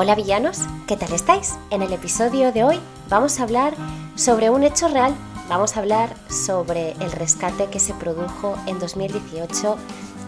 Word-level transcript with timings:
Hola 0.00 0.14
villanos, 0.14 0.60
¿qué 0.86 0.96
tal 0.96 1.12
estáis? 1.12 1.58
En 1.70 1.82
el 1.82 1.92
episodio 1.92 2.52
de 2.52 2.62
hoy 2.62 2.78
vamos 3.08 3.40
a 3.40 3.42
hablar 3.42 3.74
sobre 4.14 4.48
un 4.48 4.62
hecho 4.62 4.86
real, 4.86 5.12
vamos 5.48 5.76
a 5.76 5.80
hablar 5.80 6.14
sobre 6.30 6.92
el 6.92 7.10
rescate 7.10 7.66
que 7.66 7.80
se 7.80 7.94
produjo 7.94 8.54
en 8.68 8.78
2018 8.78 9.76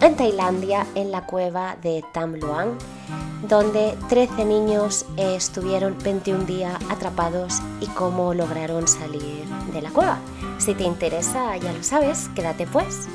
en 0.01 0.17
Tailandia, 0.17 0.89
en 0.97 1.13
la 1.13 1.25
cueva 1.25 1.77
de 1.81 2.03
Tam 2.13 2.35
Luang, 2.35 2.79
donde 3.49 3.97
13 4.09 4.45
niños 4.45 5.07
estuvieron 5.17 5.97
21 6.03 6.47
días 6.47 6.77
atrapados 6.91 7.61
y 7.81 7.87
cómo 7.87 8.35
lograron 8.35 8.89
salir 8.89 9.45
de 9.73 9.83
la 9.83 9.91
cueva. 9.91 10.19
Si 10.59 10.75
te 10.75 10.83
interesa, 10.83 11.57
ya 11.59 11.73
lo 11.73 11.85
sabes, 11.85 12.29
quédate 12.35 12.67
pues. 12.67 13.07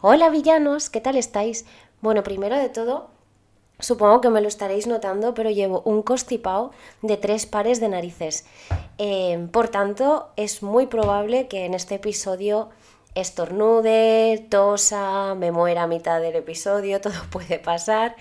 Hola 0.00 0.30
villanos, 0.30 0.88
¿qué 0.88 1.00
tal 1.00 1.16
estáis? 1.16 1.66
Bueno, 2.00 2.22
primero 2.22 2.56
de 2.56 2.68
todo, 2.68 3.17
Supongo 3.80 4.20
que 4.20 4.30
me 4.30 4.40
lo 4.40 4.48
estaréis 4.48 4.86
notando, 4.88 5.34
pero 5.34 5.50
llevo 5.50 5.82
un 5.84 6.02
constipado 6.02 6.72
de 7.02 7.16
tres 7.16 7.46
pares 7.46 7.80
de 7.80 7.88
narices. 7.88 8.44
Eh, 8.98 9.48
por 9.52 9.68
tanto, 9.68 10.30
es 10.36 10.62
muy 10.62 10.86
probable 10.86 11.46
que 11.46 11.64
en 11.64 11.74
este 11.74 11.96
episodio 11.96 12.70
estornude, 13.14 14.46
tosa, 14.50 15.34
me 15.36 15.52
muera 15.52 15.84
a 15.84 15.86
mitad 15.86 16.20
del 16.20 16.36
episodio, 16.36 17.00
todo 17.02 17.14
puede 17.30 17.58
pasar. 17.58 18.16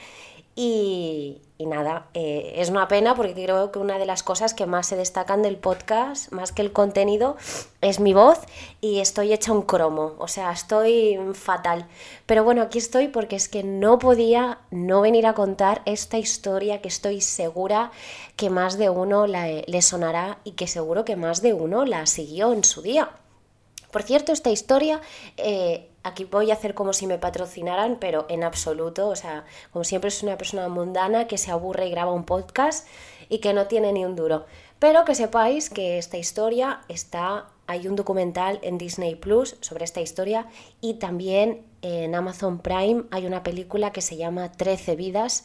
Y, 0.56 1.42
nada, 1.66 2.08
eh, 2.14 2.54
es 2.58 2.70
una 2.70 2.88
pena 2.88 3.16
porque 3.16 3.34
creo 3.34 3.72
que 3.72 3.80
una 3.80 3.98
de 3.98 4.06
las 4.06 4.22
cosas 4.22 4.54
que 4.54 4.68
más 4.68 4.88
se 4.88 4.96
destacan 4.96 5.42
del 5.42 5.58
podcast, 5.58 6.32
más 6.32 6.52
que 6.52 6.62
el 6.62 6.72
contenido, 6.72 7.36
es 7.82 8.00
mi 8.00 8.14
voz 8.14 8.40
y 8.80 9.00
estoy 9.00 9.34
hecha 9.34 9.52
un 9.52 9.64
cromo, 9.64 10.14
o 10.20 10.28
sea, 10.28 10.52
estoy 10.52 11.18
fatal. 11.34 11.88
Pero 12.28 12.44
bueno, 12.44 12.62
aquí 12.62 12.78
estoy 12.78 13.08
porque 13.08 13.36
es 13.36 13.50
que 13.50 13.64
no 13.64 13.98
podía 13.98 14.60
no 14.70 15.02
venir 15.02 15.26
a 15.26 15.34
contar 15.34 15.82
esta 15.86 16.18
historia 16.18 16.82
que 16.82 16.90
estoy 16.90 17.22
segura 17.22 17.92
que 18.36 18.52
más 18.52 18.78
de 18.78 18.90
uno 18.90 19.26
le 19.26 19.82
sonará 19.82 20.38
y 20.44 20.52
que 20.52 20.68
seguro 20.68 21.06
que 21.06 21.16
más 21.16 21.42
de 21.42 21.54
uno 21.54 21.86
la 21.86 22.06
siguió 22.06 22.54
en 22.54 22.64
su 22.64 22.84
día. 22.84 23.10
Por 23.92 24.04
cierto, 24.04 24.32
esta 24.32 24.52
historia, 24.52 25.02
eh, 25.38 25.90
aquí 26.08 26.26
voy 26.26 26.52
a 26.52 26.54
hacer 26.54 26.74
como 26.74 26.94
si 26.94 27.08
me 27.08 27.18
patrocinaran, 27.18 27.98
pero 28.00 28.26
en 28.30 28.44
absoluto, 28.44 29.10
o 29.10 29.16
sea, 29.16 29.46
como 29.72 29.84
siempre 29.84 30.08
es 30.08 30.24
una 30.24 30.38
persona 30.38 30.68
mundana 30.70 31.28
que 31.28 31.38
se 31.38 31.52
aburre 31.52 31.88
y 31.88 31.92
graba 31.92 32.12
un 32.12 32.24
podcast 32.24 32.88
y 33.30 33.40
que 33.40 33.54
no 33.54 33.68
tiene 33.68 33.94
ni 33.94 34.06
un 34.06 34.16
duro. 34.16 34.46
Pero 34.80 35.06
que 35.06 35.16
sepáis 35.16 35.70
que 35.70 35.98
esta 35.98 36.18
historia 36.18 36.82
está, 36.88 37.48
hay 37.66 37.88
un 37.88 37.96
documental 37.96 38.60
en 38.62 38.78
Disney 38.78 39.16
Plus 39.16 39.58
sobre 39.62 39.86
esta 39.86 40.02
historia 40.02 40.48
y 40.82 40.96
también 40.96 41.66
en 41.82 42.16
Amazon 42.16 42.60
Prime 42.60 43.04
hay 43.12 43.26
una 43.26 43.44
película 43.44 43.92
que 43.92 44.02
se 44.02 44.18
llama 44.18 44.52
13 44.52 44.96
vidas. 44.96 45.44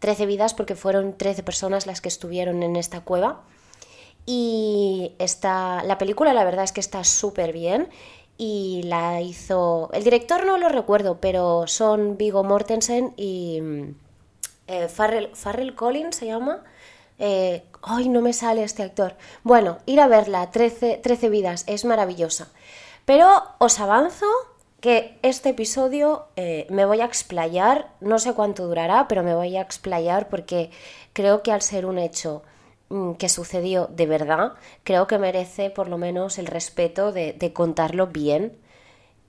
13 0.00 0.26
vidas 0.26 0.52
porque 0.52 0.74
fueron 0.74 1.16
13 1.16 1.42
personas 1.44 1.86
las 1.86 2.00
que 2.00 2.08
estuvieron 2.08 2.62
en 2.62 2.74
esta 2.76 3.02
cueva 3.02 3.44
y 4.26 5.14
está, 5.18 5.82
la 5.84 5.98
película 5.98 6.32
la 6.32 6.44
verdad 6.44 6.64
es 6.64 6.72
que 6.72 6.80
está 6.80 7.02
súper 7.04 7.52
bien 7.52 7.88
y 8.42 8.82
la 8.82 9.20
hizo... 9.20 9.88
El 9.92 10.02
director 10.02 10.44
no 10.44 10.58
lo 10.58 10.68
recuerdo, 10.68 11.18
pero 11.20 11.68
son 11.68 12.18
Vigo 12.18 12.42
Mortensen 12.42 13.14
y 13.16 13.62
eh, 14.66 14.88
Farrell, 14.88 15.76
Collins 15.76 16.16
se 16.16 16.26
llama. 16.26 16.64
Eh, 17.20 17.62
ay, 17.82 18.08
no 18.08 18.20
me 18.20 18.32
sale 18.32 18.64
este 18.64 18.82
actor. 18.82 19.14
Bueno, 19.44 19.78
ir 19.86 20.00
a 20.00 20.08
verla, 20.08 20.50
13, 20.50 20.98
13 21.00 21.28
vidas, 21.28 21.62
es 21.68 21.84
maravillosa. 21.84 22.48
Pero 23.04 23.44
os 23.58 23.78
avanzo 23.78 24.26
que 24.80 25.20
este 25.22 25.50
episodio 25.50 26.24
eh, 26.34 26.66
me 26.68 26.84
voy 26.84 27.00
a 27.00 27.04
explayar, 27.04 27.90
no 28.00 28.18
sé 28.18 28.32
cuánto 28.32 28.66
durará, 28.66 29.06
pero 29.06 29.22
me 29.22 29.36
voy 29.36 29.56
a 29.56 29.60
explayar 29.60 30.28
porque 30.28 30.72
creo 31.12 31.44
que 31.44 31.52
al 31.52 31.62
ser 31.62 31.86
un 31.86 32.00
hecho 32.00 32.42
Mm, 32.42 32.51
que 33.18 33.28
sucedió 33.28 33.86
de 33.86 34.06
verdad, 34.06 34.52
creo 34.84 35.06
que 35.06 35.18
merece 35.18 35.70
por 35.70 35.88
lo 35.88 35.98
menos 35.98 36.38
el 36.38 36.46
respeto 36.46 37.12
de, 37.12 37.52
contarlo 37.54 38.08
bien. 38.08 38.56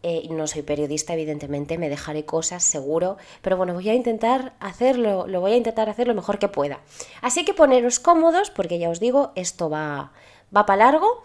Eh, 0.05 0.27
no 0.29 0.47
soy 0.47 0.63
periodista, 0.63 1.13
evidentemente, 1.13 1.77
me 1.77 1.87
dejaré 1.87 2.25
cosas, 2.25 2.63
seguro, 2.63 3.15
pero 3.41 3.55
bueno, 3.55 3.73
voy 3.73 3.87
a 3.89 3.93
intentar 3.93 4.53
hacerlo, 4.59 5.27
lo 5.27 5.39
voy 5.39 5.53
a 5.53 5.57
intentar 5.57 5.89
hacer 5.89 6.07
lo 6.07 6.13
mejor 6.13 6.39
que 6.39 6.49
pueda. 6.49 6.81
Así 7.21 7.45
que 7.45 7.53
poneros 7.53 7.99
cómodos, 7.99 8.49
porque 8.49 8.79
ya 8.79 8.89
os 8.89 8.99
digo, 8.99 9.31
esto 9.35 9.69
va, 9.69 10.11
va 10.55 10.65
para 10.65 10.85
largo. 10.85 11.23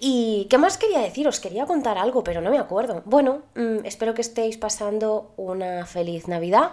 ¿Y 0.00 0.46
qué 0.50 0.58
más 0.58 0.78
quería 0.78 1.00
decir? 1.00 1.28
Os 1.28 1.38
quería 1.38 1.66
contar 1.66 1.98
algo, 1.98 2.24
pero 2.24 2.40
no 2.40 2.50
me 2.50 2.58
acuerdo. 2.58 3.02
Bueno, 3.04 3.42
mm, 3.54 3.84
espero 3.84 4.14
que 4.14 4.22
estéis 4.22 4.56
pasando 4.56 5.32
una 5.36 5.86
feliz 5.86 6.26
Navidad. 6.26 6.72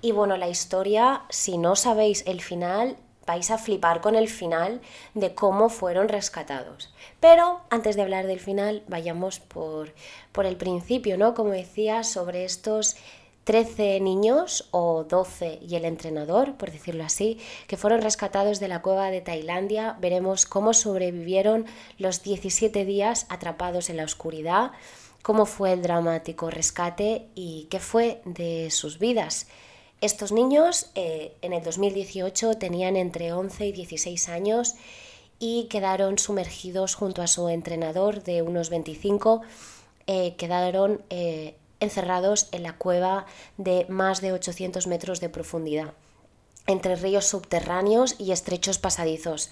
Y 0.00 0.12
bueno, 0.12 0.36
la 0.36 0.48
historia, 0.48 1.22
si 1.30 1.58
no 1.58 1.74
sabéis 1.74 2.22
el 2.26 2.40
final, 2.40 2.98
vais 3.26 3.50
a 3.50 3.58
flipar 3.58 4.00
con 4.00 4.14
el 4.14 4.28
final 4.28 4.80
de 5.14 5.34
cómo 5.34 5.68
fueron 5.68 6.08
rescatados. 6.08 6.94
Pero 7.20 7.60
antes 7.70 7.96
de 7.96 8.02
hablar 8.02 8.26
del 8.26 8.40
final, 8.40 8.82
vayamos 8.88 9.40
por, 9.40 9.92
por 10.32 10.46
el 10.46 10.56
principio, 10.56 11.18
¿no? 11.18 11.34
Como 11.34 11.50
decía, 11.50 12.04
sobre 12.04 12.44
estos 12.44 12.96
13 13.46 14.00
niños 14.00 14.66
o 14.72 15.04
12 15.04 15.60
y 15.62 15.76
el 15.76 15.84
entrenador, 15.84 16.56
por 16.56 16.72
decirlo 16.72 17.04
así, 17.04 17.38
que 17.68 17.76
fueron 17.76 18.02
rescatados 18.02 18.58
de 18.58 18.66
la 18.66 18.82
cueva 18.82 19.10
de 19.12 19.20
Tailandia. 19.20 19.96
Veremos 20.00 20.46
cómo 20.46 20.74
sobrevivieron 20.74 21.64
los 21.96 22.24
17 22.24 22.84
días 22.84 23.26
atrapados 23.28 23.88
en 23.88 23.98
la 23.98 24.04
oscuridad, 24.04 24.72
cómo 25.22 25.46
fue 25.46 25.72
el 25.72 25.82
dramático 25.82 26.50
rescate 26.50 27.28
y 27.36 27.68
qué 27.70 27.78
fue 27.78 28.20
de 28.24 28.72
sus 28.72 28.98
vidas. 28.98 29.46
Estos 30.02 30.30
niños 30.30 30.90
eh, 30.94 31.34
en 31.40 31.54
el 31.54 31.62
2018 31.62 32.58
tenían 32.58 32.96
entre 32.96 33.32
11 33.32 33.66
y 33.66 33.72
16 33.72 34.28
años 34.28 34.74
y 35.38 35.64
quedaron 35.64 36.18
sumergidos 36.18 36.94
junto 36.94 37.22
a 37.22 37.26
su 37.26 37.48
entrenador 37.48 38.22
de 38.22 38.42
unos 38.42 38.68
25, 38.68 39.40
eh, 40.06 40.34
quedaron 40.36 41.02
eh, 41.08 41.56
encerrados 41.80 42.48
en 42.52 42.62
la 42.62 42.76
cueva 42.76 43.26
de 43.56 43.86
más 43.88 44.20
de 44.20 44.32
800 44.32 44.86
metros 44.86 45.20
de 45.20 45.30
profundidad, 45.30 45.94
entre 46.66 46.96
ríos 46.96 47.26
subterráneos 47.26 48.16
y 48.18 48.32
estrechos 48.32 48.78
pasadizos. 48.78 49.50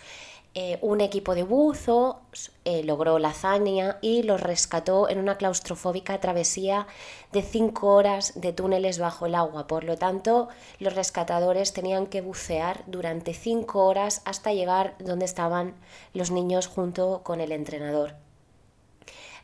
Eh, 0.56 0.78
un 0.82 1.00
equipo 1.00 1.34
de 1.34 1.42
buzos 1.42 2.52
eh, 2.64 2.84
logró 2.84 3.18
la 3.18 3.30
hazaña 3.30 3.98
y 4.00 4.22
los 4.22 4.40
rescató 4.40 5.08
en 5.08 5.18
una 5.18 5.36
claustrofóbica 5.36 6.20
travesía 6.20 6.86
de 7.32 7.42
cinco 7.42 7.88
horas 7.88 8.40
de 8.40 8.52
túneles 8.52 9.00
bajo 9.00 9.26
el 9.26 9.34
agua. 9.34 9.66
Por 9.66 9.82
lo 9.82 9.96
tanto, 9.96 10.48
los 10.78 10.94
rescatadores 10.94 11.72
tenían 11.72 12.06
que 12.06 12.20
bucear 12.20 12.84
durante 12.86 13.34
cinco 13.34 13.84
horas 13.84 14.22
hasta 14.24 14.52
llegar 14.52 14.94
donde 15.00 15.24
estaban 15.24 15.74
los 16.12 16.30
niños 16.30 16.68
junto 16.68 17.22
con 17.24 17.40
el 17.40 17.50
entrenador 17.50 18.23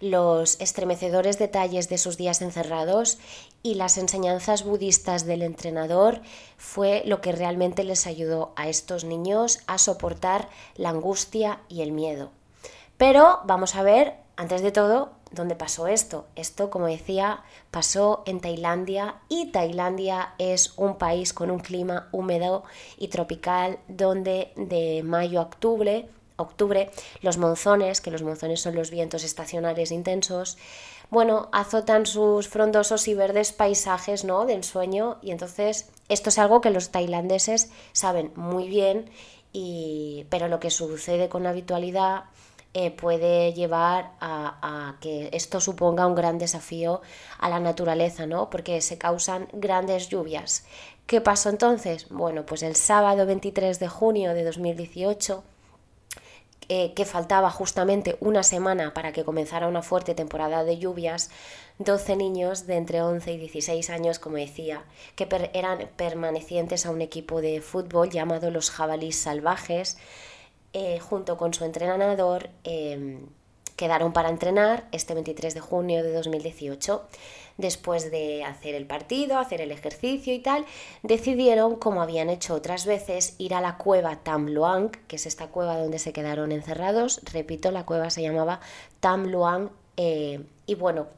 los 0.00 0.60
estremecedores 0.60 1.38
detalles 1.38 1.88
de 1.88 1.98
sus 1.98 2.16
días 2.16 2.42
encerrados 2.42 3.18
y 3.62 3.74
las 3.74 3.98
enseñanzas 3.98 4.64
budistas 4.64 5.26
del 5.26 5.42
entrenador 5.42 6.22
fue 6.56 7.02
lo 7.04 7.20
que 7.20 7.32
realmente 7.32 7.84
les 7.84 8.06
ayudó 8.06 8.52
a 8.56 8.68
estos 8.68 9.04
niños 9.04 9.60
a 9.66 9.78
soportar 9.78 10.48
la 10.74 10.88
angustia 10.88 11.60
y 11.68 11.82
el 11.82 11.92
miedo. 11.92 12.30
Pero 12.96 13.40
vamos 13.44 13.76
a 13.76 13.82
ver, 13.82 14.14
antes 14.36 14.62
de 14.62 14.72
todo, 14.72 15.12
dónde 15.30 15.54
pasó 15.54 15.86
esto. 15.86 16.26
Esto, 16.34 16.70
como 16.70 16.86
decía, 16.86 17.42
pasó 17.70 18.22
en 18.26 18.40
Tailandia 18.40 19.16
y 19.28 19.52
Tailandia 19.52 20.34
es 20.38 20.74
un 20.76 20.96
país 20.96 21.32
con 21.32 21.50
un 21.50 21.60
clima 21.60 22.08
húmedo 22.12 22.64
y 22.98 23.08
tropical 23.08 23.78
donde 23.88 24.52
de 24.56 25.02
mayo 25.04 25.40
a 25.40 25.44
octubre 25.44 26.08
octubre, 26.42 26.90
los 27.22 27.38
monzones, 27.38 28.00
que 28.00 28.10
los 28.10 28.22
monzones 28.22 28.60
son 28.60 28.74
los 28.74 28.90
vientos 28.90 29.24
estacionales 29.24 29.92
intensos, 29.92 30.58
bueno, 31.10 31.48
azotan 31.52 32.06
sus 32.06 32.48
frondosos 32.48 33.08
y 33.08 33.14
verdes 33.14 33.52
paisajes, 33.52 34.24
¿no? 34.24 34.46
De 34.46 34.54
ensueño 34.54 35.18
y 35.22 35.32
entonces 35.32 35.90
esto 36.08 36.28
es 36.28 36.38
algo 36.38 36.60
que 36.60 36.70
los 36.70 36.90
tailandeses 36.90 37.72
saben 37.92 38.32
muy 38.36 38.68
bien 38.68 39.10
y 39.52 40.26
pero 40.30 40.46
lo 40.46 40.60
que 40.60 40.70
sucede 40.70 41.28
con 41.28 41.46
habitualidad 41.48 42.24
eh, 42.72 42.92
puede 42.92 43.52
llevar 43.52 44.12
a, 44.20 44.58
a, 44.62 45.00
que 45.00 45.30
esto 45.32 45.60
suponga 45.60 46.06
un 46.06 46.14
gran 46.14 46.38
desafío 46.38 47.00
a 47.40 47.48
la 47.48 47.58
naturaleza, 47.58 48.26
¿no? 48.26 48.48
Porque 48.48 48.80
se 48.80 48.96
causan 48.96 49.48
grandes 49.52 50.08
lluvias. 50.08 50.64
¿Qué 51.06 51.20
pasó 51.20 51.48
entonces? 51.48 52.08
Bueno, 52.10 52.46
pues 52.46 52.62
el 52.62 52.76
sábado 52.76 53.26
23 53.26 53.80
de 53.80 53.88
junio 53.88 54.32
de 54.34 54.44
2018 54.44 55.42
eh, 56.72 56.92
que 56.94 57.04
faltaba 57.04 57.50
justamente 57.50 58.16
una 58.20 58.44
semana 58.44 58.94
para 58.94 59.10
que 59.12 59.24
comenzara 59.24 59.66
una 59.66 59.82
fuerte 59.82 60.14
temporada 60.14 60.62
de 60.62 60.78
lluvias, 60.78 61.28
12 61.78 62.14
niños 62.14 62.68
de 62.68 62.76
entre 62.76 63.02
11 63.02 63.32
y 63.32 63.38
16 63.38 63.90
años, 63.90 64.20
como 64.20 64.36
decía, 64.36 64.84
que 65.16 65.26
eran 65.52 65.90
permanecientes 65.96 66.86
a 66.86 66.92
un 66.92 67.00
equipo 67.00 67.40
de 67.40 67.60
fútbol 67.60 68.08
llamado 68.08 68.52
los 68.52 68.70
Jabalís 68.70 69.18
Salvajes, 69.18 69.98
eh, 70.72 71.00
junto 71.00 71.36
con 71.36 71.52
su 71.52 71.64
entrenador, 71.64 72.50
em, 72.62 73.26
quedaron 73.74 74.12
para 74.12 74.28
entrenar 74.28 74.86
este 74.92 75.14
23 75.14 75.54
de 75.54 75.60
junio 75.60 76.04
de 76.04 76.12
2018. 76.12 77.02
Después 77.58 78.10
de 78.10 78.44
hacer 78.44 78.74
el 78.74 78.86
partido, 78.86 79.38
hacer 79.38 79.60
el 79.60 79.72
ejercicio 79.72 80.32
y 80.32 80.38
tal, 80.38 80.64
decidieron, 81.02 81.76
como 81.76 82.02
habían 82.02 82.30
hecho 82.30 82.54
otras 82.54 82.86
veces, 82.86 83.34
ir 83.38 83.54
a 83.54 83.60
la 83.60 83.76
cueva 83.76 84.16
Tam 84.22 84.48
Luang, 84.48 84.90
que 85.08 85.16
es 85.16 85.26
esta 85.26 85.48
cueva 85.48 85.76
donde 85.76 85.98
se 85.98 86.12
quedaron 86.12 86.52
encerrados. 86.52 87.20
Repito, 87.32 87.70
la 87.70 87.84
cueva 87.84 88.10
se 88.10 88.22
llamaba 88.22 88.60
Tam 89.00 89.26
Luang. 89.26 89.70
Eh, 89.96 90.42
y 90.66 90.74
bueno, 90.74 91.08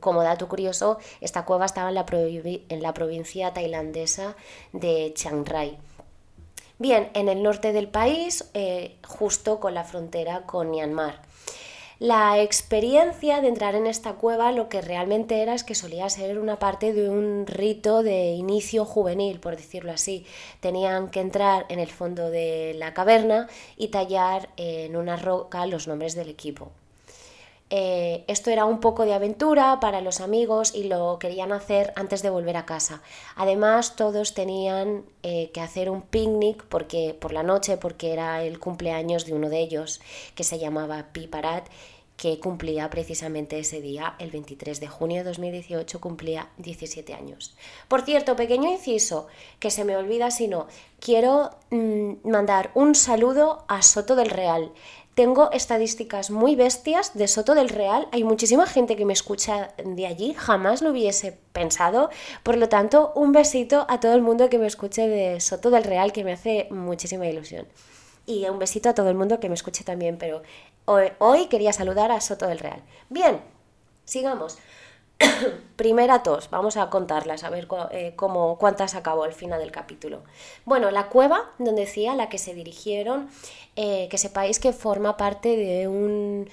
como 0.00 0.22
dato 0.22 0.48
curioso, 0.48 0.98
esta 1.20 1.44
cueva 1.44 1.66
estaba 1.66 1.88
en 1.88 1.94
la, 1.94 2.94
provincia 2.94 3.52
tailandesa 3.52 4.36
de 4.72 5.12
Chiang 5.14 5.44
Rai. 5.44 5.78
Bien, 6.78 7.10
en 7.14 7.28
el 7.28 7.42
norte 7.42 7.72
del 7.72 7.88
país, 7.88 8.50
eh, 8.54 8.96
justo 9.06 9.60
con 9.60 9.74
la 9.74 9.84
frontera 9.84 10.42
con 10.42 10.70
Myanmar. 10.70 11.22
La 12.04 12.38
experiencia 12.38 13.40
de 13.40 13.48
entrar 13.48 13.74
en 13.74 13.86
esta 13.86 14.12
cueva 14.16 14.52
lo 14.52 14.68
que 14.68 14.82
realmente 14.82 15.40
era 15.40 15.54
es 15.54 15.64
que 15.64 15.74
solía 15.74 16.10
ser 16.10 16.38
una 16.38 16.58
parte 16.58 16.92
de 16.92 17.08
un 17.08 17.46
rito 17.46 18.02
de 18.02 18.32
inicio 18.32 18.84
juvenil, 18.84 19.40
por 19.40 19.56
decirlo 19.56 19.90
así. 19.90 20.26
Tenían 20.60 21.08
que 21.08 21.20
entrar 21.20 21.64
en 21.70 21.78
el 21.78 21.88
fondo 21.88 22.28
de 22.28 22.74
la 22.76 22.92
caverna 22.92 23.48
y 23.78 23.88
tallar 23.88 24.50
en 24.58 24.96
una 24.96 25.16
roca 25.16 25.64
los 25.64 25.88
nombres 25.88 26.14
del 26.14 26.28
equipo. 26.28 26.72
Eh, 27.70 28.24
esto 28.28 28.50
era 28.50 28.66
un 28.66 28.78
poco 28.78 29.06
de 29.06 29.14
aventura 29.14 29.80
para 29.80 30.02
los 30.02 30.20
amigos 30.20 30.74
y 30.74 30.84
lo 30.84 31.18
querían 31.18 31.50
hacer 31.50 31.92
antes 31.96 32.22
de 32.22 32.30
volver 32.30 32.56
a 32.58 32.66
casa. 32.66 33.02
Además, 33.34 33.96
todos 33.96 34.34
tenían 34.34 35.04
eh, 35.22 35.50
que 35.52 35.60
hacer 35.62 35.88
un 35.88 36.02
picnic 36.02 36.62
porque, 36.66 37.16
por 37.18 37.32
la 37.32 37.42
noche 37.42 37.78
porque 37.78 38.12
era 38.12 38.42
el 38.44 38.60
cumpleaños 38.60 39.24
de 39.24 39.32
uno 39.32 39.48
de 39.48 39.60
ellos, 39.60 40.00
que 40.34 40.44
se 40.44 40.58
llamaba 40.58 41.06
Piparat, 41.12 41.66
que 42.16 42.38
cumplía 42.38 42.88
precisamente 42.90 43.58
ese 43.58 43.80
día, 43.80 44.14
el 44.18 44.30
23 44.30 44.80
de 44.80 44.88
junio 44.88 45.18
de 45.18 45.24
2018, 45.24 46.00
cumplía 46.00 46.48
17 46.58 47.12
años. 47.12 47.56
Por 47.88 48.02
cierto, 48.02 48.36
pequeño 48.36 48.70
inciso, 48.70 49.26
que 49.58 49.70
se 49.70 49.84
me 49.84 49.96
olvida 49.96 50.30
si 50.30 50.48
no, 50.48 50.66
quiero 51.00 51.50
mm, 51.70 52.28
mandar 52.28 52.70
un 52.74 52.94
saludo 52.94 53.64
a 53.68 53.82
Soto 53.82 54.14
del 54.16 54.30
Real. 54.30 54.72
Tengo 55.14 55.52
estadísticas 55.52 56.30
muy 56.30 56.56
bestias 56.56 57.14
de 57.14 57.28
Soto 57.28 57.54
del 57.54 57.68
Real. 57.68 58.08
Hay 58.10 58.24
muchísima 58.24 58.66
gente 58.66 58.96
que 58.96 59.04
me 59.04 59.12
escucha 59.12 59.72
de 59.84 60.06
allí, 60.06 60.34
jamás 60.36 60.82
lo 60.82 60.90
hubiese 60.90 61.38
pensado. 61.52 62.10
Por 62.42 62.56
lo 62.56 62.68
tanto, 62.68 63.12
un 63.14 63.30
besito 63.30 63.86
a 63.88 64.00
todo 64.00 64.14
el 64.14 64.22
mundo 64.22 64.48
que 64.48 64.58
me 64.58 64.66
escuche 64.66 65.06
de 65.06 65.40
Soto 65.40 65.70
del 65.70 65.84
Real, 65.84 66.12
que 66.12 66.24
me 66.24 66.32
hace 66.32 66.66
muchísima 66.70 67.28
ilusión. 67.28 67.66
Y 68.26 68.48
un 68.48 68.58
besito 68.58 68.88
a 68.88 68.94
todo 68.94 69.08
el 69.08 69.14
mundo 69.14 69.38
que 69.38 69.48
me 69.48 69.54
escuche 69.54 69.84
también, 69.84 70.16
pero 70.18 70.42
hoy, 70.86 71.46
quería 71.46 71.72
saludar 71.72 72.10
a 72.10 72.20
Soto 72.20 72.46
del 72.46 72.58
Real. 72.58 72.82
Bien, 73.10 73.40
sigamos. 74.04 74.58
Primera 75.76 76.22
tos, 76.22 76.50
vamos 76.50 76.76
a 76.76 76.90
contarlas, 76.90 77.44
a 77.44 77.50
ver 77.50 77.68
eh, 77.90 78.12
cómo, 78.16 78.58
cuántas 78.58 78.94
acabó 78.94 79.24
al 79.24 79.32
final 79.32 79.60
del 79.60 79.70
capítulo. 79.70 80.22
Bueno, 80.64 80.90
la 80.90 81.08
cueva, 81.08 81.50
donde 81.58 81.82
decía, 81.82 82.14
la 82.14 82.28
que 82.28 82.38
se 82.38 82.54
dirigieron, 82.54 83.28
eh, 83.76 84.08
que 84.10 84.18
sepáis 84.18 84.58
que 84.58 84.72
forma 84.72 85.16
parte 85.16 85.56
de 85.56 85.88
un 85.88 86.48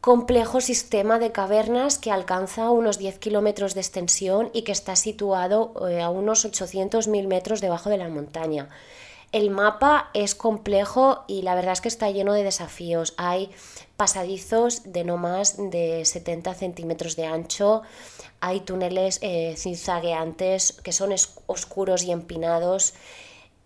complejo 0.00 0.62
sistema 0.62 1.18
de 1.18 1.30
cavernas 1.30 1.98
que 1.98 2.10
alcanza 2.10 2.70
unos 2.70 2.98
10 2.98 3.18
kilómetros 3.18 3.74
de 3.74 3.80
extensión 3.80 4.50
y 4.54 4.62
que 4.62 4.72
está 4.72 4.96
situado 4.96 5.74
eh, 5.88 6.00
a 6.00 6.08
unos 6.08 6.46
800.000 6.46 7.26
metros 7.26 7.60
debajo 7.60 7.90
de 7.90 7.98
la 7.98 8.08
montaña. 8.08 8.70
El 9.32 9.50
mapa 9.50 10.10
es 10.12 10.34
complejo 10.34 11.24
y 11.28 11.42
la 11.42 11.54
verdad 11.54 11.74
es 11.74 11.80
que 11.80 11.88
está 11.88 12.10
lleno 12.10 12.32
de 12.32 12.42
desafíos. 12.42 13.14
Hay 13.16 13.50
pasadizos 13.96 14.92
de 14.92 15.04
no 15.04 15.18
más 15.18 15.56
de 15.56 16.04
70 16.04 16.52
centímetros 16.54 17.14
de 17.14 17.26
ancho, 17.26 17.82
hay 18.40 18.60
túneles 18.60 19.18
eh, 19.22 19.54
que 20.82 20.92
son 20.92 21.14
oscuros 21.46 22.02
y 22.02 22.10
empinados 22.10 22.94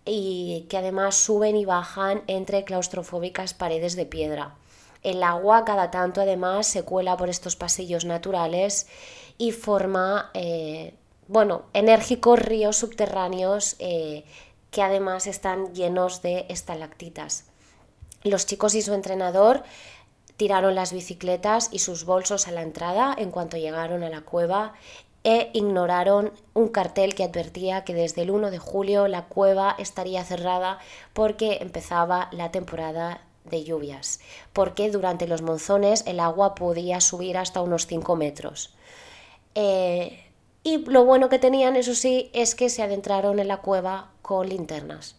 y 0.05 0.67
que 0.69 0.77
además 0.77 1.15
suben 1.15 1.57
y 1.57 1.65
bajan 1.65 2.23
entre 2.27 2.65
claustrofóbicas 2.65 3.55
paredes 3.55 3.97
de 3.97 4.05
piedra. 4.05 4.57
El 5.03 5.23
agua 5.23 5.65
cada 5.65 5.91
tanto 5.91 6.21
además 6.21 6.67
se 6.67 6.83
cuela 6.83 7.17
por 7.17 7.29
estos 7.29 7.57
pasillos 7.57 8.05
naturales 8.05 8.87
y 9.39 9.53
forma, 9.53 10.31
eh, 10.35 10.95
bueno, 11.29 11.63
enérgicos 11.73 12.39
ríos 12.39 12.77
subterráneos 12.77 13.77
eh, 13.79 14.25
que 14.75 14.83
además 14.83 15.29
están 15.29 15.73
llenos 15.73 16.21
de 16.21 16.47
estalactitas. 16.49 17.45
Los 18.25 18.45
chicos 18.45 18.75
y 18.75 18.83
su 18.83 18.93
entrenador 18.93 19.63
tiraron 20.37 20.75
las 20.75 20.93
bicicletas 20.93 21.69
y 21.71 21.79
sus 21.79 22.05
bolsos 22.05 22.49
a 22.49 22.51
la 22.51 22.63
entrada 22.63 23.15
en 23.17 23.31
cuanto 23.31 23.57
llegaron 23.57 24.03
a 24.03 24.11
la 24.11 24.23
cueva 24.23 24.73
e 25.23 25.51
ignoraron 25.53 26.33
un 26.55 26.69
cartel 26.69 27.15
que 27.15 27.23
advertía 27.23 27.85
que 27.85 27.95
desde 27.95 28.23
el 28.23 28.33
1 28.33 28.51
de 28.51 28.59
julio 28.59 29.07
la 29.07 29.27
cueva 29.27 29.77
estaría 29.79 30.25
cerrada 30.25 30.81
porque 31.13 31.59
empezaba 31.61 32.29
la 32.33 32.51
temporada 32.51 33.23
de 33.45 33.63
lluvias, 33.63 34.19
porque 34.53 34.91
durante 34.91 35.29
los 35.29 35.43
monzones 35.43 36.03
el 36.09 36.19
agua 36.19 36.57
podía 36.57 37.01
subir 37.01 37.39
hasta 37.39 37.63
unos 37.63 37.87
5 37.87 38.17
metros. 38.17 38.75
Eh, 39.55 40.24
y 40.65 40.79
lo 40.79 41.05
bueno 41.05 41.29
que 41.29 41.39
tenían, 41.39 41.77
eso 41.77 41.95
sí, 41.95 42.31
es 42.33 42.55
que 42.55 42.71
se 42.71 42.83
adentraron 42.83 43.39
en 43.39 43.49
la 43.49 43.59
cueva 43.59 44.11
con 44.23 44.49
linternas. 44.49 45.15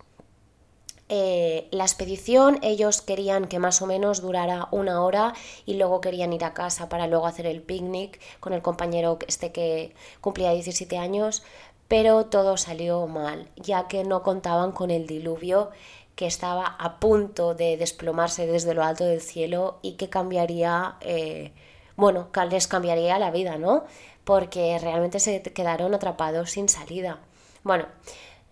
Eh, 1.07 1.67
la 1.69 1.83
expedición 1.83 2.57
ellos 2.63 3.03
querían 3.03 3.45
que 3.45 3.59
más 3.59 3.79
o 3.83 3.85
menos 3.85 4.21
durara 4.21 4.67
una 4.71 5.03
hora 5.03 5.35
y 5.67 5.75
luego 5.75 6.01
querían 6.01 6.33
ir 6.33 6.43
a 6.43 6.55
casa 6.55 6.89
para 6.89 7.05
luego 7.05 7.27
hacer 7.27 7.45
el 7.45 7.61
picnic 7.61 8.19
con 8.39 8.53
el 8.53 8.63
compañero 8.63 9.19
este 9.27 9.51
que 9.51 9.93
cumplía 10.19 10.49
17 10.51 10.97
años, 10.97 11.43
pero 11.87 12.25
todo 12.25 12.57
salió 12.57 13.05
mal, 13.05 13.47
ya 13.55 13.87
que 13.87 14.03
no 14.03 14.23
contaban 14.23 14.71
con 14.71 14.89
el 14.89 15.05
diluvio 15.05 15.69
que 16.15 16.25
estaba 16.25 16.65
a 16.65 16.99
punto 16.99 17.53
de 17.53 17.77
desplomarse 17.77 18.47
desde 18.47 18.73
lo 18.73 18.83
alto 18.83 19.03
del 19.03 19.21
cielo 19.21 19.77
y 19.83 19.93
que 19.93 20.09
cambiaría, 20.09 20.95
eh, 21.01 21.51
bueno, 21.97 22.29
les 22.49 22.67
cambiaría 22.67 23.19
la 23.19 23.29
vida, 23.29 23.57
¿no? 23.57 23.83
Porque 24.25 24.77
realmente 24.79 25.19
se 25.21 25.41
quedaron 25.41 25.93
atrapados 25.93 26.51
sin 26.51 26.67
salida. 26.67 27.19
Bueno, 27.63 27.85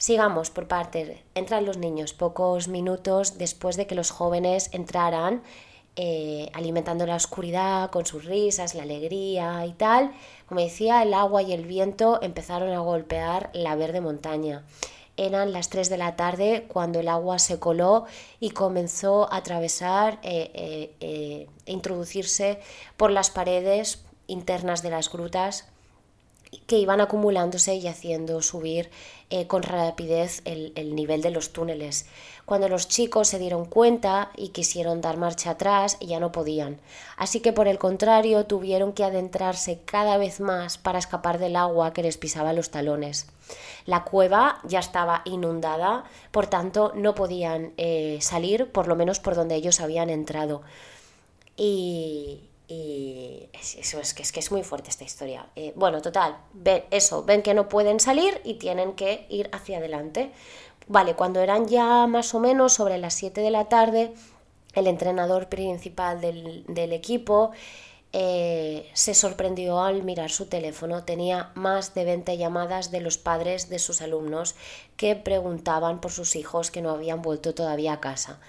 Sigamos 0.03 0.49
por 0.49 0.67
parte. 0.67 1.23
Entran 1.33 1.65
los 1.65 1.77
niños 1.77 2.11
pocos 2.11 2.67
minutos 2.67 3.37
después 3.37 3.77
de 3.77 3.87
que 3.87 3.95
los 3.95 4.11
jóvenes 4.11 4.69
entraran, 4.73 5.43
eh, 5.95 6.49
alimentando 6.53 7.05
la 7.05 7.15
oscuridad 7.15 7.89
con 7.89 8.05
sus 8.05 8.25
risas, 8.25 8.75
la 8.75 8.83
alegría 8.83 9.65
y 9.65 9.71
tal. 9.71 10.11
Como 10.45 10.59
decía, 10.59 11.03
el 11.03 11.13
agua 11.13 11.41
y 11.41 11.53
el 11.53 11.65
viento 11.65 12.21
empezaron 12.21 12.73
a 12.73 12.79
golpear 12.79 13.49
la 13.53 13.77
verde 13.77 14.01
montaña. 14.01 14.65
Eran 15.15 15.53
las 15.53 15.69
3 15.69 15.89
de 15.89 15.97
la 15.97 16.17
tarde 16.17 16.65
cuando 16.67 16.99
el 16.99 17.07
agua 17.07 17.39
se 17.39 17.59
coló 17.59 18.03
y 18.41 18.49
comenzó 18.49 19.31
a 19.31 19.37
atravesar 19.37 20.19
e 20.21 21.47
introducirse 21.65 22.59
por 22.97 23.09
las 23.09 23.29
paredes 23.29 24.03
internas 24.27 24.81
de 24.81 24.89
las 24.89 25.09
grutas 25.09 25.65
que 26.67 26.77
iban 26.77 27.01
acumulándose 27.01 27.75
y 27.75 27.87
haciendo 27.87 28.41
subir 28.41 28.89
eh, 29.29 29.47
con 29.47 29.63
rapidez 29.63 30.41
el, 30.45 30.73
el, 30.75 30.95
nivel 30.95 31.21
de 31.21 31.31
los 31.31 31.53
túneles. 31.53 32.05
Cuando 32.45 32.69
los 32.69 32.87
chicos 32.87 33.29
se 33.29 33.39
dieron 33.39 33.65
cuenta 33.65 34.31
y 34.35 34.49
quisieron 34.49 35.01
dar 35.01 35.17
marcha 35.17 35.51
atrás, 35.51 35.97
ya 35.99 36.19
no 36.19 36.31
podían. 36.31 36.79
Así 37.17 37.39
que 37.39 37.53
por 37.53 37.67
el 37.67 37.79
contrario 37.79 38.45
tuvieron 38.45 38.93
que 38.93 39.03
adentrarse 39.03 39.79
cada 39.85 40.17
vez 40.17 40.39
más 40.39 40.77
para 40.77 40.99
escapar 40.99 41.39
del 41.39 41.55
agua 41.55 41.93
que 41.93 42.03
les 42.03 42.17
pisaba 42.17 42.53
los 42.53 42.69
talones. 42.69 43.27
La 43.85 44.03
cueva 44.03 44.59
ya 44.63 44.79
estaba 44.79 45.21
inundada, 45.25 46.05
por 46.31 46.47
tanto 46.47 46.91
no 46.95 47.15
podían 47.15 47.73
eh, 47.77 48.19
salir, 48.21 48.71
por 48.71 48.87
lo 48.87 48.95
menos 48.95 49.19
por 49.19 49.35
donde 49.35 49.55
ellos 49.55 49.79
habían 49.79 50.09
entrado. 50.09 50.61
Y, 51.55 52.41
y 52.67 53.49
eso 53.53 53.99
es 53.99 54.13
que, 54.13 54.39
es 54.39 54.51
muy 54.51 54.63
fuerte 54.63 54.89
esta 54.89 55.03
historia. 55.03 55.47
Eh, 55.55 55.73
bueno, 55.75 56.01
total, 56.01 56.37
ven, 56.53 56.83
eso, 56.91 57.23
ven 57.23 57.41
que 57.41 57.53
no 57.53 57.69
pueden 57.69 57.99
salir 57.99 58.41
y 58.43 58.55
tienen 58.55 58.93
que 58.93 59.25
ir 59.29 59.49
hacia 59.51 59.77
adelante. 59.77 60.31
Vale, 60.87 61.15
cuando 61.15 61.39
eran 61.39 61.67
ya 61.67 62.07
más 62.07 62.33
o 62.33 62.39
menos 62.39 62.73
sobre 62.73 62.97
las 62.97 63.13
7 63.13 63.41
de 63.41 63.51
la 63.51 63.69
tarde, 63.69 64.13
el 64.73 64.87
entrenador 64.87 65.49
principal 65.49 66.19
del, 66.19 66.65
del 66.67 66.93
equipo 66.93 67.51
eh, 68.15 68.91
se 68.93 69.15
sorprendió 69.15 69.81
al 69.81 70.03
mirar 70.03 70.29
su 70.29 70.45
teléfono. 70.45 71.03
Tenía 71.03 71.51
más 71.55 71.95
de 71.95 72.05
20 72.05 72.37
llamadas 72.37 72.91
de 72.91 73.01
los 73.01 73.17
padres 73.17 73.69
de 73.69 73.79
sus 73.79 74.03
alumnos 74.03 74.55
que 74.97 75.15
preguntaban 75.15 75.99
por 75.99 76.11
sus 76.11 76.35
hijos 76.35 76.69
que 76.69 76.83
no 76.83 76.91
habían 76.91 77.23
vuelto 77.23 77.55
todavía 77.55 77.93
a 77.93 77.99
casa. 77.99 78.39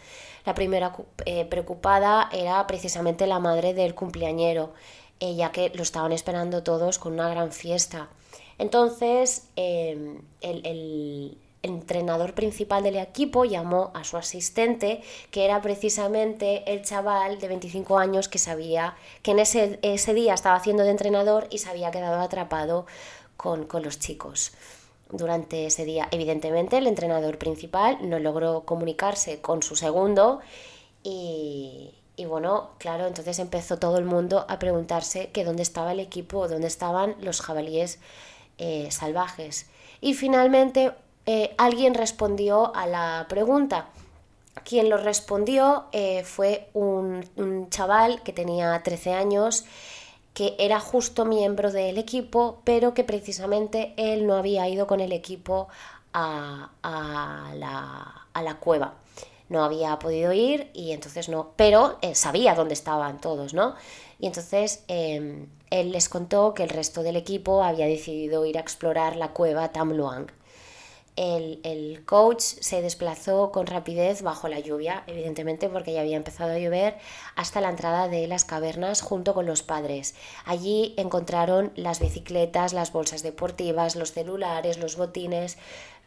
La 0.45 0.55
primera 0.55 0.95
eh, 1.25 1.45
preocupada 1.47 2.29
era 2.33 2.67
precisamente 2.67 3.27
la 3.27 3.39
madre 3.39 3.75
del 3.75 3.95
cumpleañero, 3.95 4.73
ya 5.21 5.53
que 5.53 5.71
lo 5.75 5.83
estaban 5.83 6.13
esperando 6.13 6.63
todos 6.63 6.99
con 6.99 7.15
una 7.15 7.31
gran 7.31 7.51
fiesta. 7.51 8.11
Entonces, 8.59 9.49
em, 9.57 10.21
el, 10.41 11.39
entrenador 11.63 12.35
principal 12.35 12.83
del 12.83 12.97
equipo 12.97 13.47
llamó 13.47 13.91
a 13.95 14.05
su 14.05 14.19
asistente, 14.19 15.01
que 15.31 15.47
era 15.47 15.63
precisamente 15.63 16.63
el 16.71 16.83
chaval 16.83 17.39
de 17.39 17.49
25 17.49 17.97
años 17.99 18.29
que 18.29 18.39
sabía 18.39 18.97
que 19.23 19.31
en 19.31 19.39
ese, 19.39 19.79
ese 19.81 20.13
día 20.13 20.35
estaba 20.35 20.57
haciendo 20.57 20.83
de 20.83 20.91
entrenador 20.91 21.47
y 21.49 21.59
se 21.59 21.71
había 21.71 21.91
quedado 21.91 22.21
atrapado 22.21 22.85
con, 23.39 23.65
con 23.65 23.83
los 23.83 23.99
chicos 23.99 24.53
durante 25.17 25.67
ese 25.67 25.85
día. 25.85 26.09
Evidentemente, 26.11 26.79
el 26.79 26.87
entrenador 26.87 27.39
principal 27.39 27.99
no 28.03 28.19
logró 28.19 28.65
comunicarse 28.65 29.41
con 29.41 29.63
su 29.63 29.77
segundo 29.77 30.41
y, 31.03 31.95
y 32.17 32.27
bueno, 32.27 32.71
claro, 32.79 33.07
entonces 33.07 33.39
empezó 33.41 33.79
todo 33.79 33.99
el 33.99 34.05
mundo 34.05 34.47
a 34.49 34.59
preguntarse 34.59 35.31
que 35.31 35.45
dónde 35.45 35.63
estaba 35.63 35.93
el 35.93 36.01
equipo, 36.01 36.49
dónde 36.49 36.69
estaban 36.69 37.17
los 37.21 37.41
jabalíes 37.41 37.99
eh, 38.59 38.89
salvajes. 38.93 39.67
Y 40.01 40.15
finalmente 40.15 40.93
eh, 41.27 41.55
alguien 41.59 41.95
respondió 41.95 42.75
a 42.77 42.87
la 42.87 43.27
pregunta. 43.29 43.89
Quien 44.65 44.89
lo 44.89 44.97
respondió 44.97 45.87
eh, 45.91 46.23
fue 46.23 46.69
un, 46.73 47.29
un, 47.35 47.69
chaval 47.71 48.23
que 48.23 48.33
tenía 48.33 48.81
13 48.85 49.13
años, 49.13 49.65
que 50.35 50.57
era 50.59 50.81
justo 50.81 51.25
miembro 51.25 51.73
del 51.73 51.97
equipo, 51.99 52.61
pero 52.65 52.93
que 52.93 53.05
precisamente 53.05 53.95
él 53.97 54.27
no 54.27 54.35
había 54.35 54.69
ido 54.69 54.87
con 54.87 55.01
el 55.01 55.13
equipo 55.13 55.69
a, 56.13 56.71
a, 56.83 57.55
la, 57.55 58.27
a 58.33 58.43
la 58.43 58.55
cueva 58.57 58.95
no 59.49 59.65
había 59.65 59.99
podido 59.99 60.33
ir 60.33 60.71
y 60.73 60.93
entonces 60.93 61.29
no, 61.29 61.53
pero 61.57 61.99
eh, 62.03 62.15
sabía 62.15 62.55
dónde 62.55 62.75
estaban 62.75 63.21
todos, 63.21 63.55
¿no? 63.55 63.75
Y 64.19 64.27
entonces 64.27 64.85
em, 64.89 65.49
él 65.71 65.93
les 65.93 66.09
contó 66.09 66.55
que 66.55 66.63
el 66.63 66.71
resto 66.71 67.03
del 67.03 67.17
equipo 67.17 67.63
había 67.63 67.87
decidido 67.87 68.47
ir 68.47 68.59
a 68.59 68.61
explorar 68.61 69.17
la 69.17 69.33
cueva 69.33 69.71
Tamluang. 69.73 70.27
El, 71.17 71.61
el, 71.63 72.05
coach 72.05 72.41
se 72.41 72.83
desplazó 72.83 73.53
con 73.53 73.67
rapidez 73.67 74.23
bajo 74.23 74.49
la 74.49 74.59
lluvia, 74.59 75.05
evidentemente 75.07 75.69
porque 75.69 75.93
ya 75.93 76.01
había 76.01 76.17
empezado 76.17 76.53
a 76.53 76.59
llover, 76.59 76.97
hasta 77.37 77.61
la 77.61 77.71
entrada 77.71 78.09
de 78.09 78.27
las 78.27 78.45
cavernas 78.45 79.01
junto 79.01 79.33
con 79.33 79.47
los 79.47 79.63
padres. 79.63 80.17
Allí 80.45 80.93
encontraron 80.97 81.73
las 81.77 82.01
bicicletas, 82.01 82.73
las 82.73 82.93
bolsas 82.93 83.23
deportivas, 83.23 83.95
los 83.95 84.13
celulares, 84.13 84.79
los 84.79 84.97
botines, 84.97 85.57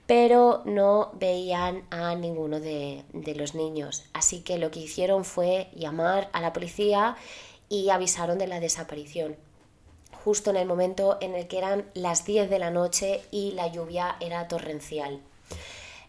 pero 0.08 0.62
no 0.66 1.12
veían 1.14 1.84
a 1.92 2.16
ninguno 2.16 2.60
de, 2.60 3.04
los 3.36 3.54
niños. 3.54 4.06
Así 4.14 4.40
que 4.40 4.58
lo 4.58 4.72
que 4.72 4.80
hicieron 4.80 5.26
fue 5.26 5.70
llamar 5.76 6.30
a 6.32 6.42
la 6.42 6.54
policía 6.54 7.18
y 7.70 7.90
avisaron 7.90 8.38
de 8.38 8.48
la 8.48 8.62
desaparición 8.62 9.36
justo 10.28 10.50
en 10.50 10.58
el 10.58 10.68
momento 10.68 11.18
en 11.22 11.36
el 11.36 11.48
que 11.48 11.58
eran 11.58 11.86
las 11.94 12.26
10 12.26 12.50
de 12.50 12.60
la 12.60 12.70
noche 12.70 13.22
y 13.32 13.52
la 13.54 13.68
lluvia 13.68 14.18
era 14.20 14.50
torrencial. 14.50 15.22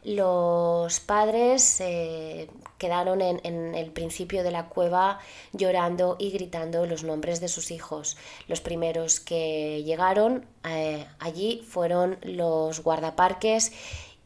Los 0.02 0.98
padres 0.98 1.80
eh, 1.80 2.50
quedaron 2.78 3.20
en, 3.20 3.76
el 3.76 3.90
principio 3.92 4.42
de 4.42 4.50
la 4.50 4.70
cueva 4.70 5.20
llorando 5.52 6.16
y 6.18 6.32
gritando 6.32 6.84
los 6.84 7.04
nombres 7.04 7.40
de 7.40 7.46
sus 7.46 7.70
hijos. 7.70 8.16
Los 8.48 8.60
primeros 8.60 9.20
que 9.20 9.84
llegaron 9.84 10.44
eh, 10.68 11.06
allí 11.20 11.64
fueron 11.68 12.18
los 12.22 12.82
guardaparques 12.82 13.70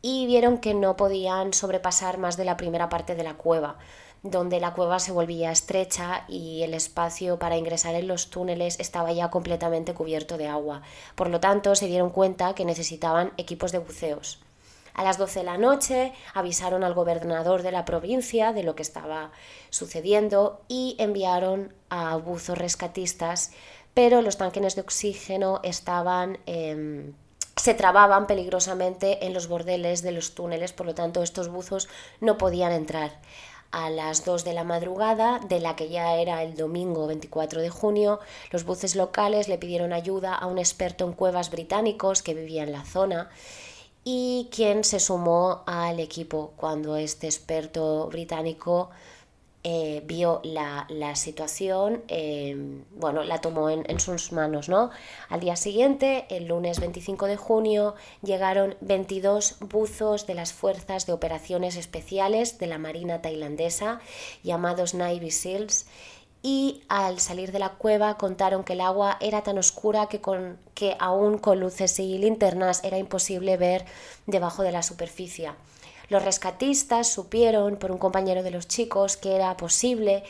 y 0.01 0.25
vieron 0.25 0.57
que 0.57 0.73
no 0.73 0.97
podían 0.97 1.53
sobrepasar 1.53 2.17
más 2.17 2.39
de 2.39 2.47
la 2.47 2.57
primera 2.57 2.89
parte 2.89 3.15
de 3.15 3.25
la 3.25 3.35
cueva 3.35 3.77
donde 4.23 4.61
la 4.61 4.73
cueva 4.73 5.01
se 5.01 5.13
volvía 5.13 5.51
estrecha 5.51 6.25
y 6.29 6.63
el 6.63 6.75
espacio 6.75 7.39
para 7.39 7.57
ingresar 7.57 7.95
en 7.95 8.07
los 8.07 8.31
túneles 8.31 8.79
estaba 8.79 9.13
ya 9.13 9.31
completamente 9.31 9.95
cubierto 9.95 10.39
de 10.39 10.49
agua. 10.49 10.83
Por 11.17 11.29
lo 11.29 11.41
tanto, 11.41 11.75
se 11.75 11.87
dieron 11.87 12.11
cuenta 12.11 12.55
que 12.55 12.65
necesitaban 12.65 13.33
equipos 13.37 13.73
de 13.73 13.79
buceos. 13.79 14.41
A 14.95 15.05
las 15.05 15.19
12 15.19 15.41
de 15.41 15.45
la 15.45 15.59
noche 15.59 16.13
avisaron 16.35 16.85
al 16.85 16.95
gobernador 16.95 17.63
de 17.63 17.73
la 17.73 17.85
provincia 17.85 18.53
de 18.53 18.63
lo 18.63 18.75
que 18.75 18.83
estaba 18.83 19.33
sucediendo 19.71 20.61
y 20.69 20.97
enviaron 20.99 21.73
a 21.89 22.17
buzos 22.17 22.59
rescatistas, 22.59 23.53
pero 23.95 24.23
los 24.23 24.37
tanques 24.37 24.75
de 24.77 24.83
oxígeno 24.83 25.61
estaban... 25.63 26.39
Em, 26.47 27.15
se 27.57 27.75
trababan 27.75 28.27
peligrosamente 28.27 29.27
en 29.27 29.35
los 29.35 29.47
bordeles 29.47 30.01
de 30.01 30.13
los 30.13 30.35
túneles, 30.35 30.73
por 30.73 30.87
lo 30.87 30.95
tanto 30.95 31.23
estos 31.23 31.49
buzos 31.49 31.87
no 32.19 32.39
podían 32.39 32.73
entrar. 32.73 33.21
A 33.73 33.91
las 33.91 34.25
2 34.25 34.45
de 34.45 34.53
la 34.53 34.65
madrugada, 34.65 35.41
de 35.49 35.59
la 35.59 35.77
que 35.77 35.89
ya 35.89 36.15
era 36.17 36.43
el 36.43 36.57
domingo 36.57 37.07
24 37.07 37.63
de 37.63 37.71
junio, 37.71 38.21
los 38.51 38.65
buces 38.65 38.95
locales 38.95 39.49
le 39.49 39.59
pidieron 39.59 39.93
ayuda 39.95 40.35
a 40.35 40.47
un 40.47 40.59
experto 40.59 41.07
en 41.07 41.15
cuevas 41.15 41.51
británicos 41.51 42.23
que 42.23 42.35
vivía 42.35 42.63
en 42.65 42.73
la 42.73 42.85
zona 42.85 43.31
y 44.05 44.49
quien 44.55 44.85
se 44.85 45.01
sumó 45.01 45.63
al 45.67 46.01
equipo. 46.01 46.53
Cuando 46.57 46.97
este 46.97 47.27
experto 47.27 48.09
británico 48.09 48.91
eh, 49.65 50.03
vio 50.05 50.41
la, 50.43 50.87
situación, 51.15 52.03
em, 52.09 52.85
bueno, 52.97 53.23
la 53.23 53.41
tomó 53.41 53.71
en, 53.71 53.85
en, 53.89 54.01
sus 54.01 54.33
manos, 54.33 54.69
¿no? 54.69 54.91
Al 55.29 55.39
día 55.39 55.55
siguiente, 55.55 56.27
el 56.31 56.47
lunes 56.47 56.81
25 56.81 57.27
de 57.27 57.37
junio, 57.37 57.95
llegaron 58.23 58.75
22 58.81 59.59
buzos 59.61 60.27
de 60.27 60.35
las 60.35 60.53
Fuerzas 60.53 61.07
de 61.07 61.13
Operaciones 61.13 61.77
Especiales 61.77 62.59
de 62.59 62.67
la 62.67 62.79
Marina 62.79 63.23
tailandesa, 63.23 64.01
llamados 64.43 64.95
Navy 64.95 65.31
SEALs, 65.31 65.87
y 66.43 66.83
al 66.89 67.21
salir 67.21 67.53
de 67.53 67.61
la 67.61 67.71
cueva 67.71 68.19
contaron 68.19 68.65
que 68.65 68.73
el 68.73 68.81
agua 68.81 69.17
era 69.21 69.43
tan 69.43 69.59
oscura 69.59 70.09
que, 70.09 70.21
con, 70.21 70.59
que 70.75 70.97
aún 70.99 71.39
con 71.39 71.61
luces 71.61 71.99
y 72.01 72.19
linternas 72.19 72.83
era 72.83 72.99
imposible 72.99 73.57
ver 73.57 73.85
debajo 74.27 74.65
de 74.65 74.73
la 74.73 74.83
superficie. 74.83 75.51
Los 76.09 76.25
rescatistas 76.25 77.09
supieron 77.09 77.77
por 77.77 77.91
un 77.91 77.99
compañero 77.99 78.43
de 78.43 78.51
los 78.51 78.69
chicos 78.69 79.17
que 79.17 79.35
era 79.35 79.57
posible 79.57 80.25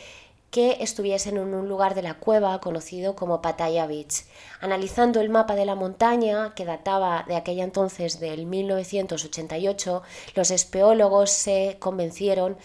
que 0.53 0.77
estuviesen 0.81 1.37
en 1.37 1.55
un 1.55 1.67
lugar 1.67 1.95
de 1.95 2.03
la 2.03 2.13
cueva 2.13 2.61
conocido 2.61 3.15
como 3.15 3.41
Pattaya 3.41 3.87
Beach. 3.87 4.23
Analizando 4.61 5.19
el 5.19 5.29
mapa 5.29 5.55
de 5.55 5.65
la 5.65 5.73
montaña, 5.73 6.53
que 6.55 6.63
databa 6.63 7.25
de 7.27 7.35
aquella 7.35 7.63
entonces 7.63 8.19
del 8.19 8.45
1988, 8.45 10.03
los 10.35 10.51
espeólogos 10.51 11.31
se 11.31 11.77
convencieron 11.79 12.55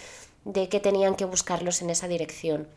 de 0.45 0.69
que 0.69 0.81
tenían 0.81 1.15
que 1.15 1.25
buscarlos 1.25 1.81
en 1.81 1.89
esa 1.89 2.09
dirección. 2.09 2.69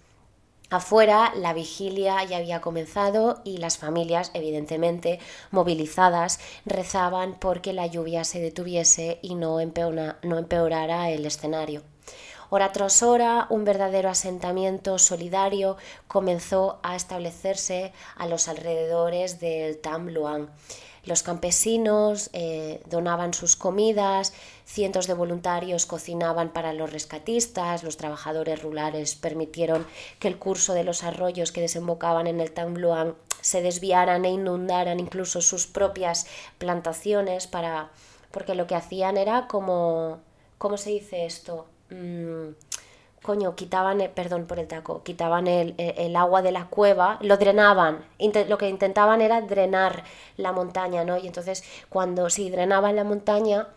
Afuera 0.71 1.33
la 1.35 1.51
vigilia 1.51 2.23
ya 2.23 2.37
había 2.37 2.61
comenzado 2.61 3.41
y 3.43 3.57
las 3.57 3.77
familias, 3.77 4.31
evidentemente 4.33 5.19
movilizadas, 5.51 6.39
rezaban 6.65 7.35
porque 7.37 7.73
la 7.73 7.87
lluvia 7.87 8.23
se 8.23 8.39
detuviese 8.39 9.19
y 9.21 9.35
no, 9.35 9.57
no 9.59 10.37
empeorara 10.37 11.09
el 11.09 11.25
escenario. 11.25 11.83
Hora 12.49 12.71
tras 12.71 13.03
hora, 13.03 13.47
un 13.49 13.65
verdadero 13.65 14.09
asentamiento 14.09 14.97
solidario 14.97 15.75
comenzó 16.07 16.79
a 16.83 16.95
establecerse 16.95 17.91
a 18.15 18.27
los 18.27 18.47
alrededores 18.47 19.41
del 19.41 19.77
Tam 19.77 20.07
Luang. 20.07 20.47
Los 21.03 21.24
campesinos 21.24 22.29
eh, 22.34 22.81
donaban 22.88 23.34
sus 23.34 23.55
comidas, 23.55 24.34
cientos 24.65 25.08
de 25.08 25.15
voluntarios 25.15 25.88
cocinaban 25.88 26.50
para 26.50 26.74
los 26.74 26.91
rescatistas, 26.93 27.84
los 27.84 27.98
trabajadores 27.98 28.62
rurales 28.62 29.15
permitieron 29.15 29.88
que 30.20 30.27
el 30.27 30.38
curso 30.38 30.74
de 30.74 30.84
los 30.84 31.03
arroyos 31.03 31.51
que 31.51 31.62
desembocaban 31.62 32.27
en 32.27 32.39
el 32.39 32.51
Tambluang 32.51 33.15
se 33.41 33.63
desviaran 33.63 34.25
e 34.25 34.31
inundaran 34.31 35.00
incluso 35.00 35.41
sus 35.41 35.65
propias 35.65 36.27
plantaciones 36.60 37.48
para 37.48 37.89
porque 38.29 38.55
lo 38.55 38.67
que 38.67 38.75
hacían 38.75 39.17
era 39.17 39.48
como 39.48 40.20
¿cómo 40.60 40.77
se 40.77 40.91
dice 40.91 41.25
esto? 41.25 41.65
Mm, 41.89 42.53
coño, 43.21 43.55
quitaban, 43.55 43.99
perdón 44.15 44.45
por 44.45 44.59
el 44.59 44.67
taco, 44.67 45.03
quitaban 45.03 45.47
el, 45.47 45.75
el, 45.77 46.15
agua 46.15 46.41
de 46.41 46.51
la 46.51 46.67
cueva, 46.67 47.19
lo 47.21 47.37
drenaban, 47.37 48.03
lo 48.47 48.57
que 48.57 48.69
intentaban 48.69 49.21
era 49.21 49.41
drenar 49.41 50.03
la 50.37 50.51
montaña, 50.51 51.03
¿no? 51.03 51.17
Y 51.17 51.27
entonces 51.27 51.63
cuando 51.89 52.29
si 52.29 52.49
drenaban 52.49 52.95
la 52.95 53.03
montaña, 53.03 53.67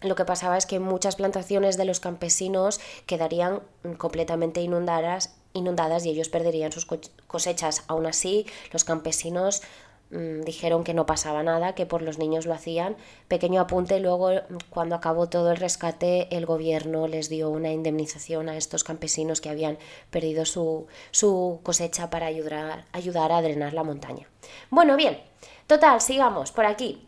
lo 0.00 0.14
que 0.14 0.24
pasaba 0.24 0.56
es 0.56 0.66
que 0.66 0.78
muchas 0.78 1.16
plantaciones 1.16 1.76
de 1.76 1.86
los 1.86 1.98
campesinos 1.98 2.80
quedarían 3.06 3.60
completamente 3.98 4.60
inundadas, 4.60 5.34
inundadas 5.54 6.04
y 6.04 6.10
ellos 6.10 6.28
perderían 6.28 6.72
sus 6.72 6.86
cosechas. 7.26 7.84
Aún 7.88 8.06
así, 8.06 8.46
los 8.72 8.84
campesinos 8.84 9.62
dijeron 10.10 10.84
que 10.84 10.94
no 10.94 11.06
pasaba 11.06 11.42
nada, 11.42 11.74
que 11.74 11.86
por 11.86 12.02
los 12.02 12.18
niños 12.18 12.46
lo 12.46 12.54
hacían. 12.54 12.96
Pequeño 13.28 13.60
apunte, 13.60 13.98
luego 14.00 14.30
cuando 14.70 14.94
acabó 14.94 15.28
todo 15.28 15.50
el 15.50 15.56
rescate, 15.56 16.28
el 16.34 16.46
gobierno 16.46 17.08
les 17.08 17.28
dio 17.28 17.50
una 17.50 17.72
indemnización 17.72 18.48
a 18.48 18.56
estos 18.56 18.84
campesinos 18.84 19.40
que 19.40 19.50
habían 19.50 19.78
perdido 20.10 20.44
su, 20.44 20.86
su 21.10 21.60
cosecha 21.62 22.10
para 22.10 22.26
ayudar, 22.26 22.84
ayudar 22.92 23.32
a 23.32 23.42
drenar 23.42 23.72
la 23.72 23.82
montaña. 23.82 24.28
Bueno, 24.70 24.96
bien, 24.96 25.18
total, 25.66 26.00
sigamos 26.00 26.52
por 26.52 26.66
aquí. 26.66 27.06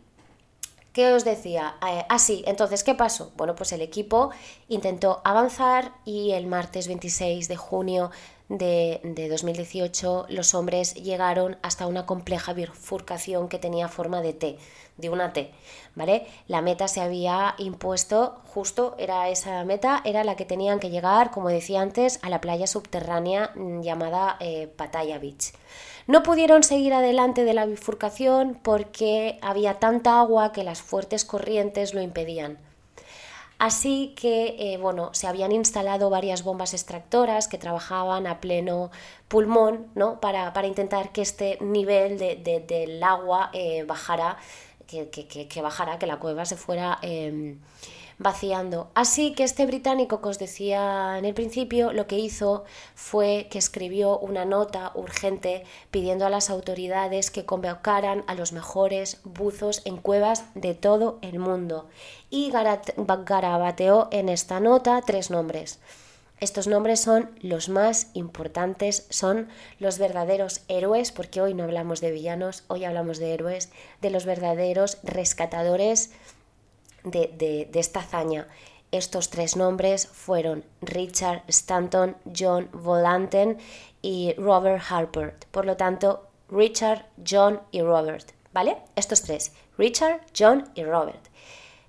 ¿Qué 0.96 1.12
os 1.12 1.26
decía? 1.26 1.76
Eh, 1.86 2.06
ah, 2.08 2.18
sí, 2.18 2.42
entonces, 2.46 2.82
¿qué 2.82 2.94
pasó? 2.94 3.30
Bueno, 3.36 3.54
pues 3.54 3.70
el 3.72 3.82
equipo 3.82 4.30
intentó 4.68 5.20
avanzar 5.24 5.92
y 6.06 6.30
el 6.30 6.46
martes 6.46 6.88
26 6.88 7.48
de 7.48 7.56
junio 7.56 8.10
de, 8.48 9.28
2018 9.28 10.26
los 10.28 10.54
hombres 10.54 10.94
llegaron 10.94 11.56
hasta 11.62 11.86
una 11.86 12.06
compleja 12.06 12.52
bifurcación 12.52 13.48
que 13.48 13.58
tenía 13.58 13.88
forma 13.88 14.20
de 14.20 14.32
T, 14.32 14.58
de 14.96 15.10
una 15.10 15.32
T, 15.32 15.52
¿vale? 15.94 16.26
La 16.46 16.62
meta 16.62 16.88
se 16.88 17.00
había 17.00 17.54
impuesto, 17.58 18.40
justo 18.46 18.94
era 18.98 19.28
esa 19.28 19.64
meta, 19.64 20.00
era 20.04 20.24
la 20.24 20.36
que 20.36 20.44
tenían 20.44 20.78
que 20.78 20.90
llegar, 20.90 21.30
como 21.30 21.48
decía 21.48 21.80
antes, 21.80 22.20
a 22.22 22.30
la 22.30 22.40
playa 22.40 22.66
subterránea 22.66 23.50
mm, 23.54 23.80
llamada 23.82 24.36
eh, 24.40 24.68
Pattaya 24.68 25.18
Beach. 25.18 25.52
No 26.06 26.22
pudieron 26.22 26.62
seguir 26.62 26.94
adelante 26.94 27.44
de 27.44 27.54
la 27.54 27.66
bifurcación 27.66 28.58
porque 28.62 29.38
había 29.42 29.80
tanta 29.80 30.20
agua 30.20 30.52
que 30.52 30.62
las 30.62 30.80
fuertes 30.80 31.24
corrientes 31.24 31.94
lo 31.94 32.00
impedían. 32.00 32.58
Así 33.58 34.14
que, 34.16 34.56
eh, 34.58 34.76
bueno, 34.76 35.10
se 35.14 35.26
habían 35.26 35.50
instalado 35.50 36.10
varias 36.10 36.42
bombas 36.42 36.74
extractoras 36.74 37.48
que 37.48 37.56
trabajaban 37.56 38.26
a 38.26 38.40
pleno 38.40 38.90
pulmón, 39.28 39.86
¿no? 39.94 40.20
Para, 40.20 40.52
intentar 40.66 41.10
que 41.10 41.22
este 41.22 41.58
nivel 41.62 42.18
del 42.18 43.02
agua 43.02 43.50
eh, 43.54 43.84
bajara, 43.84 44.36
que, 44.86 45.08
que, 45.08 45.62
bajara, 45.62 45.98
que 45.98 46.06
la 46.06 46.18
cueva 46.18 46.44
se 46.44 46.56
fuera 46.56 46.98
em, 47.02 47.58
vaciando. 48.18 48.90
Así 48.94 49.34
que 49.34 49.44
este 49.44 49.66
británico 49.66 50.20
que 50.20 50.28
os 50.28 50.38
decía 50.38 51.18
en 51.18 51.24
el 51.24 51.34
principio, 51.34 51.92
lo 51.92 52.06
que 52.06 52.18
hizo 52.18 52.64
fue 52.94 53.48
que 53.50 53.58
escribió 53.58 54.18
una 54.18 54.44
nota 54.44 54.92
urgente 54.94 55.64
pidiendo 55.90 56.26
a 56.26 56.30
las 56.30 56.50
autoridades 56.50 57.30
que 57.30 57.44
convocaran 57.44 58.24
a 58.26 58.34
los 58.34 58.52
mejores 58.52 59.20
buzos 59.24 59.82
en 59.84 59.98
cuevas 59.98 60.44
de 60.54 60.74
todo 60.74 61.18
el 61.22 61.38
mundo. 61.38 61.88
Y 62.30 62.50
garabateó 62.50 64.08
en 64.10 64.28
esta 64.28 64.60
nota 64.60 65.02
tres 65.04 65.30
nombres. 65.30 65.78
Estos 66.38 66.66
nombres 66.66 67.00
son 67.00 67.30
los 67.40 67.70
más 67.70 68.08
importantes, 68.12 69.06
son 69.08 69.48
los 69.78 69.98
verdaderos 69.98 70.60
héroes, 70.68 71.10
porque 71.10 71.40
hoy 71.40 71.54
no 71.54 71.64
hablamos 71.64 72.02
de 72.02 72.10
villanos, 72.10 72.64
hoy 72.68 72.84
hablamos 72.84 73.18
de 73.18 73.32
héroes, 73.32 73.70
de 74.02 74.10
los 74.10 74.26
verdaderos 74.26 74.98
rescatadores 75.02 76.10
de, 77.06 77.70
esta 77.74 78.00
hazaña. 78.00 78.46
Estos 78.92 79.30
tres 79.30 79.56
nombres 79.56 80.06
fueron 80.06 80.64
Richard 80.80 81.42
Stanton, 81.48 82.16
John 82.36 82.68
Volanten 82.72 83.58
y 84.02 84.34
Robert 84.34 84.82
Harper. 84.88 85.34
Por 85.50 85.66
lo 85.66 85.76
tanto, 85.76 86.26
Richard, 86.48 87.06
John 87.28 87.60
y 87.70 87.82
Robert. 87.82 88.32
¿Vale? 88.52 88.78
Estos 88.94 89.22
tres. 89.22 89.52
Richard, 89.76 90.20
John 90.36 90.70
y 90.74 90.84
Robert. 90.84 91.26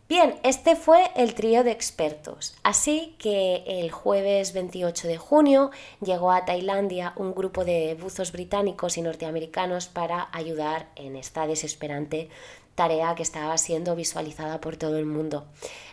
Bien, 0.10 0.36
este 0.44 0.78
fue 0.78 1.12
el 1.18 1.34
trío 1.34 1.66
de 1.66 1.72
expertos. 1.72 2.56
Así 2.64 3.16
que 3.20 3.64
el 3.68 3.92
jueves 3.92 4.54
28 4.54 5.06
de 5.06 5.18
junio 5.18 5.70
llegó 6.02 6.32
a 6.32 6.46
Tailandia 6.46 7.12
un 7.18 7.36
grupo 7.36 7.66
de 7.66 7.94
buzos 8.00 8.32
británicos 8.32 8.98
y 8.98 9.02
norteamericanos 9.02 9.88
para 9.88 10.30
ayudar 10.32 10.88
en 10.96 11.18
esta 11.18 11.46
desesperante 11.46 12.30
tarea 12.78 13.16
que 13.16 13.24
estaba 13.24 13.58
siendo 13.58 13.96
visualizada 13.96 14.62
por 14.62 14.78
todo 14.78 14.98
el 14.98 15.08
mundo. 15.08 15.46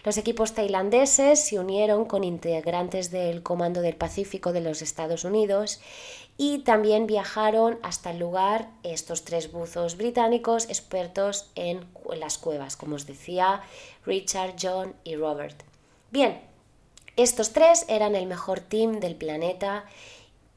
Los 0.05 0.19
equipos 0.19 0.53
tailandeses 0.53 1.43
se 1.43 1.59
unieron 1.59 2.05
con 2.05 2.25
integrantes 2.25 3.11
del 3.11 3.43
Comando 3.43 3.81
del 3.81 3.97
Pacífico 3.97 4.53
de 4.53 4.61
los 4.61 4.83
Estados 4.83 5.25
Unidos 5.25 5.81
y 6.37 6.59
también 6.59 7.07
viajaron 7.07 7.79
hasta 7.83 8.11
el 8.11 8.19
lugar 8.19 8.69
estos 8.83 9.25
tres 9.25 9.51
buzos 9.51 9.97
británicos 9.97 10.67
expertos 10.67 11.51
en 11.55 11.87
las 12.19 12.37
cuevas, 12.37 12.77
como 12.77 12.97
os 12.97 13.07
decía, 13.07 13.63
Richard, 14.05 14.57
John 14.61 14.95
y 15.05 15.17
Robert. 15.17 15.63
Bien, 16.11 16.39
estos 17.17 17.55
tres 17.55 17.87
eran 17.89 18.15
el 18.15 18.27
mejor 18.27 18.61
team 18.61 19.01
del 19.01 19.17
planeta, 19.17 19.87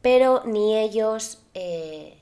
pero 0.02 0.44
ni 0.44 0.78
ellos 0.78 1.40
eh, 1.54 2.18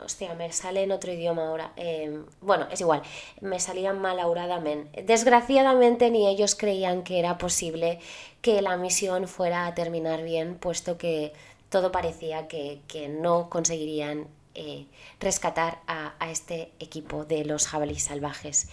Hostia, 0.00 0.34
me 0.34 0.52
sale 0.52 0.84
en 0.84 0.92
otro 0.92 1.12
idioma 1.12 1.48
ahora. 1.48 1.72
Em, 1.76 2.24
bueno, 2.40 2.68
es 2.70 2.80
igual, 2.80 3.02
me 3.40 3.58
salían 3.58 4.00
malauradamente. 4.00 5.02
Desgraciadamente 5.02 6.10
ni 6.10 6.28
ellos 6.28 6.54
creían 6.54 7.02
que 7.02 7.18
era 7.18 7.36
posible 7.36 7.98
que 8.40 8.62
la 8.62 8.76
misión 8.76 9.26
fuera 9.26 9.66
a 9.66 9.74
terminar 9.74 10.22
bien, 10.22 10.56
puesto 10.56 10.98
que 10.98 11.32
todo 11.68 11.90
parecía 11.90 12.46
que, 12.48 12.80
no 13.20 13.50
conseguirían 13.50 14.28
eh, 14.54 14.86
rescatar 15.20 15.80
a, 15.86 16.14
este 16.30 16.70
equipo 16.78 17.24
de 17.24 17.44
los 17.44 17.66
jabalíes 17.66 18.04
salvajes. 18.04 18.68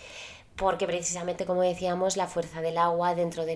Porque 0.55 0.85
precisamente, 0.85 1.45
como 1.45 1.61
decíamos, 1.61 2.17
la 2.17 2.27
fuerza 2.27 2.61
del 2.61 2.77
agua 2.77 3.15
dentro 3.15 3.45
de, 3.45 3.55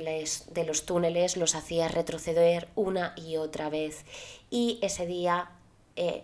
de 0.51 0.63
los 0.65 0.85
túneles 0.85 1.37
los 1.37 1.55
hacía 1.55 1.87
retroceder 1.87 2.67
una 2.75 3.13
y 3.15 3.37
otra 3.37 3.69
vez. 3.69 4.05
Y 4.49 4.79
ese 4.81 5.05
día 5.05 5.51
eh, 5.95 6.23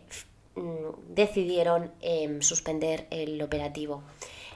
decidieron 1.09 1.91
em, 2.01 2.41
suspender 2.41 3.07
el 3.09 3.41
operativo. 3.41 4.03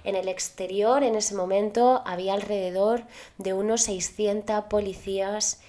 En 0.04 0.16
el 0.16 0.30
exterior, 0.30 1.04
en 1.04 1.16
ese 1.16 1.36
momento, 1.36 2.02
había 2.06 2.34
alrededor 2.34 3.04
de 3.38 3.54
unos 3.54 3.84
600 3.84 4.66
policías 4.66 5.60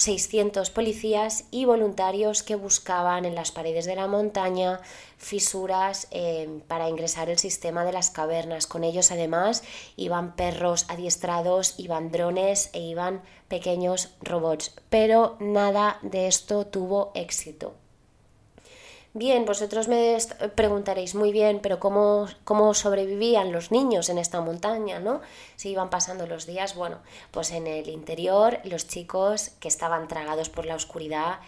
600 0.00 0.70
policías 0.70 1.44
y 1.50 1.66
voluntarios 1.66 2.42
que 2.42 2.54
buscaban 2.54 3.26
en 3.26 3.34
las 3.34 3.52
paredes 3.52 3.84
de 3.84 3.96
la 3.96 4.06
montaña 4.06 4.80
fisuras 5.18 6.08
em, 6.10 6.60
para 6.60 6.88
ingresar 6.88 7.28
el 7.28 7.38
sistema 7.38 7.84
de 7.84 7.92
las 7.92 8.08
cavernas. 8.08 8.66
Con 8.66 8.82
ellos 8.82 9.12
además 9.12 9.62
iban 9.96 10.36
perros 10.36 10.86
adiestrados, 10.88 11.74
iban 11.76 12.10
drones 12.10 12.70
e 12.72 12.80
iban 12.80 13.20
pequeños 13.48 14.14
robots. 14.22 14.74
Pero 14.88 15.36
nada 15.38 15.98
de 16.00 16.28
esto 16.28 16.66
tuvo 16.66 17.12
éxito. 17.14 17.74
Bien, 19.12 19.44
vosotros 19.44 19.88
me 19.88 20.16
preguntaréis 20.54 21.16
muy 21.16 21.32
bien, 21.32 21.58
pero 21.60 21.80
¿cómo, 21.80 22.28
¿cómo, 22.44 22.74
sobrevivían 22.74 23.50
los 23.50 23.72
niños 23.72 24.08
en 24.08 24.18
esta 24.18 24.40
montaña, 24.40 25.00
no? 25.00 25.20
Si 25.56 25.70
iban 25.70 25.90
pasando 25.90 26.28
los 26.28 26.46
días, 26.46 26.76
bueno, 26.76 26.98
pues 27.32 27.50
en 27.50 27.66
el 27.66 27.88
interior 27.88 28.60
los 28.62 28.86
chicos 28.86 29.50
que 29.58 29.66
estaban 29.66 30.06
tragados 30.06 30.48
por 30.48 30.64
la 30.64 30.76
oscuridad 30.76 31.40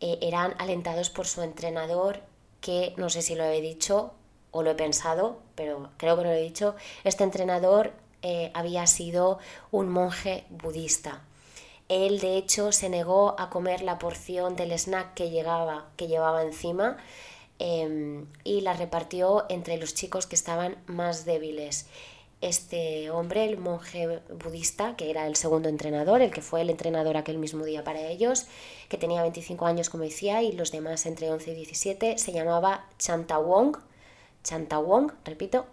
eh, 0.00 0.18
eran 0.20 0.54
alentados 0.58 1.08
por 1.08 1.26
su 1.26 1.40
entrenador, 1.40 2.20
que 2.60 2.92
no 2.98 3.08
sé 3.08 3.22
si 3.22 3.34
lo 3.34 3.44
he 3.44 3.62
dicho 3.62 4.12
o 4.50 4.62
lo 4.62 4.72
he 4.72 4.74
pensado, 4.74 5.38
pero 5.54 5.88
creo 5.96 6.16
que 6.16 6.22
no 6.22 6.28
lo 6.28 6.34
he 6.34 6.42
dicho, 6.42 6.76
este 7.02 7.24
entrenador 7.24 7.92
eh, 8.20 8.50
había 8.52 8.86
sido 8.86 9.38
un 9.70 9.88
monje 9.88 10.44
budista. 10.50 11.22
Él, 11.88 12.18
de 12.18 12.36
hecho, 12.36 12.72
se 12.72 12.88
negó 12.88 13.38
a 13.38 13.48
comer 13.48 13.82
la 13.82 13.98
porción 13.98 14.56
del 14.56 14.72
snack 14.72 15.14
que, 15.14 15.30
llegaba, 15.30 15.86
que 15.96 16.08
llevaba 16.08 16.42
encima 16.42 16.96
em, 17.58 18.26
y 18.42 18.60
la 18.62 18.72
repartió 18.72 19.46
entre 19.48 19.76
los 19.76 19.94
chicos 19.94 20.26
que 20.26 20.34
estaban 20.34 20.76
más 20.86 21.24
débiles. 21.24 21.86
Este 22.40 23.10
hombre, 23.10 23.44
el 23.44 23.56
monje 23.56 24.20
budista, 24.44 24.94
que 24.96 25.10
era 25.10 25.26
el 25.26 25.36
segundo 25.36 25.68
entrenador, 25.68 26.20
el 26.22 26.32
que 26.32 26.42
fue 26.42 26.60
el 26.60 26.70
entrenador 26.70 27.16
aquel 27.16 27.38
mismo 27.38 27.64
día 27.64 27.84
para 27.84 28.00
ellos, 28.00 28.46
que 28.88 28.98
tenía 28.98 29.22
25 29.22 29.64
años, 29.64 29.88
como 29.88 30.04
decía, 30.04 30.42
y 30.42 30.52
los 30.52 30.72
demás 30.72 31.06
entre 31.06 31.30
11 31.30 31.52
y 31.52 31.54
17, 31.54 32.18
se 32.18 32.32
llamaba 32.32 32.86
Chantawong, 32.98 33.76
Chantawong, 34.42 35.12
repito, 35.24 35.66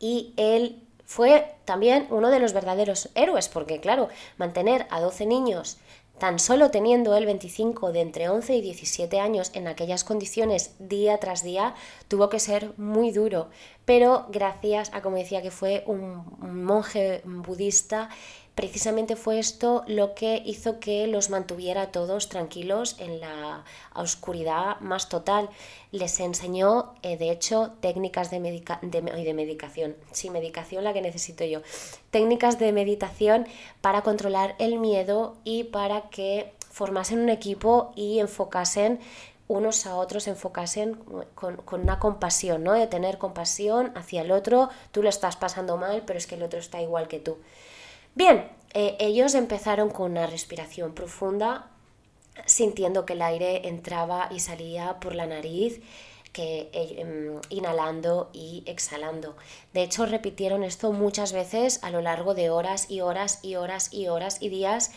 y 0.00 0.34
él 0.36 0.85
fue 1.06 1.54
también 1.64 2.06
uno 2.10 2.30
de 2.30 2.40
los 2.40 2.52
verdaderos 2.52 3.08
héroes, 3.14 3.48
porque 3.48 3.80
claro, 3.80 4.08
mantener 4.36 4.86
a 4.90 5.00
12 5.00 5.24
niños 5.26 5.78
tan 6.18 6.38
solo 6.38 6.70
teniendo 6.70 7.14
él 7.14 7.26
25 7.26 7.92
de 7.92 8.00
entre 8.00 8.28
11 8.28 8.56
y 8.56 8.62
17 8.62 9.20
años 9.20 9.50
en 9.54 9.68
aquellas 9.68 10.02
condiciones 10.02 10.74
día 10.78 11.18
tras 11.18 11.42
día, 11.42 11.74
tuvo 12.08 12.28
que 12.28 12.40
ser 12.40 12.72
muy 12.78 13.10
duro. 13.10 13.50
Pero 13.84 14.26
gracias 14.30 14.90
a, 14.94 15.02
como 15.02 15.16
decía, 15.16 15.42
que 15.42 15.50
fue 15.50 15.84
un 15.86 16.24
monje 16.40 17.20
budista, 17.24 18.08
precisamente 18.56 19.16
fue 19.16 19.38
esto 19.38 19.84
lo 19.86 20.14
que 20.14 20.42
hizo 20.44 20.80
que 20.80 21.06
los 21.06 21.28
mantuviera 21.28 21.92
todos 21.92 22.30
tranquilos 22.30 22.96
en 22.98 23.20
la 23.20 23.64
oscuridad 23.94 24.80
más 24.80 25.10
total. 25.10 25.50
Les 25.92 26.18
enseñó, 26.20 26.94
eh, 27.02 27.18
de 27.18 27.30
hecho, 27.30 27.74
técnicas 27.80 28.30
de, 28.30 28.40
de, 28.40 29.34
medicación. 29.34 29.94
Sí, 30.10 30.30
medicación 30.30 30.84
la 30.84 30.94
que 30.94 31.02
necesito 31.02 31.44
yo. 31.44 31.60
Técnicas 32.10 32.58
de 32.58 32.72
meditación 32.72 33.46
para 33.82 34.00
controlar 34.00 34.56
el 34.58 34.78
miedo 34.78 35.36
y 35.44 35.64
para 35.64 36.08
que 36.08 36.54
formasen 36.70 37.20
un 37.20 37.28
equipo 37.28 37.92
y 37.94 38.20
enfocasen 38.20 39.00
unos 39.48 39.86
a 39.86 39.94
otros 39.94 40.26
enfocasen 40.26 40.94
con, 41.34 41.56
con, 41.56 41.82
una 41.82 42.00
compasión, 42.00 42.64
¿no? 42.64 42.72
De 42.72 42.86
tener 42.86 43.18
compasión 43.18 43.92
hacia 43.94 44.22
el 44.22 44.32
otro, 44.32 44.70
tú 44.90 45.02
lo 45.02 45.08
estás 45.08 45.36
pasando 45.36 45.76
mal, 45.76 46.02
pero 46.04 46.18
es 46.18 46.26
que 46.26 46.34
el 46.34 46.42
otro 46.42 46.58
está 46.58 46.82
igual 46.82 47.06
que 47.06 47.20
tú. 47.20 47.36
Bien, 48.16 48.48
eh, 48.72 48.96
ellos 48.98 49.34
empezaron 49.34 49.90
con 49.90 50.12
una 50.12 50.26
respiración 50.26 50.94
profunda, 50.94 51.70
sintiendo 52.46 53.04
que 53.04 53.12
el 53.12 53.20
aire 53.20 53.68
entraba 53.68 54.30
y 54.32 54.40
salía 54.40 54.98
por 55.00 55.14
la 55.14 55.26
nariz, 55.26 55.82
que, 56.32 56.70
eh, 56.72 56.96
em, 57.00 57.40
inhalando 57.50 58.30
y 58.32 58.62
exhalando. 58.64 59.36
De 59.74 59.82
hecho, 59.82 60.06
repitieron 60.06 60.64
esto 60.64 60.92
muchas 60.92 61.34
veces 61.34 61.78
a 61.82 61.90
lo 61.90 62.00
largo 62.00 62.34
de 62.34 62.48
horas 62.48 62.90
y 62.90 63.02
horas 63.02 63.40
y 63.42 63.56
horas 63.56 63.92
y 63.92 64.08
horas 64.08 64.38
y 64.40 64.48
días 64.48 64.92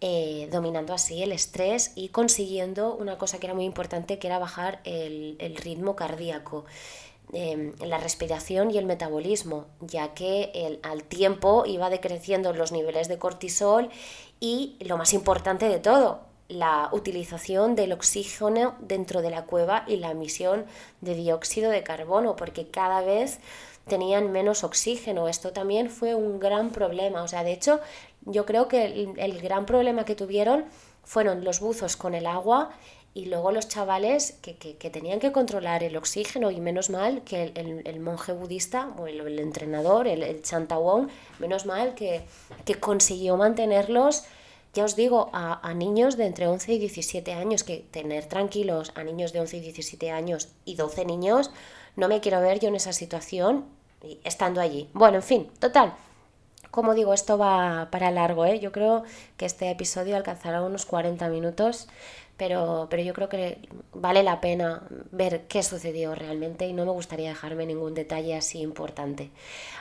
eh, 0.00 0.48
dominando 0.52 0.92
así 0.92 1.22
el 1.22 1.32
estrés 1.32 1.92
y 1.94 2.08
consiguiendo 2.08 2.94
una 2.94 3.16
cosa 3.18 3.38
que 3.38 3.46
era 3.46 3.54
muy 3.54 3.64
importante, 3.64 4.18
que 4.18 4.26
era 4.26 4.38
bajar 4.38 4.80
el, 4.84 5.56
ritmo 5.62 5.96
cardíaco. 5.96 6.64
Em, 7.32 7.72
la 7.80 7.98
respiración 7.98 8.70
y 8.70 8.78
el 8.78 8.84
metabolismo, 8.86 9.66
ya 9.80 10.14
que 10.14 10.52
el, 10.54 10.78
al 10.82 11.02
tiempo 11.02 11.64
iba 11.66 11.90
decreciendo 11.90 12.52
los 12.52 12.70
niveles 12.70 13.08
de 13.08 13.18
cortisol 13.18 13.88
y 14.40 14.76
lo 14.80 14.98
más 14.98 15.12
importante 15.14 15.68
de 15.68 15.80
todo, 15.80 16.20
la 16.48 16.90
utilización 16.92 17.74
del 17.74 17.92
oxígeno 17.92 18.76
dentro 18.78 19.22
de 19.22 19.30
la 19.30 19.46
cueva 19.46 19.84
y 19.88 19.96
la 19.96 20.10
emisión 20.10 20.66
de 21.00 21.14
dióxido 21.14 21.70
de 21.70 21.82
carbono, 21.82 22.36
porque 22.36 22.68
cada 22.68 23.00
vez 23.00 23.40
tenían 23.86 24.30
menos 24.30 24.64
oxígeno. 24.64 25.28
Esto 25.28 25.52
también 25.52 25.90
fue 25.90 26.14
un 26.14 26.38
gran 26.38 26.70
problema. 26.70 27.22
O 27.22 27.28
sea, 27.28 27.42
de 27.42 27.52
hecho, 27.52 27.80
yo 28.22 28.46
creo 28.46 28.68
que 28.68 28.84
el, 29.16 29.40
gran 29.40 29.66
problema 29.66 30.04
que 30.04 30.14
tuvieron 30.14 30.64
fueron 31.02 31.44
los 31.44 31.60
buzos 31.60 31.96
con 31.96 32.14
el 32.14 32.26
agua 32.26 32.70
y 33.14 33.26
luego 33.26 33.52
los 33.52 33.68
chavales 33.68 34.38
que, 34.42 34.54
tenían 34.90 35.20
que 35.20 35.32
controlar 35.32 35.84
el 35.84 35.96
oxígeno 35.96 36.50
y 36.50 36.60
menos 36.60 36.90
mal 36.90 37.22
que 37.22 37.52
el, 37.54 38.00
monje 38.00 38.32
budista 38.32 38.92
o 38.98 39.06
el, 39.06 39.38
entrenador, 39.38 40.08
el, 40.08 40.22
el 40.22 40.42
Chantawon, 40.42 41.08
menos 41.38 41.64
mal 41.64 41.94
que, 41.94 42.22
que 42.64 42.74
consiguió 42.74 43.36
mantenerlos 43.36 44.24
ya 44.74 44.84
os 44.84 44.96
digo, 44.96 45.30
a, 45.32 45.72
niños 45.72 46.16
de 46.16 46.26
entre 46.26 46.48
11 46.48 46.72
y 46.72 46.78
17 46.80 47.32
años, 47.32 47.62
que 47.62 47.86
tener 47.92 48.26
tranquilos 48.26 48.90
a 48.96 49.04
niños 49.04 49.32
de 49.32 49.38
11 49.38 49.58
y 49.58 49.60
17 49.60 50.10
años 50.10 50.48
y 50.64 50.74
12 50.74 51.04
niños, 51.04 51.52
no 51.94 52.08
me 52.08 52.20
quiero 52.20 52.40
ver 52.40 52.58
yo 52.58 52.68
en 52.68 52.74
esa 52.74 52.92
situación 52.92 53.66
estando 54.24 54.60
allí. 54.60 54.90
Bueno, 54.92 55.16
en 55.16 55.22
fin, 55.22 55.50
total. 55.60 55.94
Como 56.72 56.94
digo, 56.94 57.14
esto 57.14 57.38
va 57.38 57.86
para 57.92 58.10
largo, 58.10 58.46
¿eh? 58.46 58.58
Yo 58.58 58.72
creo 58.72 59.04
que 59.36 59.46
este 59.46 59.70
episodio 59.70 60.16
alcanzará 60.16 60.60
unos 60.60 60.86
40 60.86 61.28
minutos 61.28 61.86
pero, 62.36 62.88
pero 62.90 63.02
yo 63.02 63.14
creo 63.14 63.28
que 63.28 63.68
vale 63.92 64.22
la 64.22 64.40
pena 64.40 64.82
ver 65.12 65.46
qué 65.46 65.62
sucedió 65.62 66.14
realmente 66.14 66.66
y 66.66 66.72
no 66.72 66.84
me 66.84 66.92
gustaría 66.92 67.28
dejarme 67.28 67.66
ningún 67.66 67.94
detalle 67.94 68.34
así 68.34 68.60
importante. 68.60 69.30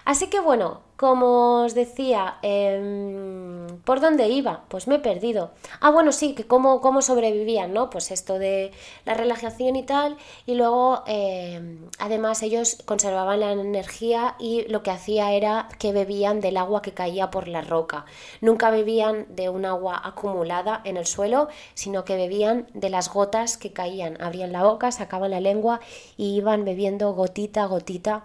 Así 0.05 0.27
que 0.27 0.39
bueno, 0.39 0.81
como 0.97 1.63
os 1.63 1.73
decía, 1.73 2.37
em, 2.41 3.67
¿por 3.83 3.99
dónde 3.99 4.27
iba? 4.29 4.63
Pues 4.67 4.87
me 4.87 4.95
he 4.95 4.99
perdido. 4.99 5.51
Ah, 5.81 5.89
bueno, 5.89 6.11
sí, 6.11 6.35
que 6.35 6.45
cómo, 6.45 6.81
cómo 6.81 7.01
sobrevivían, 7.01 7.73
¿no? 7.73 7.89
Pues 7.89 8.11
esto 8.11 8.37
de 8.37 8.71
la 9.05 9.13
relajación 9.13 9.75
y 9.75 9.83
tal, 9.83 10.17
y 10.45 10.55
luego 10.55 11.03
em, 11.07 11.89
además 11.99 12.43
ellos 12.43 12.77
conservaban 12.85 13.39
la 13.39 13.51
energía 13.53 14.35
y 14.39 14.63
lo 14.67 14.83
que 14.83 14.91
hacía 14.91 15.31
era 15.33 15.67
que 15.79 15.91
bebían 15.93 16.41
del 16.41 16.57
agua 16.57 16.81
que 16.81 16.93
caía 16.93 17.31
por 17.31 17.47
la 17.47 17.61
roca. 17.61 18.05
Nunca 18.41 18.69
bebían 18.69 19.25
de 19.29 19.49
un 19.49 19.65
agua 19.65 20.01
acumulada 20.03 20.81
en 20.83 20.97
el 20.97 21.05
suelo, 21.05 21.47
sino 21.73 22.05
que 22.05 22.15
bebían 22.15 22.42
de 22.73 22.89
las 22.89 23.11
gotas 23.11 23.57
que 23.57 23.73
caían. 23.73 24.21
Abrían 24.21 24.51
la 24.51 24.63
boca, 24.63 24.91
sacaban 24.91 25.31
la 25.31 25.39
lengua 25.39 25.79
y 26.17 26.35
iban 26.35 26.65
bebiendo 26.65 27.13
gotita 27.13 27.63
a 27.63 27.67
gotita 27.67 28.23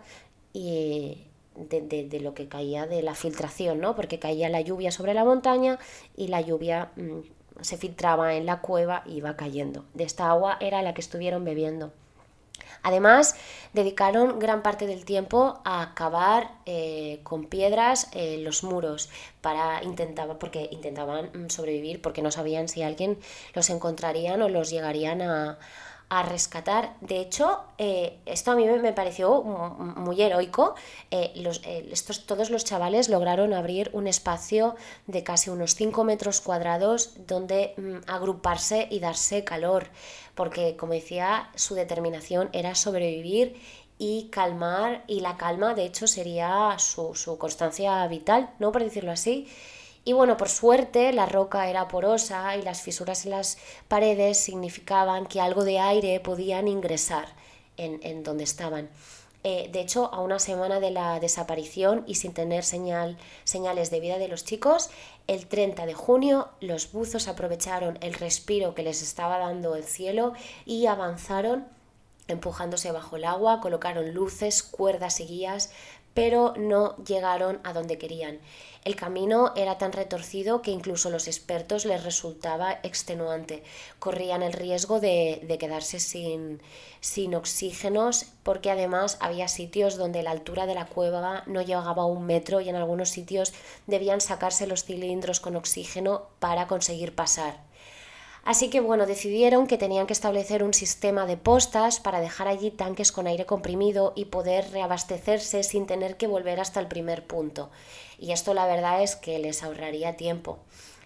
y 0.52 1.28
de, 1.54 2.20
lo 2.20 2.34
que 2.34 2.48
caía 2.48 2.86
de 2.86 3.02
la 3.02 3.14
filtración, 3.14 3.80
¿no? 3.80 3.94
Porque 3.96 4.18
caía 4.18 4.48
la 4.48 4.60
lluvia 4.60 4.90
sobre 4.90 5.14
la 5.14 5.24
montaña 5.24 5.78
y 6.16 6.28
la 6.28 6.40
lluvia 6.40 6.90
mm, 6.96 7.20
se 7.60 7.76
filtraba 7.76 8.34
en 8.34 8.46
la 8.46 8.60
cueva 8.60 9.02
y 9.06 9.16
iba 9.16 9.36
cayendo. 9.36 9.84
De 9.94 10.04
esta 10.04 10.30
agua 10.30 10.56
era 10.60 10.82
la 10.82 10.94
que 10.94 11.00
estuvieron 11.00 11.44
bebiendo. 11.44 11.92
Además, 12.82 13.36
dedicaron 13.72 14.38
gran 14.38 14.62
parte 14.62 14.86
del 14.86 15.04
tiempo 15.04 15.60
a 15.64 15.92
cavar 15.94 16.52
eh, 16.66 17.20
con 17.22 17.46
piedras 17.46 18.08
eh, 18.12 18.38
los 18.38 18.64
muros 18.64 19.10
para 19.40 19.82
intentaba, 19.84 20.38
porque 20.38 20.68
intentaban 20.70 21.30
mm, 21.34 21.50
sobrevivir 21.50 22.00
porque 22.00 22.22
no 22.22 22.30
sabían 22.30 22.68
si 22.68 22.82
alguien 22.82 23.18
los 23.54 23.70
encontrarían 23.70 24.42
o 24.42 24.48
los 24.48 24.70
llegarían 24.70 25.22
a, 25.22 25.58
a 26.10 26.22
rescatar. 26.22 26.96
De 27.00 27.20
hecho, 27.20 27.60
eh, 27.76 28.18
esto 28.24 28.50
a 28.50 28.56
mí 28.56 28.64
me 28.64 28.92
pareció 28.92 29.42
muy 29.42 30.20
heroico. 30.22 30.74
Eh, 31.10 31.32
eh, 31.34 31.88
estos, 31.92 32.26
todos 32.26 32.50
los 32.50 32.64
chavales 32.64 33.08
lograron 33.08 33.52
abrir 33.52 33.90
un 33.92 34.06
espacio 34.06 34.74
de 35.06 35.22
casi 35.22 35.50
unos 35.50 35.74
5 35.74 36.04
metros 36.04 36.40
cuadrados 36.40 37.12
donde 37.26 37.74
mm, 37.76 38.10
agruparse 38.10 38.88
y 38.90 39.00
darse 39.00 39.44
calor, 39.44 39.88
porque 40.34 40.76
como 40.76 40.94
decía, 40.94 41.50
su 41.54 41.74
determinación 41.74 42.48
era 42.52 42.74
sobrevivir 42.74 43.60
y 43.98 44.28
calmar, 44.30 45.04
y 45.08 45.20
la 45.20 45.36
calma 45.36 45.74
de 45.74 45.84
hecho 45.84 46.06
sería 46.06 46.76
su, 46.78 47.14
su 47.16 47.36
constancia 47.36 48.06
vital, 48.06 48.50
¿no? 48.60 48.72
Por 48.72 48.84
decirlo 48.84 49.10
así. 49.10 49.48
Y 50.08 50.14
bueno, 50.14 50.38
por 50.38 50.48
suerte 50.48 51.12
la 51.12 51.26
roca 51.26 51.68
era 51.68 51.86
porosa 51.86 52.56
y 52.56 52.62
las 52.62 52.80
fisuras 52.80 53.26
en 53.26 53.32
las 53.32 53.58
paredes 53.88 54.38
significaban 54.38 55.26
que 55.26 55.38
algo 55.38 55.64
de 55.64 55.80
aire 55.80 56.18
podían 56.18 56.66
ingresar 56.66 57.26
en, 57.76 58.22
donde 58.22 58.44
estaban. 58.44 58.88
Eh, 59.44 59.68
de 59.70 59.80
hecho, 59.80 60.06
a 60.14 60.22
una 60.22 60.38
semana 60.38 60.80
de 60.80 60.92
la 60.92 61.20
desaparición 61.20 62.04
y 62.06 62.14
sin 62.14 62.32
tener 62.32 62.64
señal, 62.64 63.18
señales 63.44 63.90
de 63.90 64.00
vida 64.00 64.16
de 64.16 64.28
los 64.28 64.46
chicos, 64.46 64.88
el 65.26 65.46
30 65.46 65.84
de 65.84 65.92
junio 65.92 66.48
los 66.60 66.90
buzos 66.90 67.28
aprovecharon 67.28 67.98
el 68.00 68.14
respiro 68.14 68.74
que 68.74 68.84
les 68.84 69.02
estaba 69.02 69.36
dando 69.36 69.76
el 69.76 69.84
cielo 69.84 70.32
y 70.64 70.86
avanzaron 70.86 71.66
empujándose 72.28 72.92
bajo 72.92 73.16
el 73.16 73.24
agua, 73.24 73.60
colocaron 73.60 74.14
luces, 74.14 74.62
cuerdas 74.62 75.18
y 75.20 75.26
guías, 75.26 75.70
pero 76.18 76.52
no 76.56 76.96
llegaron 77.04 77.60
a 77.62 77.72
donde 77.72 77.96
querían. 77.96 78.40
El 78.84 78.96
camino 78.96 79.52
era 79.54 79.78
tan 79.78 79.92
retorcido 79.92 80.62
que 80.62 80.72
incluso 80.72 81.10
los 81.10 81.28
expertos 81.28 81.84
les 81.84 82.02
resultaba 82.02 82.80
extenuante. 82.82 83.62
Corrían 84.00 84.42
el 84.42 84.52
riesgo 84.52 84.98
de, 84.98 85.56
quedarse 85.60 86.00
sin, 86.00 86.60
sin 87.00 87.36
oxígenos 87.36 88.26
porque 88.42 88.72
además 88.72 89.16
había 89.20 89.46
sitios 89.46 89.96
donde 89.96 90.24
la 90.24 90.32
altura 90.32 90.66
de 90.66 90.74
la 90.74 90.86
cueva 90.86 91.44
no 91.46 91.62
llegaba 91.62 92.02
a 92.02 92.06
un 92.06 92.26
metro 92.26 92.60
y 92.60 92.68
en 92.68 92.74
algunos 92.74 93.10
sitios 93.10 93.52
debían 93.86 94.20
sacarse 94.20 94.66
los 94.66 94.82
cilindros 94.82 95.38
con 95.38 95.54
oxígeno 95.54 96.22
para 96.40 96.66
conseguir 96.66 97.14
pasar. 97.14 97.67
Así 98.48 98.70
que 98.70 98.80
bueno, 98.80 99.04
decidieron 99.04 99.66
que 99.66 99.76
tenían 99.76 100.06
que 100.06 100.14
establecer 100.14 100.62
un 100.62 100.72
sistema 100.72 101.26
de 101.26 101.36
postas 101.36 102.00
para 102.00 102.18
dejar 102.18 102.48
allí 102.48 102.70
tanques 102.70 103.12
con 103.12 103.26
aire 103.26 103.44
comprimido 103.44 104.14
y 104.16 104.24
poder 104.24 104.70
reabastecerse 104.70 105.62
sin 105.62 105.86
tener 105.86 106.16
que 106.16 106.28
volver 106.28 106.58
hasta 106.58 106.80
el 106.80 106.88
primer 106.88 107.26
punto. 107.26 107.68
Y 108.18 108.32
esto 108.32 108.54
la 108.54 108.66
verdad 108.66 109.02
es 109.02 109.16
que 109.16 109.38
les 109.38 109.62
ahorraría 109.62 110.16
tiempo. 110.16 110.60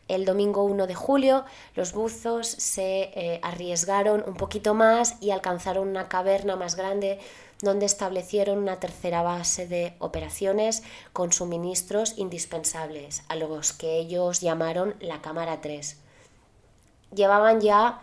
El 0.07 0.24
domingo 0.24 0.62
1 0.62 0.87
de 0.87 0.94
julio 0.94 1.44
los 1.74 1.94
buzos 1.94 2.46
se 2.46 3.11
eh, 3.16 3.40
arriesgaron 3.42 4.22
un 4.24 4.35
poquito 4.35 4.72
más 4.72 5.16
y 5.20 5.33
alcanzaron 5.33 5.88
una 5.88 6.09
caverna 6.09 6.55
más 6.55 6.76
grande 6.76 7.18
donde 7.61 7.87
establecieron 7.87 8.59
una 8.59 8.78
tercera 8.78 9.22
base 9.22 9.66
de 9.66 9.94
operaciones 9.98 10.85
con 11.12 11.33
suministros 11.33 12.14
indispensables, 12.18 13.24
a 13.26 13.35
los 13.35 13.72
que 13.72 13.96
ellos 13.96 14.40
llamaron 14.40 14.94
la 15.00 15.20
Cámara 15.22 15.61
3 15.61 15.96
llevaban 17.14 17.61
ya 17.61 18.01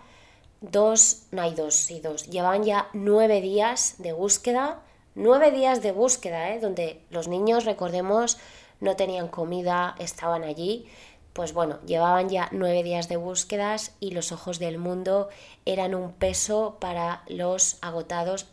dos, 0.61 1.23
no 1.31 1.41
hay 1.41 1.55
dos 1.55 1.89
y 1.91 1.99
dos, 1.99 2.27
llevaban 2.29 2.63
ya 2.63 2.89
nueve 2.93 3.41
días 3.41 3.95
de 3.97 4.13
búsqueda, 4.13 4.81
nueve 5.15 5.51
días 5.51 5.81
de 5.81 5.91
búsqueda, 5.91 6.53
¿eh? 6.53 6.59
donde 6.59 7.01
los 7.09 7.27
niños, 7.27 7.65
recordemos, 7.65 8.37
no 8.79 8.95
tenían 8.95 9.27
comida, 9.27 9.95
estaban 9.99 10.43
allí. 10.43 10.87
Pues 11.33 11.53
bueno, 11.53 11.79
llevaban 11.85 12.27
ya 12.27 12.49
nueve 12.51 12.83
días 12.83 13.07
de 13.07 13.15
búsquedas 13.15 13.95
y 13.99 14.11
los 14.11 14.31
ojos 14.31 14.59
del 14.59 14.77
mundo 14.77 15.29
eran 15.65 15.93
un 15.93 16.11
peso 16.11 16.77
para 16.81 17.23
los 17.27 17.77
agotados 17.81 18.47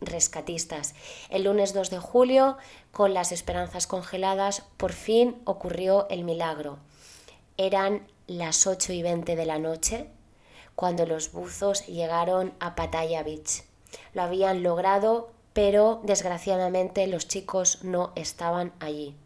rescatistas. 0.00 0.94
El 1.28 1.44
lunes 1.44 1.74
2 1.74 1.90
de 1.90 1.98
julio, 1.98 2.56
con 2.92 3.12
las 3.12 3.30
esperanzas 3.30 3.86
congeladas, 3.86 4.64
por 4.78 4.92
fin 4.92 5.36
ocurrió 5.44 6.08
el 6.08 6.24
milagro. 6.24 6.78
Eran 7.56 8.08
las 8.28 8.66
8 8.66 8.92
y 8.92 9.02
20 9.02 9.34
de 9.34 9.46
la 9.46 9.58
noche 9.58 10.10
cuando 10.76 11.06
los 11.06 11.32
buzos 11.32 11.86
llegaron 11.86 12.54
a 12.60 12.76
Pattaya 12.76 13.24
Beach. 13.24 13.64
Lo 14.14 14.22
habían 14.22 14.62
logrado, 14.62 15.32
pero 15.52 16.00
desgraciadamente 16.04 17.08
los 17.08 17.26
chicos 17.26 17.82
no 17.82 18.12
estaban 18.14 18.72
allí. 18.78 19.16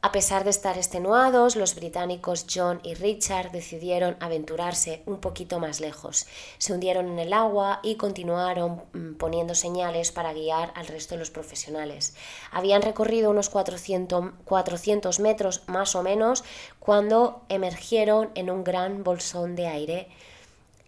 A 0.00 0.12
pesar 0.12 0.44
de 0.44 0.50
estar 0.50 0.76
extenuados, 0.76 1.56
los 1.56 1.74
británicos 1.74 2.46
John 2.48 2.78
y 2.84 2.94
Richard 2.94 3.50
decidieron 3.50 4.16
aventurarse 4.20 5.02
un 5.06 5.18
poquito 5.18 5.58
más 5.58 5.80
lejos. 5.80 6.26
Se 6.58 6.72
hundieron 6.72 7.08
en 7.08 7.18
el 7.18 7.32
agua 7.32 7.80
y 7.82 7.96
continuaron 7.96 8.82
mm, 8.92 9.14
poniendo 9.14 9.56
señales 9.56 10.12
para 10.12 10.32
guiar 10.32 10.72
al 10.76 10.86
resto 10.86 11.16
de 11.16 11.18
los 11.18 11.30
profesionales. 11.30 12.14
Habían 12.52 12.82
recorrido 12.82 13.32
unos 13.32 13.50
400, 13.50 15.18
metros 15.18 15.62
más 15.66 15.96
o 15.96 16.04
menos 16.04 16.44
cuando 16.78 17.42
emergieron 17.48 18.30
en 18.36 18.50
un 18.50 18.62
gran 18.62 19.02
bolsón 19.02 19.56
de 19.56 19.66
aire. 19.66 20.08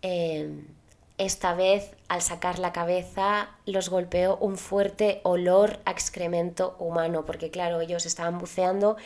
Eh, 0.03 0.53
esta 1.19 1.55
vez, 1.55 1.91
al 2.11 2.23
sacar 2.23 2.59
la 2.59 2.73
cabeza, 2.73 3.51
los 3.67 3.89
golpeó 3.89 4.37
un 4.39 4.59
fuerte 4.59 5.21
olor 5.23 5.79
a 5.85 5.93
excremento 5.93 6.75
humano, 6.81 7.25
porque 7.25 7.53
claro, 7.53 7.81
ellos 7.81 8.05
estaban 8.05 8.39
buceando 8.39 8.97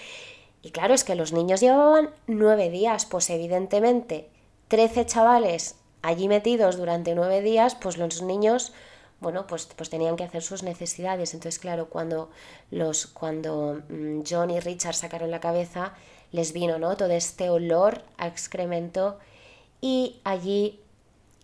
Y 0.63 0.71
claro, 0.71 0.95
es 0.95 1.05
que 1.05 1.15
los 1.15 1.35
niños 1.35 1.61
llevaban 1.61 2.09
nueve 2.27 2.71
días, 2.71 3.05
pues 3.05 3.29
evidentemente, 3.29 4.31
trece 4.69 5.05
chavales 5.05 5.75
allí 6.01 6.29
metidos 6.29 6.79
durante 6.79 7.15
nueve 7.15 7.43
días, 7.43 7.75
pues 7.75 7.99
los 7.99 8.23
niños, 8.23 8.73
bueno, 9.21 9.47
pues, 9.47 9.67
pues 9.77 9.91
tenían 9.91 10.17
que 10.17 10.25
hacer 10.25 10.43
sus 10.43 10.63
necesidades. 10.63 11.35
Entonces, 11.35 11.61
claro, 11.61 11.91
cuando, 11.91 12.31
los, 12.71 13.07
cuando 13.07 13.83
mm, 13.91 14.23
John 14.27 14.49
y 14.49 14.61
Richard 14.61 14.95
sacaron 14.95 15.31
la 15.31 15.41
cabeza, 15.41 15.93
les 16.33 16.55
vino, 16.55 16.79
¿no? 16.79 16.97
Todo 16.97 17.11
este 17.11 17.51
olor 17.51 18.01
a 18.17 18.29
excremento 18.29 19.19
y 19.83 20.23
allí 20.25 20.81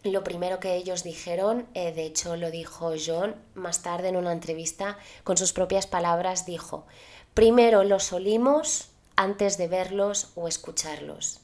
lo 0.02 0.24
primero 0.24 0.60
que 0.60 0.76
ellos 0.76 1.04
dijeron, 1.04 1.66
eh, 1.74 1.92
de 1.92 2.04
hecho 2.06 2.36
lo 2.36 2.50
dijo 2.50 2.92
John 3.04 3.34
más 3.54 3.82
tarde 3.82 4.08
en 4.08 4.16
una 4.16 4.32
entrevista, 4.32 4.98
con 5.24 5.36
sus 5.36 5.52
propias 5.52 5.86
palabras 5.86 6.46
dijo, 6.46 6.86
primero 7.34 7.84
los 7.84 8.12
olimos 8.12 8.88
antes 9.16 9.58
de 9.58 9.68
verlos 9.68 10.32
o 10.34 10.48
escucharlos. 10.48 11.40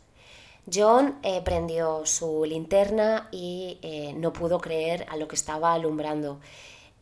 John 0.72 1.18
eh, 1.22 1.42
prendió 1.42 2.06
su 2.06 2.44
linterna 2.44 3.28
y 3.30 3.78
eh, 3.82 4.14
no 4.16 4.32
pudo 4.32 4.58
creer 4.58 5.06
a 5.10 5.16
lo 5.16 5.28
que 5.28 5.36
estaba 5.36 5.74
alumbrando. 5.74 6.40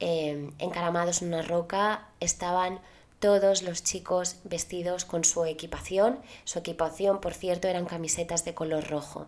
encaramados 0.00 1.22
en 1.22 1.28
una 1.28 1.42
roca 1.42 2.08
estaban 2.20 2.80
todos 3.20 3.62
los 3.62 3.82
chicos 3.82 4.36
vestidos 4.44 5.06
con 5.06 5.24
su 5.24 5.46
equipación. 5.46 6.18
Su 6.44 6.58
equipación, 6.58 7.20
por 7.20 7.32
cierto, 7.32 7.68
eran 7.68 7.86
camisetas 7.86 8.44
de 8.44 8.52
color 8.52 8.86
rojo. 8.90 9.26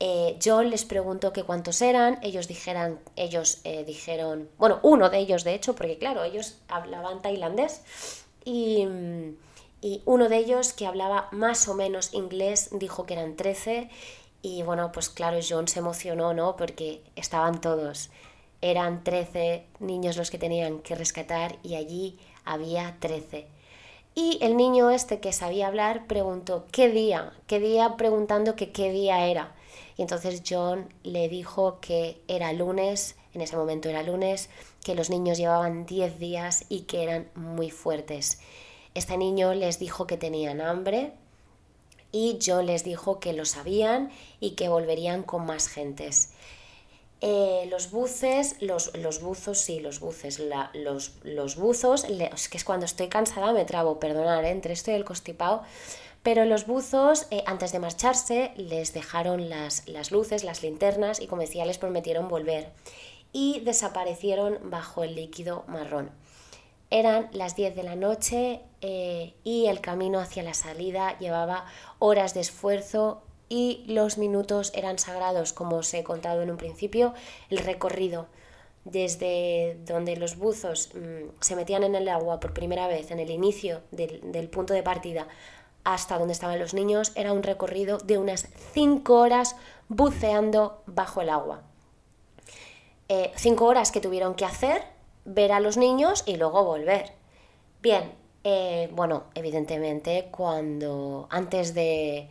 Eh, 0.00 0.38
John 0.42 0.70
les 0.70 0.84
preguntó 0.84 1.32
que 1.32 1.42
cuántos 1.42 1.82
eran, 1.82 2.20
ellos 2.22 2.46
dijeran, 2.46 3.00
ellos 3.16 3.60
eh, 3.64 3.84
dijeron, 3.84 4.48
bueno, 4.56 4.78
uno 4.82 5.10
de 5.10 5.18
ellos 5.18 5.42
de 5.42 5.54
hecho, 5.54 5.74
porque 5.74 5.98
claro, 5.98 6.22
ellos 6.22 6.58
hablaban 6.68 7.20
tailandés 7.20 7.82
y, 8.44 8.86
y, 9.80 10.02
uno 10.04 10.28
de 10.28 10.36
ellos 10.36 10.72
que 10.72 10.86
hablaba 10.86 11.28
más 11.32 11.66
o 11.66 11.74
menos 11.74 12.14
inglés 12.14 12.68
dijo 12.72 13.06
que 13.06 13.14
eran 13.14 13.34
13 13.34 13.90
y 14.40 14.62
bueno, 14.62 14.92
pues 14.92 15.08
claro, 15.08 15.38
John 15.46 15.66
se 15.66 15.80
emocionó, 15.80 16.32
¿no? 16.32 16.54
Porque 16.56 17.02
estaban 17.16 17.60
todos, 17.60 18.10
eran 18.60 19.02
13 19.02 19.66
niños 19.80 20.16
los 20.16 20.30
que 20.30 20.38
tenían 20.38 20.78
que 20.80 20.94
rescatar 20.94 21.56
y 21.64 21.74
allí 21.74 22.18
había 22.44 22.96
13. 23.00 23.48
Y 24.14 24.38
el 24.42 24.56
niño 24.56 24.90
este 24.90 25.20
que 25.20 25.32
sabía 25.32 25.68
hablar 25.68 26.06
preguntó, 26.06 26.66
¿qué 26.72 26.88
día? 26.88 27.32
¿Qué 27.46 27.60
día? 27.60 27.96
Preguntando 27.96 28.56
que 28.56 28.72
qué 28.72 28.90
día 28.90 29.26
era. 29.26 29.54
Y 29.96 30.02
entonces 30.02 30.42
John 30.48 30.88
le 31.02 31.28
dijo 31.28 31.80
que 31.80 32.20
era 32.28 32.52
lunes, 32.52 33.16
en 33.34 33.40
ese 33.40 33.56
momento 33.56 33.88
era 33.88 34.02
lunes, 34.02 34.48
que 34.84 34.94
los 34.94 35.10
niños 35.10 35.38
llevaban 35.38 35.86
10 35.86 36.18
días 36.18 36.64
y 36.68 36.82
que 36.82 37.02
eran 37.02 37.28
muy 37.34 37.70
fuertes. 37.70 38.40
Este 38.94 39.16
niño 39.16 39.54
les 39.54 39.78
dijo 39.78 40.06
que 40.06 40.16
tenían 40.16 40.60
hambre 40.60 41.12
y 42.10 42.38
John 42.44 42.66
les 42.66 42.84
dijo 42.84 43.20
que 43.20 43.32
lo 43.32 43.44
sabían 43.44 44.10
y 44.40 44.52
que 44.52 44.68
volverían 44.68 45.22
con 45.22 45.46
más 45.46 45.68
gentes. 45.68 46.30
Eh, 47.20 47.66
los 47.68 47.90
buces, 47.90 48.56
los, 48.60 48.96
los, 48.96 49.20
buzos, 49.20 49.58
sí, 49.58 49.80
los 49.80 49.98
buces, 49.98 50.40
los, 50.74 51.12
los, 51.24 51.56
buzos, 51.56 52.04
es 52.04 52.48
que 52.48 52.56
es 52.56 52.64
cuando 52.64 52.86
estoy 52.86 53.08
cansada 53.08 53.52
me 53.52 53.64
trabo, 53.64 53.98
perdonar, 53.98 54.44
¿eh? 54.44 54.50
entre 54.50 54.72
esto 54.72 54.92
y 54.92 54.94
el 54.94 55.04
constipado, 55.04 55.64
pero 56.22 56.44
los 56.44 56.66
buzos, 56.66 57.26
eh, 57.30 57.42
antes 57.46 57.72
de 57.72 57.78
marcharse, 57.78 58.52
les 58.56 58.92
dejaron 58.92 59.48
las, 59.48 59.84
luces, 60.10 60.44
las 60.44 60.62
linternas 60.62 61.20
y, 61.20 61.26
como 61.26 61.42
decía, 61.42 61.64
les 61.64 61.78
prometieron 61.78 62.28
volver. 62.28 62.70
Y 63.32 63.60
desaparecieron 63.60 64.58
bajo 64.64 65.04
el 65.04 65.14
líquido 65.14 65.64
marrón. 65.68 66.10
Eran 66.90 67.28
las 67.32 67.54
10 67.54 67.76
de 67.76 67.82
la 67.82 67.96
noche 67.96 68.62
eh, 68.80 69.34
y 69.44 69.66
el 69.66 69.80
camino 69.80 70.18
hacia 70.18 70.42
la 70.42 70.54
salida 70.54 71.18
llevaba 71.18 71.66
horas 71.98 72.32
de 72.32 72.40
esfuerzo 72.40 73.22
y 73.48 73.84
los 73.86 74.18
minutos 74.18 74.72
eran 74.74 74.98
sagrados, 74.98 75.52
como 75.52 75.76
os 75.76 75.92
he 75.94 76.02
contado 76.02 76.42
en 76.42 76.50
un 76.50 76.56
principio, 76.56 77.14
el 77.50 77.58
recorrido 77.58 78.26
desde 78.84 79.78
donde 79.86 80.16
los 80.16 80.36
buzos 80.36 80.90
mm, 80.94 81.30
se 81.40 81.56
metían 81.56 81.84
en 81.84 81.94
el 81.94 82.08
agua 82.08 82.40
por 82.40 82.54
primera 82.54 82.86
vez, 82.88 83.10
en 83.10 83.18
el 83.18 83.30
inicio 83.30 83.82
del 83.90 84.48
punto 84.48 84.74
de 84.74 84.82
partida, 84.82 85.28
hasta 85.84 86.18
donde 86.18 86.32
estaban 86.32 86.58
los 86.58 86.74
niños 86.74 87.12
era 87.14 87.32
un 87.32 87.42
recorrido 87.42 87.98
de 87.98 88.18
unas 88.18 88.48
5 88.72 89.14
horas 89.14 89.56
buceando 89.88 90.82
bajo 90.86 91.22
el 91.22 91.30
agua. 91.30 91.62
5 93.08 93.64
eh, 93.64 93.66
horas 93.66 93.90
que 93.90 94.00
tuvieron 94.00 94.34
que 94.34 94.44
hacer, 94.44 94.82
ver 95.24 95.52
a 95.52 95.60
los 95.60 95.76
niños 95.76 96.24
y 96.26 96.36
luego 96.36 96.64
volver. 96.64 97.12
Bien, 97.80 98.12
eh, 98.44 98.90
bueno, 98.92 99.24
evidentemente 99.34 100.28
cuando 100.30 101.26
antes 101.30 101.74
de, 101.74 102.28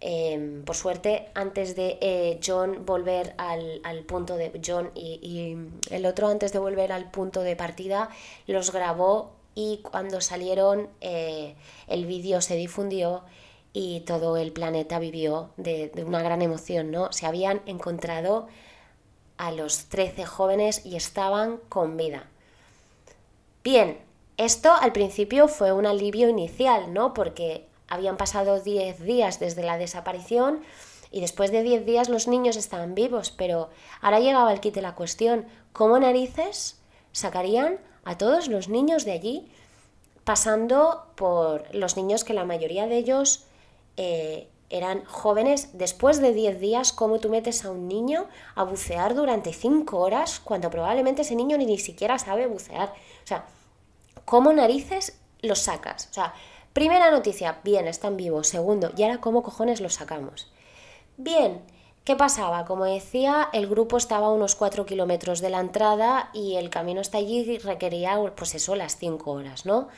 em, 0.00 0.64
por 0.64 0.74
suerte, 0.74 1.28
antes 1.34 1.76
de 1.76 1.98
eh, 2.00 2.40
John 2.44 2.84
volver 2.84 3.34
al, 3.38 3.80
punto 4.06 4.36
de 4.36 4.52
John 4.64 4.90
y, 4.94 5.20
y, 5.22 5.94
el 5.94 6.06
otro 6.06 6.28
antes 6.28 6.52
de 6.52 6.58
volver 6.58 6.92
al 6.92 7.10
punto 7.10 7.42
de 7.42 7.54
partida, 7.54 8.10
los 8.46 8.72
grabó 8.72 9.37
y 9.58 9.78
cuando 9.78 10.20
salieron 10.20 10.88
eh, 11.00 11.56
el 11.88 12.06
vídeo 12.06 12.40
se 12.40 12.54
difundió 12.54 13.24
y 13.72 14.02
todo 14.02 14.36
el 14.36 14.52
planeta 14.52 15.00
vivió 15.00 15.50
de, 15.56 15.90
una 16.06 16.22
gran 16.22 16.42
emoción, 16.42 16.92
¿no? 16.92 17.12
Se 17.12 17.26
habían 17.26 17.62
encontrado 17.66 18.46
a 19.36 19.50
los 19.50 19.86
13 19.86 20.26
jóvenes 20.26 20.86
y 20.86 20.94
estaban 20.94 21.56
con 21.68 21.96
vida. 21.96 22.28
Bien, 23.64 23.98
esto 24.36 24.72
al 24.72 24.92
principio 24.92 25.48
fue 25.48 25.72
un 25.72 25.86
alivio 25.86 26.28
inicial, 26.28 26.94
¿no? 26.94 27.12
Porque 27.12 27.66
habían 27.88 28.16
pasado 28.16 28.60
10 28.60 29.00
días 29.00 29.40
desde 29.40 29.64
la 29.64 29.76
desaparición 29.76 30.60
y 31.10 31.20
después 31.20 31.50
de 31.50 31.64
10 31.64 31.84
días 31.84 32.08
los 32.08 32.28
niños 32.28 32.54
estaban 32.54 32.94
vivos, 32.94 33.32
pero 33.32 33.70
ahora 34.02 34.20
llegaba 34.20 34.52
el 34.52 34.60
kit 34.60 34.76
la 34.76 34.94
cuestión, 34.94 35.48
¿cómo 35.72 35.98
narices 35.98 36.78
sacarían 37.10 37.80
a 38.08 38.16
todos 38.16 38.48
los 38.48 38.70
niños 38.70 39.04
de 39.04 39.12
allí, 39.12 39.46
pasando 40.24 41.04
por 41.14 41.74
los 41.74 41.98
niños 41.98 42.24
que 42.24 42.32
la 42.32 42.46
mayoría 42.46 42.86
de 42.86 42.96
ellos 42.96 43.44
eh, 43.98 44.48
eran 44.70 45.04
jóvenes. 45.04 45.76
Después 45.76 46.18
de 46.18 46.32
10 46.32 46.58
días, 46.58 46.94
¿cómo 46.94 47.18
tú 47.18 47.28
metes 47.28 47.66
a 47.66 47.70
un 47.70 47.86
niño 47.86 48.26
a 48.54 48.62
bucear 48.62 49.14
durante 49.14 49.52
5 49.52 49.98
horas 49.98 50.40
cuando 50.40 50.70
probablemente 50.70 51.20
ese 51.20 51.36
niño 51.36 51.58
ni, 51.58 51.76
siquiera 51.76 52.18
sabe 52.18 52.46
bucear? 52.46 52.94
O 53.24 53.26
sea, 53.26 53.44
¿cómo 54.24 54.54
narices 54.54 55.18
los 55.42 55.58
sacas? 55.58 56.08
O 56.10 56.14
sea, 56.14 56.32
primera 56.72 57.10
noticia, 57.10 57.58
bien, 57.62 57.86
están 57.86 58.16
vivos. 58.16 58.48
Segundo, 58.48 58.90
¿y 58.96 59.02
ahora 59.02 59.20
cómo 59.20 59.42
cojones 59.42 59.82
los 59.82 59.96
sacamos? 59.96 60.50
Bien, 61.18 61.60
¿Qué 62.08 62.16
pasaba? 62.16 62.64
Como 62.64 62.86
decía, 62.86 63.50
el 63.52 63.66
grupo 63.66 63.98
estaba 63.98 64.28
a 64.28 64.30
unos 64.30 64.54
4 64.54 64.86
kilómetros 64.86 65.42
de 65.42 65.50
la 65.50 65.60
entrada 65.60 66.30
y 66.32 66.54
el 66.54 66.70
camino 66.70 67.02
hasta 67.02 67.18
allí 67.18 67.58
requería, 67.58 68.18
pues 68.34 68.54
eso, 68.54 68.76
las 68.76 68.96
5 68.96 69.30
horas, 69.30 69.66
¿no? 69.66 69.88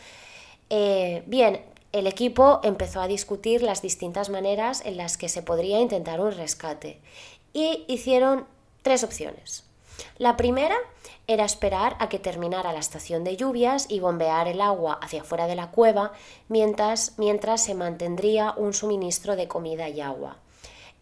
Eh, 0.70 1.22
bien, 1.26 1.64
el 1.92 2.08
equipo 2.08 2.58
empezó 2.64 3.00
a 3.00 3.06
discutir 3.06 3.62
las 3.62 3.80
distintas 3.80 4.28
maneras 4.28 4.84
en 4.84 4.96
las 4.96 5.16
que 5.16 5.28
se 5.28 5.42
podría 5.42 5.78
intentar 5.78 6.20
un 6.20 6.32
rescate 6.32 6.98
y 7.52 7.84
hicieron 7.86 8.44
tres 8.82 9.04
opciones. 9.04 9.62
La 10.18 10.36
primera 10.36 10.74
era 11.28 11.44
esperar 11.44 11.96
a 12.00 12.08
que 12.08 12.18
terminara 12.18 12.72
la 12.72 12.80
estación 12.80 13.22
de 13.22 13.36
lluvias 13.36 13.86
y 13.88 14.00
bombear 14.00 14.48
el 14.48 14.62
agua 14.62 14.98
hacia 15.00 15.20
afuera 15.20 15.46
de 15.46 15.54
la 15.54 15.70
cueva 15.70 16.10
mientras, 16.48 17.16
mientras 17.18 17.62
se 17.62 17.76
mantendría 17.76 18.52
un 18.56 18.74
suministro 18.74 19.36
de 19.36 19.46
comida 19.46 19.88
y 19.88 20.00
agua. 20.00 20.38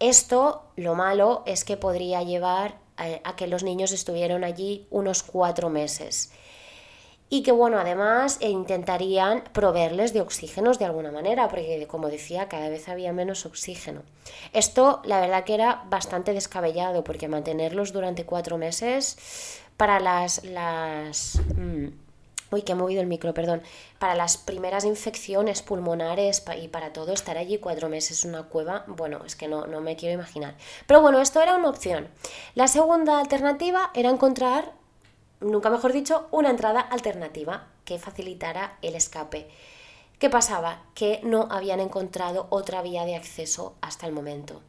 Esto, 0.01 0.63
lo 0.77 0.95
malo, 0.95 1.43
es 1.47 1.65
que 1.65 1.77
podría 1.77 2.23
llevar 2.23 2.79
a, 2.97 3.37
que 3.37 3.47
los 3.47 3.63
niños 3.63 3.93
estuvieran 3.93 4.45
allí 4.45 4.87
unos 4.91 5.23
cuatro 5.23 5.71
meses. 5.71 6.33
Y 7.31 7.43
que, 7.43 7.53
bueno, 7.53 7.79
además 7.79 8.39
eh, 8.41 8.49
intentarían 8.49 9.45
proveerles 9.53 10.13
de 10.15 10.23
oxígenos 10.23 10.79
de 10.79 10.87
alguna 10.87 11.13
manera, 11.13 11.49
porque, 11.49 11.87
como 11.87 12.09
decía, 12.09 12.49
cada 12.49 12.69
vez 12.71 12.89
había 12.89 13.13
menos 13.13 13.45
oxígeno. 13.45 14.03
Esto, 14.53 15.03
la 15.05 15.21
verdad 15.21 15.45
que 15.45 15.55
era 15.55 15.85
bastante 15.91 16.33
descabellado, 16.33 17.05
porque 17.05 17.29
mantenerlos 17.29 17.93
durante 17.93 18.25
cuatro 18.25 18.57
meses 18.57 19.61
para 19.77 20.01
las... 20.01 20.45
las 20.45 21.41
mm, 21.55 22.08
Uy, 22.51 22.63
que 22.63 22.73
he 22.73 22.75
movido 22.75 23.01
el 23.01 23.07
micro, 23.07 23.35
perdón. 23.35 23.63
Para 23.99 24.15
las 24.15 24.39
primeras 24.39 24.85
infecciones 24.85 25.63
pulmonares 25.63 26.43
y 26.61 26.69
para 26.69 26.93
todo, 26.93 27.13
estar 27.13 27.37
allí 27.37 27.59
cuatro 27.59 27.89
meses 27.89 28.25
en 28.25 28.31
una 28.31 28.45
cueva, 28.45 28.85
bueno, 28.87 29.23
es 29.27 29.37
que 29.37 29.49
no, 29.49 29.67
no 29.67 29.81
me 29.81 29.97
quiero 29.97 30.15
imaginar. 30.15 30.57
Pero 30.87 31.03
bueno, 31.03 31.21
esto 31.21 31.43
era 31.43 31.57
una 31.57 31.69
opción. 31.69 32.09
La 32.55 32.69
segunda 32.69 33.21
alternativa 33.21 33.91
era 33.95 34.09
encontrar, 34.09 34.73
nunca 35.41 35.69
mejor 35.69 35.93
dicho, 35.93 36.27
una 36.31 36.51
entrada 36.51 36.81
alternativa 36.81 37.67
que 37.85 37.99
facilitara 37.99 38.79
el 38.81 38.95
escape. 38.95 39.49
¿Qué 40.19 40.31
pasaba? 40.31 40.83
Que 40.95 41.21
no 41.23 41.49
habían 41.51 41.81
encontrado 41.81 42.47
otra 42.51 42.83
vía 42.83 43.05
de 43.05 43.15
acceso 43.15 43.75
hasta 43.83 44.07
el 44.07 44.13
momento. 44.13 44.63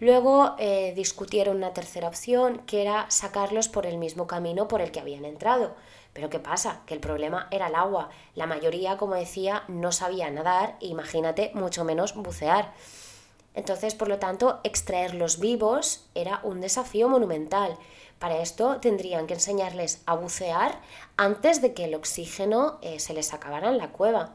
Luego 0.00 0.56
eh, 0.58 0.92
discutieron 0.96 1.58
una 1.58 1.72
tercera 1.72 2.08
opción, 2.08 2.62
que 2.66 2.82
era 2.82 3.08
sacarlos 3.08 3.68
por 3.68 3.86
el 3.86 3.98
mismo 3.98 4.26
camino 4.26 4.66
por 4.66 4.80
el 4.80 4.90
que 4.90 4.98
habían 4.98 5.24
entrado. 5.24 5.76
Pero 6.12 6.28
¿qué 6.28 6.38
pasa? 6.38 6.82
Que 6.86 6.94
el 6.94 7.00
problema 7.00 7.48
era 7.50 7.68
el 7.68 7.74
agua. 7.74 8.10
La 8.34 8.46
mayoría, 8.46 8.96
como 8.96 9.14
decía, 9.14 9.64
no 9.68 9.92
sabía 9.92 10.30
nadar, 10.30 10.76
imagínate, 10.80 11.50
mucho 11.54 11.84
menos 11.84 12.14
bucear. 12.14 12.72
Entonces, 13.54 13.94
por 13.94 14.08
lo 14.08 14.18
tanto, 14.18 14.60
extraerlos 14.64 15.38
vivos 15.38 16.06
era 16.14 16.40
un 16.42 16.60
desafío 16.60 17.08
monumental. 17.08 17.76
Para 18.18 18.38
esto 18.38 18.78
tendrían 18.80 19.26
que 19.26 19.34
enseñarles 19.34 20.02
a 20.06 20.14
bucear 20.14 20.80
antes 21.16 21.60
de 21.60 21.74
que 21.74 21.84
el 21.84 21.94
oxígeno 21.94 22.78
eh, 22.80 23.00
se 23.00 23.14
les 23.14 23.34
acabara 23.34 23.68
en 23.68 23.78
la 23.78 23.90
cueva. 23.90 24.34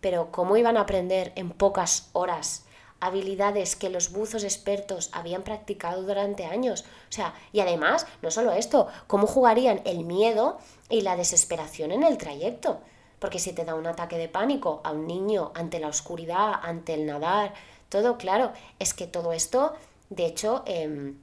Pero 0.00 0.30
¿cómo 0.30 0.56
iban 0.56 0.76
a 0.76 0.82
aprender 0.82 1.32
en 1.34 1.50
pocas 1.50 2.10
horas 2.12 2.64
habilidades 3.06 3.76
que 3.76 3.90
los 3.90 4.12
buzos 4.12 4.44
expertos 4.44 5.10
habían 5.12 5.42
practicado 5.42 6.02
durante 6.02 6.44
años? 6.44 6.84
O 7.08 7.12
sea, 7.12 7.34
y 7.52 7.60
además, 7.60 8.06
no 8.22 8.30
solo 8.30 8.52
esto, 8.52 8.88
¿cómo 9.06 9.26
jugarían 9.26 9.80
el 9.84 10.04
miedo 10.04 10.58
y 10.88 11.02
la 11.02 11.16
desesperación 11.16 11.92
en 11.92 12.02
el 12.02 12.18
trayecto? 12.18 12.80
Porque 13.18 13.38
si 13.38 13.52
te 13.52 13.64
da 13.64 13.74
un 13.74 13.86
ataque 13.86 14.18
de 14.18 14.28
pánico 14.28 14.80
a 14.84 14.92
un 14.92 15.06
niño 15.06 15.52
ante 15.54 15.80
la 15.80 15.88
oscuridad, 15.88 16.52
ante 16.62 16.94
el 16.94 17.06
nadar, 17.06 17.54
todo, 17.88 18.18
claro, 18.18 18.52
es 18.78 18.92
que 18.92 19.06
todo 19.06 19.32
esto, 19.32 19.74
de 20.10 20.26
hecho, 20.26 20.62
em, 20.66 21.18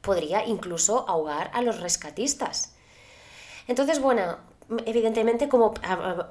podría 0.00 0.44
incluso 0.44 1.08
ahogar 1.08 1.50
a 1.54 1.62
los 1.62 1.80
rescatistas. 1.80 2.74
Entonces, 3.66 4.00
bueno, 4.00 4.38
evidentemente, 4.84 5.48
como 5.48 5.72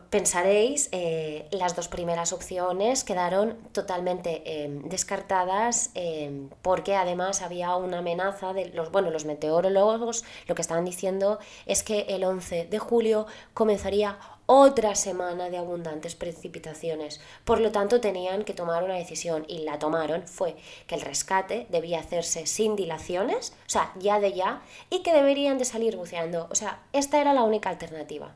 pensaréis, 0.10 0.90
eh, 0.92 1.48
las 1.52 1.76
dos 1.76 1.88
primeras 1.88 2.34
opciones 2.34 3.04
quedaron 3.04 3.58
totalmente 3.72 4.64
em, 4.64 4.84
descartadas 4.90 5.90
em, 5.96 6.50
porque 6.62 6.96
además 6.96 7.42
había 7.42 7.76
una 7.76 8.00
amenaza 8.00 8.54
de 8.54 8.70
los, 8.70 8.92
bueno, 8.92 9.10
los 9.10 9.26
meteorólogos 9.26 10.24
lo 10.48 10.56
que 10.56 10.62
estaban 10.62 10.86
diciendo 10.86 11.40
es 11.66 11.84
que 11.84 12.02
el 12.10 12.24
11 12.24 12.66
de 12.66 12.80
julio 12.80 13.26
comenzaría 13.54 14.18
otra 14.48 14.96
semana 14.96 15.50
de 15.50 15.58
abundantes 15.58 16.16
precipitaciones. 16.16 17.22
Por 17.44 17.60
lo 17.60 17.72
tanto, 17.72 18.02
tenían 18.02 18.44
que 18.44 18.54
tomar 18.54 18.84
una 18.84 18.96
decisión 18.96 19.46
y 19.48 19.60
la 19.60 19.78
tomaron 19.78 20.26
fue 20.28 20.56
que 20.88 20.96
el 20.96 21.02
rescate 21.02 21.68
debía 21.70 22.00
hacerse 22.00 22.48
sin 22.48 22.76
dilaciones, 22.76 23.54
o 23.68 23.70
sea, 23.70 23.92
ya 24.00 24.20
de 24.20 24.34
ya, 24.34 24.62
y 24.90 25.04
que 25.04 25.14
deberían 25.14 25.58
de 25.58 25.66
salir 25.66 25.98
buceando. 25.98 26.48
O 26.50 26.56
sea, 26.56 26.82
esta 26.94 27.22
era 27.22 27.34
la 27.34 27.44
única 27.44 27.70
alternativa. 27.70 28.34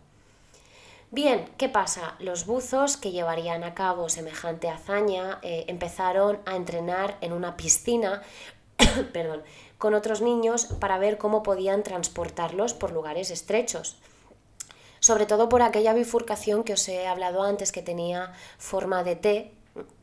Bien, 1.11 1.45
¿qué 1.57 1.69
pasa? 1.69 2.15
Los 2.19 2.45
buzos 2.45 2.97
que 2.97 3.11
llevarían 3.11 3.63
a 3.63 3.73
cabo 3.73 4.07
semejante 4.09 4.69
hazaña 4.69 5.39
eh, 5.41 5.65
empezaron 5.67 6.39
a 6.45 6.55
entrenar 6.55 7.17
en 7.21 7.33
una 7.33 7.57
piscina 7.57 8.21
perdón, 9.13 9.43
con 9.77 9.93
otros 9.93 10.21
niños 10.21 10.65
para 10.79 10.97
ver 10.97 11.17
cómo 11.17 11.43
podían 11.43 11.83
transportarlos 11.83 12.73
por 12.73 12.91
lugares 12.91 13.31
estrechos 13.31 13.97
sobre 15.01 15.25
todo 15.25 15.49
por 15.49 15.63
aquella 15.63 15.93
bifurcación 15.93 16.63
que 16.63 16.73
os 16.73 16.87
he 16.87 17.07
hablado 17.07 17.41
antes 17.41 17.71
que 17.71 17.81
tenía 17.81 18.33
forma 18.57 19.03
de 19.03 19.15
T, 19.15 19.51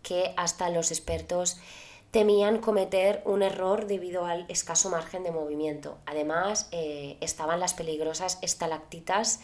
que 0.02 0.34
hasta 0.36 0.68
los 0.70 0.90
expertos 0.90 1.58
temían 2.10 2.58
cometer 2.58 3.22
un 3.24 3.42
error 3.42 3.86
debido 3.86 4.26
al 4.26 4.44
escaso 4.48 4.90
margen 4.90 5.22
de 5.22 5.30
movimiento. 5.30 5.98
Además, 6.04 6.68
eh, 6.72 7.16
estaban 7.20 7.60
las 7.60 7.74
peligrosas 7.74 8.38
estalactitas, 8.42 9.40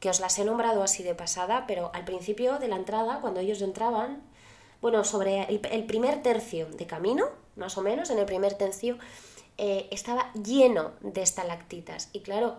que 0.00 0.10
os 0.10 0.18
las 0.18 0.38
he 0.38 0.44
nombrado 0.44 0.82
así 0.82 1.02
de 1.02 1.14
pasada, 1.14 1.64
pero 1.68 1.90
al 1.94 2.04
principio 2.04 2.58
de 2.58 2.68
la 2.68 2.76
entrada, 2.76 3.20
cuando 3.20 3.40
ellos 3.40 3.62
entraban, 3.62 4.22
bueno, 4.82 5.04
sobre 5.04 5.44
el, 5.44 5.84
primer 5.84 6.22
tercio 6.22 6.66
de 6.66 6.86
camino, 6.86 7.28
más 7.54 7.78
o 7.78 7.82
menos, 7.82 8.10
en 8.10 8.18
el 8.18 8.26
primer 8.26 8.54
tercio, 8.54 8.98
eh, 9.56 9.86
estaba 9.90 10.32
lleno 10.34 10.92
de 11.00 11.22
estalactitas. 11.22 12.10
Y 12.12 12.20
claro, 12.20 12.58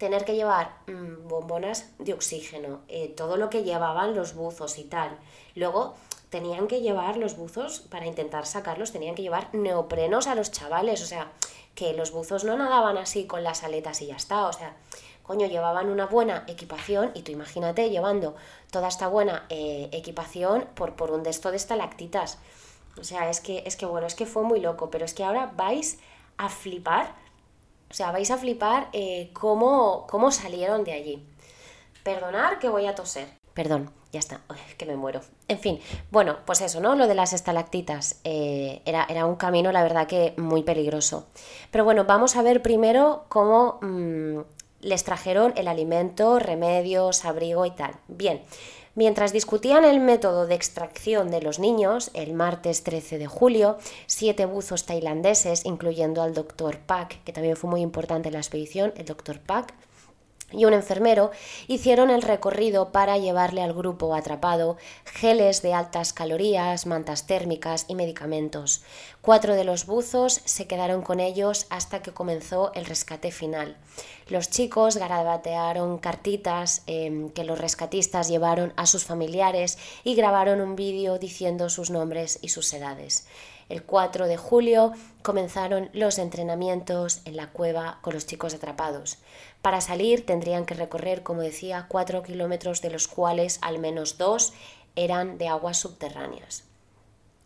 tener 0.00 0.24
que 0.24 0.34
llevar 0.34 0.78
mm, 0.86 1.28
bombonas 1.28 1.90
de 1.98 2.14
oxígeno, 2.14 2.80
eh, 2.88 3.08
todo 3.08 3.36
lo 3.36 3.50
que 3.50 3.64
llevaban 3.64 4.16
los 4.16 4.34
buzos 4.34 4.78
y 4.78 4.84
tal. 4.84 5.18
Luego 5.54 5.94
tenían 6.30 6.68
que 6.68 6.80
llevar 6.80 7.18
los 7.18 7.36
buzos, 7.36 7.80
para 7.80 8.06
intentar 8.06 8.46
sacarlos, 8.46 8.92
tenían 8.92 9.14
que 9.14 9.20
llevar 9.20 9.54
neoprenos 9.54 10.26
a 10.26 10.34
los 10.34 10.50
chavales, 10.50 11.02
o 11.02 11.06
sea, 11.06 11.30
que 11.74 11.92
los 11.92 12.12
buzos 12.12 12.44
no 12.44 12.56
nadaban 12.56 12.96
así 12.96 13.26
con 13.26 13.44
las 13.44 13.62
aletas 13.62 14.00
y 14.00 14.06
ya 14.06 14.16
está, 14.16 14.46
o 14.46 14.52
sea, 14.54 14.74
coño, 15.22 15.46
llevaban 15.46 15.90
una 15.90 16.06
buena 16.06 16.44
equipación 16.48 17.12
y 17.14 17.20
tú 17.20 17.32
imagínate 17.32 17.90
llevando 17.90 18.36
toda 18.70 18.88
esta 18.88 19.06
buena 19.06 19.44
eh, 19.50 19.90
equipación 19.92 20.66
por, 20.74 20.96
por 20.96 21.10
un 21.10 21.22
de 21.22 21.30
esto 21.30 21.50
de 21.50 21.58
estalactitas. 21.58 22.38
O 22.98 23.04
sea, 23.04 23.28
es 23.28 23.42
que, 23.42 23.64
es 23.66 23.76
que 23.76 23.84
bueno, 23.84 24.06
es 24.06 24.14
que 24.14 24.24
fue 24.24 24.44
muy 24.44 24.60
loco, 24.60 24.90
pero 24.90 25.04
es 25.04 25.12
que 25.12 25.24
ahora 25.24 25.52
vais 25.54 25.98
a 26.38 26.48
flipar 26.48 27.14
o 27.90 27.94
sea, 27.94 28.12
vais 28.12 28.30
a 28.30 28.38
flipar 28.38 28.88
eh, 28.92 29.30
cómo, 29.32 30.06
cómo 30.08 30.30
salieron 30.30 30.84
de 30.84 30.92
allí. 30.92 31.26
Perdonar 32.04 32.58
que 32.58 32.68
voy 32.68 32.86
a 32.86 32.94
toser. 32.94 33.28
Perdón, 33.52 33.90
ya 34.12 34.20
está, 34.20 34.40
que 34.78 34.86
me 34.86 34.96
muero. 34.96 35.20
En 35.48 35.58
fin, 35.58 35.80
bueno, 36.10 36.38
pues 36.46 36.60
eso, 36.60 36.80
¿no? 36.80 36.94
Lo 36.94 37.08
de 37.08 37.14
las 37.16 37.32
estalactitas 37.32 38.20
eh, 38.24 38.80
era, 38.84 39.06
era, 39.08 39.26
un 39.26 39.34
camino, 39.34 39.72
la 39.72 39.82
verdad 39.82 40.06
que 40.06 40.34
muy 40.36 40.62
peligroso. 40.62 41.26
Pero 41.72 41.84
bueno, 41.84 42.04
vamos 42.04 42.36
a 42.36 42.42
ver 42.42 42.62
primero 42.62 43.24
cómo 43.28 43.78
mm, 43.82 44.40
les 44.82 45.04
trajeron 45.04 45.52
el 45.56 45.66
alimento, 45.66 46.38
remedios, 46.38 47.24
abrigo 47.24 47.66
y 47.66 47.72
tal. 47.72 47.94
Bien, 48.06 48.40
Mientras 49.00 49.32
discutían 49.32 49.86
el 49.86 49.98
método 49.98 50.46
de 50.46 50.54
extracción 50.54 51.30
de 51.30 51.40
los 51.40 51.58
niños, 51.58 52.10
el 52.12 52.34
martes 52.34 52.82
13 52.82 53.16
de 53.16 53.26
julio, 53.26 53.78
siete 54.06 54.44
buzos 54.44 54.84
tailandeses, 54.84 55.64
incluyendo 55.64 56.20
al 56.20 56.34
doctor 56.34 56.76
Pak, 56.80 57.24
que 57.24 57.32
también 57.32 57.56
fue 57.56 57.70
muy 57.70 57.80
importante 57.80 58.28
en 58.28 58.34
la 58.34 58.40
expedición, 58.40 58.92
el 58.98 59.06
doctor 59.06 59.40
Pak, 59.40 59.72
y 60.52 60.64
un 60.64 60.72
enfermero 60.72 61.30
hicieron 61.68 62.10
el 62.10 62.22
recorrido 62.22 62.92
para 62.92 63.18
llevarle 63.18 63.62
al 63.62 63.72
grupo 63.72 64.14
atrapado 64.14 64.76
geles 65.04 65.62
de 65.62 65.74
altas 65.74 66.12
calorías, 66.12 66.86
mantas 66.86 67.26
térmicas 67.26 67.86
y 67.88 67.94
medicamentos. 67.94 68.82
Cuatro 69.22 69.54
de 69.54 69.64
los 69.64 69.86
buzos 69.86 70.40
se 70.44 70.66
quedaron 70.66 71.02
con 71.02 71.20
ellos 71.20 71.66
hasta 71.70 72.02
que 72.02 72.12
comenzó 72.12 72.72
el 72.74 72.86
rescate 72.86 73.30
final. 73.32 73.76
Los 74.28 74.48
chicos 74.48 74.96
garabatearon 74.96 75.98
cartitas 75.98 76.82
em, 76.86 77.30
que 77.30 77.44
los 77.44 77.58
rescatistas 77.58 78.28
llevaron 78.28 78.72
a 78.76 78.86
sus 78.86 79.04
familiares 79.04 79.76
y 80.04 80.14
grabaron 80.14 80.60
un 80.60 80.76
vídeo 80.76 81.18
diciendo 81.18 81.68
sus 81.68 81.90
nombres 81.90 82.38
y 82.40 82.48
sus 82.48 82.72
edades. 82.72 83.26
El 83.68 83.84
4 83.84 84.26
de 84.26 84.36
julio 84.36 84.92
comenzaron 85.22 85.90
los 85.92 86.18
entrenamientos 86.18 87.20
en 87.24 87.36
la 87.36 87.52
cueva 87.52 88.00
con 88.02 88.14
los 88.14 88.26
chicos 88.26 88.52
atrapados. 88.52 89.18
Para 89.62 89.80
salir 89.80 90.24
tendrían 90.24 90.64
que 90.64 90.74
recorrer, 90.74 91.22
como 91.22 91.42
decía, 91.42 91.86
4 91.88 92.22
kilómetros, 92.22 92.80
de 92.80 92.90
los 92.90 93.08
cuales 93.08 93.58
al 93.62 93.78
menos 93.78 94.16
dos 94.16 94.52
eran 94.96 95.38
de 95.38 95.48
aguas 95.48 95.78
subterráneas. 95.78 96.64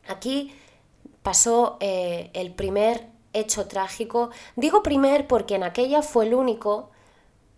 Aquí 0.06 0.54
pasó 1.22 1.76
eh, 1.80 2.30
el 2.34 2.52
primer 2.52 3.08
hecho 3.32 3.66
trágico. 3.66 4.30
Digo 4.56 4.82
primer 4.82 5.26
porque 5.26 5.56
en 5.56 5.64
aquella 5.64 6.02
fue 6.02 6.26
el 6.26 6.34
único, 6.34 6.90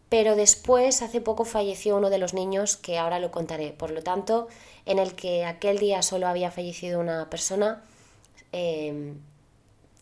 pero 0.08 0.36
después, 0.36 1.02
hace 1.02 1.20
poco, 1.20 1.44
falleció 1.44 1.96
uno 1.96 2.10
de 2.10 2.18
los 2.18 2.32
niños, 2.32 2.76
que 2.76 2.98
ahora 2.98 3.18
lo 3.18 3.30
contaré. 3.30 3.72
Por 3.72 3.90
lo 3.90 4.02
tanto, 4.02 4.48
en 4.86 4.98
el 4.98 5.14
que 5.14 5.44
aquel 5.44 5.78
día 5.78 6.02
solo 6.02 6.28
había 6.28 6.50
fallecido 6.50 7.00
una 7.00 7.28
persona, 7.28 7.82
em, 8.52 9.20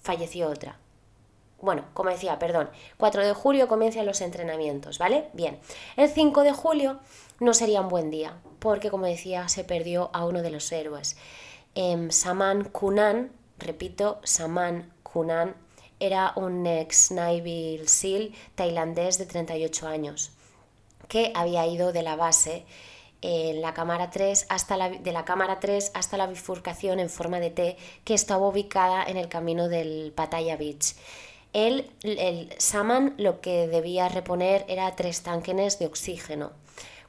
falleció 0.02 0.48
otra. 0.50 0.78
Bueno, 1.64 1.86
como 1.94 2.10
decía, 2.10 2.38
perdón, 2.38 2.68
4 2.98 3.26
de 3.26 3.32
julio 3.32 3.68
comienzan 3.68 4.04
los 4.04 4.20
entrenamientos, 4.20 4.98
¿vale? 4.98 5.30
Bien, 5.32 5.58
el 5.96 6.10
5 6.10 6.42
de 6.42 6.52
julio 6.52 7.00
no 7.40 7.54
sería 7.54 7.80
un 7.80 7.88
buen 7.88 8.10
día, 8.10 8.36
porque 8.58 8.90
como 8.90 9.06
decía, 9.06 9.48
se 9.48 9.64
perdió 9.64 10.10
a 10.12 10.26
uno 10.26 10.42
de 10.42 10.50
los 10.50 10.70
héroes. 10.70 11.16
Em, 11.74 12.10
Saman 12.10 12.64
Kunan, 12.64 13.32
repito, 13.58 14.20
Saman 14.24 14.92
Kunan 15.02 15.54
era 15.98 16.34
un 16.36 16.66
ex 16.66 17.10
Navy 17.10 17.80
SEAL 17.86 18.32
tailandés 18.54 19.16
de 19.16 19.24
38 19.24 19.88
años 19.88 20.32
que 21.08 21.32
había 21.34 21.66
ido 21.66 21.92
de 21.92 22.02
la 22.02 22.16
base 22.16 22.66
en 23.22 23.62
la 23.62 23.72
cámara 23.72 24.10
3 24.10 24.46
hasta 24.50 24.76
la, 24.76 24.90
de 24.90 25.12
la 25.12 25.24
cámara 25.24 25.60
3 25.60 25.92
hasta 25.94 26.18
la 26.18 26.26
bifurcación 26.26 27.00
en 27.00 27.08
forma 27.08 27.40
de 27.40 27.50
T 27.50 27.76
que 28.04 28.12
estaba 28.12 28.46
ubicada 28.46 29.02
en 29.04 29.16
el 29.16 29.28
camino 29.28 29.68
del 29.68 30.12
Pattaya 30.14 30.58
Beach. 30.58 30.94
Él, 31.54 31.88
el 32.02 32.52
Saman 32.58 33.14
lo 33.16 33.40
que 33.40 33.68
debía 33.68 34.08
reponer 34.08 34.66
era 34.68 34.94
tres 34.96 35.22
tanques 35.22 35.78
de 35.78 35.86
oxígeno. 35.86 36.50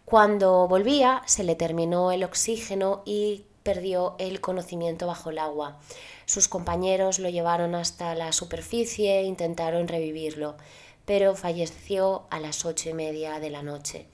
Cuando 0.05 0.67
volvía 0.67 1.23
se 1.25 1.43
le 1.43 1.55
terminó 1.55 2.11
el 2.11 2.23
oxígeno 2.23 3.01
y 3.05 3.45
perdió 3.63 4.15
el 4.19 4.39
conocimiento 4.41 5.07
bajo 5.07 5.31
el 5.31 5.39
agua. 5.39 5.79
Sus 6.27 6.47
compañeros 6.47 7.17
lo 7.17 7.29
llevaron 7.29 7.73
hasta 7.73 8.13
la 8.13 8.31
superficie 8.31 9.19
e 9.19 9.23
intentaron 9.23 9.87
revivirlo, 9.87 10.57
pero 11.05 11.35
falleció 11.35 12.25
a 12.29 12.39
las 12.39 12.65
ocho 12.65 12.89
y 12.89 12.93
media 12.93 13.39
de 13.39 13.49
la 13.49 13.63
noche. 13.63 14.05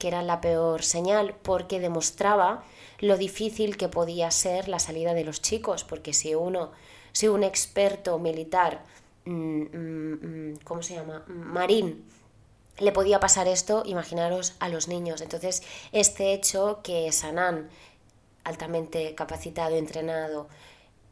que 0.00 0.08
era 0.08 0.22
la 0.22 0.40
peor 0.40 0.82
señal 0.82 1.36
porque 1.42 1.78
demostraba 1.78 2.64
lo 2.98 3.18
difícil 3.18 3.76
que 3.76 3.88
podía 3.88 4.30
ser 4.30 4.66
la 4.66 4.78
salida 4.78 5.12
de 5.14 5.24
los 5.24 5.42
chicos, 5.42 5.84
porque 5.84 6.14
si 6.14 6.34
uno, 6.34 6.72
si 7.12 7.28
un 7.28 7.44
experto 7.44 8.18
militar, 8.18 8.82
¿cómo 10.64 10.82
se 10.82 10.94
llama? 10.94 11.24
Marín, 11.26 12.04
le 12.78 12.92
podía 12.92 13.20
pasar 13.20 13.48
esto, 13.48 13.82
imaginaros 13.84 14.54
a 14.58 14.68
los 14.68 14.88
niños. 14.88 15.20
Entonces, 15.20 15.62
este 15.92 16.32
hecho 16.32 16.80
que 16.82 17.10
Sanan, 17.12 17.68
altamente 18.44 19.14
capacitado, 19.14 19.76
entrenado, 19.76 20.48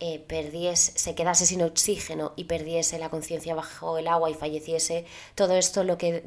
eh, 0.00 0.20
perdiese, 0.20 0.98
se 0.98 1.14
quedase 1.14 1.44
sin 1.44 1.62
oxígeno 1.62 2.32
y 2.36 2.44
perdiese 2.44 2.98
la 2.98 3.10
conciencia 3.10 3.54
bajo 3.54 3.98
el 3.98 4.08
agua 4.08 4.30
y 4.30 4.34
falleciese, 4.34 5.06
todo 5.34 5.54
esto 5.56 5.84
lo 5.84 5.98
que 5.98 6.22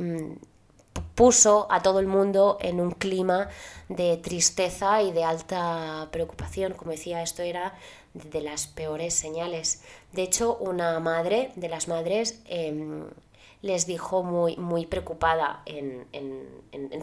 puso 1.15 1.67
a 1.69 1.81
todo 1.81 1.99
el 1.99 2.07
mundo 2.07 2.57
en 2.61 2.79
un 2.81 2.91
clima 2.91 3.49
de 3.89 4.17
tristeza 4.17 5.01
y 5.01 5.11
de 5.11 5.23
alta 5.23 6.09
preocupación. 6.11 6.73
Como 6.73 6.91
decía, 6.91 7.21
esto 7.21 7.43
era 7.43 7.75
de 8.13 8.41
las 8.41 8.67
peores 8.67 9.13
señales. 9.13 9.83
De 10.11 10.23
hecho, 10.23 10.57
una 10.57 10.99
madre 10.99 11.51
de 11.55 11.69
las 11.69 11.87
madres 11.87 12.41
em, 12.45 13.05
les 13.61 13.85
dijo 13.85 14.23
muy, 14.23 14.57
muy 14.57 14.85
preocupada 14.85 15.61
en, 15.65 16.07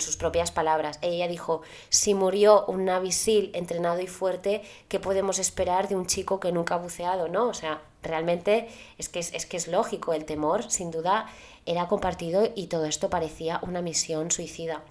sus 0.00 0.16
propias 0.16 0.50
palabras. 0.52 0.98
Ella 1.02 1.26
dijo, 1.28 1.62
si 1.88 2.14
murió 2.14 2.64
un 2.66 2.84
navisil 2.84 3.50
entrenado 3.54 4.00
y 4.00 4.06
fuerte, 4.06 4.62
¿qué 4.88 5.00
podemos 5.00 5.38
esperar 5.38 5.88
de 5.88 5.96
un 5.96 6.06
chico 6.06 6.40
que 6.40 6.52
nunca 6.52 6.74
ha 6.74 6.78
buceado? 6.78 7.28
¿no? 7.28 7.48
O 7.48 7.54
sea, 7.54 7.82
realmente 8.02 8.68
es 8.96 9.08
que 9.08 9.18
es, 9.18 9.46
que 9.46 9.56
es 9.56 9.68
lógico, 9.68 10.12
el 10.12 10.24
temor 10.24 10.70
sin 10.70 10.90
duda 10.90 11.26
era 11.66 11.88
compartido 11.88 12.48
y 12.54 12.68
todo 12.68 12.86
esto 12.86 13.10
parecía 13.10 13.60
una 13.62 13.82
misión 13.82 14.30
suicida. 14.30 14.82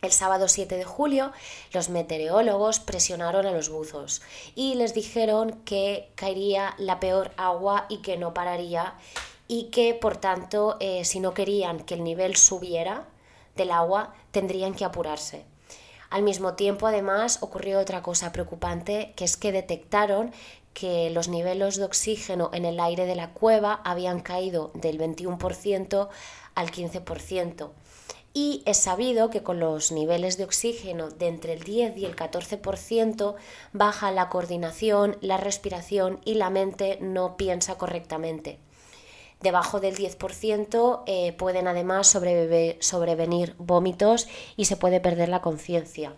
El 0.00 0.12
sábado 0.12 0.46
7 0.46 0.76
de 0.76 0.84
julio, 0.84 1.32
los 1.72 1.88
meteorólogos 1.88 2.78
presionaron 2.78 3.46
a 3.46 3.50
los 3.50 3.68
buzos 3.68 4.22
y 4.54 4.76
les 4.76 4.94
dijeron 4.94 5.60
que 5.64 6.12
caería 6.14 6.74
la 6.78 7.00
peor 7.00 7.32
agua 7.36 7.86
y 7.88 7.98
que 7.98 8.16
no 8.16 8.32
pararía 8.32 8.94
y 9.48 9.64
que 9.70 9.94
por 9.94 10.16
tanto 10.16 10.76
eh, 10.78 11.04
si 11.04 11.18
no 11.18 11.34
querían 11.34 11.80
que 11.80 11.94
el 11.94 12.04
nivel 12.04 12.36
subiera 12.36 13.08
del 13.56 13.72
agua 13.72 14.14
tendrían 14.30 14.72
que 14.72 14.84
apurarse. 14.84 15.44
Al 16.10 16.22
mismo 16.22 16.54
tiempo, 16.54 16.86
además, 16.86 17.38
ocurrió 17.42 17.80
otra 17.80 18.00
cosa 18.00 18.30
preocupante, 18.30 19.12
que 19.16 19.24
es 19.24 19.36
que 19.36 19.52
detectaron 19.52 20.32
que 20.74 21.10
los 21.10 21.26
niveles 21.26 21.76
de 21.76 21.84
oxígeno 21.84 22.50
en 22.54 22.64
el 22.64 22.78
aire 22.78 23.04
de 23.04 23.16
la 23.16 23.32
cueva 23.32 23.80
habían 23.84 24.20
caído 24.20 24.70
del 24.74 24.98
21% 24.98 26.08
al 26.54 26.70
15%. 26.70 27.70
Y 28.40 28.62
es 28.66 28.78
sabido 28.78 29.30
que 29.30 29.42
con 29.42 29.58
los 29.58 29.90
niveles 29.90 30.38
de 30.38 30.44
oxígeno 30.44 31.10
de 31.10 31.26
entre 31.26 31.54
el 31.54 31.64
10 31.64 31.96
y 31.96 32.04
el 32.04 32.14
14% 32.14 33.34
baja 33.72 34.12
la 34.12 34.28
coordinación, 34.28 35.16
la 35.20 35.38
respiración 35.38 36.20
y 36.24 36.34
la 36.34 36.48
mente 36.48 36.98
no 37.00 37.36
piensa 37.36 37.76
correctamente. 37.76 38.60
Debajo 39.40 39.80
del 39.80 39.96
10% 39.96 41.02
eh, 41.06 41.32
pueden 41.32 41.66
además 41.66 42.06
sobrevenir 42.06 43.56
vómitos 43.58 44.28
y 44.56 44.66
se 44.66 44.76
puede 44.76 45.00
perder 45.00 45.30
la 45.30 45.42
conciencia. 45.42 46.14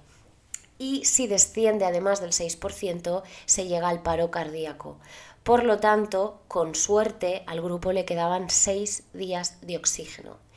Y 0.76 1.06
si 1.06 1.26
desciende 1.26 1.86
además 1.86 2.20
del 2.20 2.32
6%, 2.32 3.22
se 3.46 3.66
llega 3.66 3.88
al 3.88 4.02
paro 4.02 4.30
cardíaco. 4.30 4.98
Por 5.42 5.64
lo 5.64 5.78
tanto, 5.78 6.42
con 6.48 6.74
suerte, 6.74 7.44
al 7.46 7.62
grupo 7.62 7.92
le 7.92 8.04
quedaban 8.04 8.50
6 8.50 9.04
días 9.14 9.58
de 9.62 9.78
oxígeno. 9.78 10.49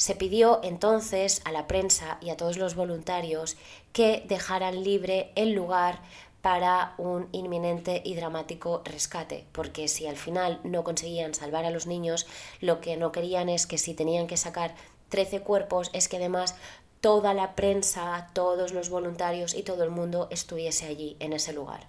Se 0.00 0.14
pidió 0.14 0.60
entonces 0.62 1.42
a 1.44 1.52
la 1.52 1.66
prensa 1.66 2.16
y 2.22 2.30
a 2.30 2.36
todos 2.38 2.56
los 2.56 2.74
voluntarios 2.74 3.58
que 3.92 4.24
dejaran 4.26 4.82
libre 4.82 5.30
el 5.34 5.52
lugar 5.52 6.00
para 6.40 6.94
un 6.96 7.28
inminente 7.32 8.00
y 8.02 8.14
dramático 8.14 8.80
rescate, 8.86 9.44
porque 9.52 9.88
si 9.88 10.06
al 10.06 10.16
final 10.16 10.58
no 10.64 10.84
conseguían 10.84 11.34
salvar 11.34 11.66
a 11.66 11.70
los 11.70 11.86
niños, 11.86 12.26
lo 12.62 12.80
que 12.80 12.96
no 12.96 13.12
querían 13.12 13.50
es 13.50 13.66
que 13.66 13.76
si 13.76 13.92
tenían 13.92 14.26
que 14.26 14.38
sacar 14.38 14.74
13 15.10 15.42
cuerpos, 15.42 15.90
es 15.92 16.08
que 16.08 16.16
además 16.16 16.54
toda 17.02 17.34
la 17.34 17.54
prensa, 17.54 18.30
todos 18.32 18.72
los 18.72 18.88
voluntarios 18.88 19.52
y 19.52 19.64
todo 19.64 19.84
el 19.84 19.90
mundo 19.90 20.28
estuviese 20.30 20.86
allí, 20.86 21.18
en 21.20 21.34
ese 21.34 21.52
lugar. 21.52 21.88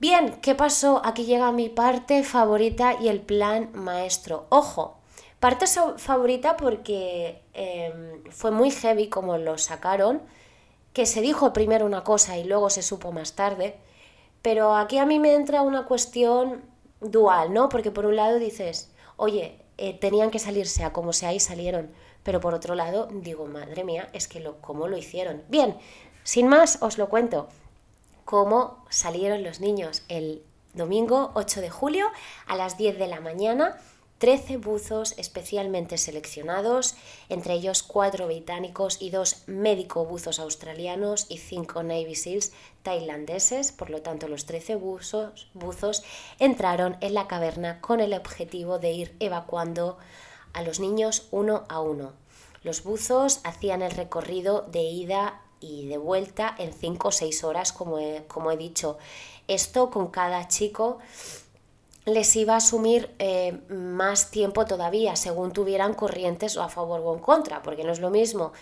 Bien, 0.00 0.40
¿qué 0.40 0.54
pasó? 0.54 1.02
Aquí 1.04 1.26
llega 1.26 1.52
mi 1.52 1.68
parte 1.68 2.22
favorita 2.24 2.96
y 2.98 3.08
el 3.08 3.20
plan 3.20 3.68
maestro. 3.74 4.46
Ojo, 4.48 5.01
parte 5.42 5.66
favorita 5.96 6.56
porque 6.56 7.42
em, 7.52 8.22
fue 8.30 8.52
muy 8.52 8.70
heavy 8.70 9.08
como 9.08 9.38
lo 9.38 9.58
sacaron 9.58 10.22
que 10.92 11.04
se 11.04 11.20
dijo 11.20 11.52
primero 11.52 11.84
una 11.84 12.04
cosa 12.04 12.38
y 12.38 12.44
luego 12.44 12.70
se 12.70 12.80
supo 12.80 13.10
más 13.10 13.32
tarde, 13.32 13.74
pero 14.40 14.76
aquí 14.76 14.98
a 14.98 15.04
mí 15.04 15.18
me 15.18 15.34
entra 15.34 15.62
una 15.62 15.84
cuestión 15.86 16.62
dual, 17.00 17.52
¿no? 17.52 17.68
Porque 17.68 17.90
por 17.90 18.06
un 18.06 18.14
lado 18.14 18.38
dices, 18.38 18.92
oye, 19.16 19.58
eh, 19.78 19.98
tenían 19.98 20.30
que 20.30 20.38
salirse 20.38 20.84
a 20.84 20.92
como 20.92 21.12
sea 21.12 21.32
y 21.32 21.40
salieron, 21.40 21.90
pero 22.22 22.38
por 22.38 22.54
otro 22.54 22.76
lado 22.76 23.08
digo, 23.10 23.46
madre 23.46 23.82
mía, 23.82 24.08
es 24.12 24.28
que 24.28 24.38
lo, 24.38 24.60
cómo 24.60 24.86
lo 24.86 24.96
hicieron. 24.96 25.42
Bien, 25.48 25.76
sin 26.22 26.46
más 26.46 26.78
os 26.82 26.98
lo 26.98 27.08
cuento, 27.08 27.48
cómo 28.24 28.84
salieron 28.90 29.42
los 29.42 29.58
niños 29.58 30.04
el 30.08 30.44
domingo 30.72 31.32
8 31.34 31.62
de 31.62 31.70
julio 31.70 32.06
a 32.46 32.54
las 32.54 32.78
10 32.78 32.96
de 32.96 33.08
la 33.08 33.20
mañana 33.20 33.76
13 34.22 34.58
buzos 34.58 35.14
especialmente 35.18 35.98
seleccionados, 35.98 36.94
entre 37.28 37.54
ellos 37.54 37.82
cuatro 37.82 38.28
británicos 38.28 39.02
y 39.02 39.10
dos 39.10 39.42
médico 39.48 40.04
buzos 40.04 40.38
australianos 40.38 41.26
y 41.28 41.38
cinco 41.38 41.82
Navy 41.82 42.14
SEALs 42.14 42.52
tailandeses. 42.84 43.72
Por 43.72 43.90
lo 43.90 44.00
tanto, 44.00 44.28
los 44.28 44.46
13 44.46 44.76
buzos, 44.76 45.50
buzos 45.54 46.04
entraron 46.38 46.98
en 47.00 47.14
la 47.14 47.26
caverna 47.26 47.80
con 47.80 47.98
el 47.98 48.14
objetivo 48.14 48.78
de 48.78 48.92
ir 48.92 49.16
evacuando 49.18 49.98
a 50.52 50.62
los 50.62 50.78
niños 50.78 51.26
uno 51.32 51.64
a 51.68 51.80
uno. 51.80 52.12
Los 52.62 52.84
buzos 52.84 53.40
hacían 53.42 53.82
el 53.82 53.90
recorrido 53.90 54.62
de 54.70 54.82
ida 54.82 55.42
y 55.58 55.88
de 55.88 55.98
vuelta 55.98 56.54
en 56.58 56.72
5 56.72 57.08
o 57.08 57.10
6 57.10 57.42
horas, 57.42 57.72
como 57.72 57.98
como 58.28 58.52
he 58.52 58.56
dicho. 58.56 58.98
Esto 59.48 59.90
con 59.90 60.12
cada 60.12 60.46
chico 60.46 61.00
les 62.04 62.34
iba 62.36 62.54
a 62.54 62.56
asumir 62.56 63.14
eh, 63.18 63.60
más 63.68 64.30
tiempo 64.30 64.64
todavía, 64.64 65.16
según 65.16 65.52
tuvieran 65.52 65.94
corrientes 65.94 66.56
o 66.56 66.62
a 66.62 66.68
favor 66.68 67.00
o 67.04 67.14
en 67.14 67.20
contra, 67.20 67.62
porque 67.62 67.84
no 67.84 67.92
es 67.92 68.00
lo 68.00 68.10
mismo 68.10 68.52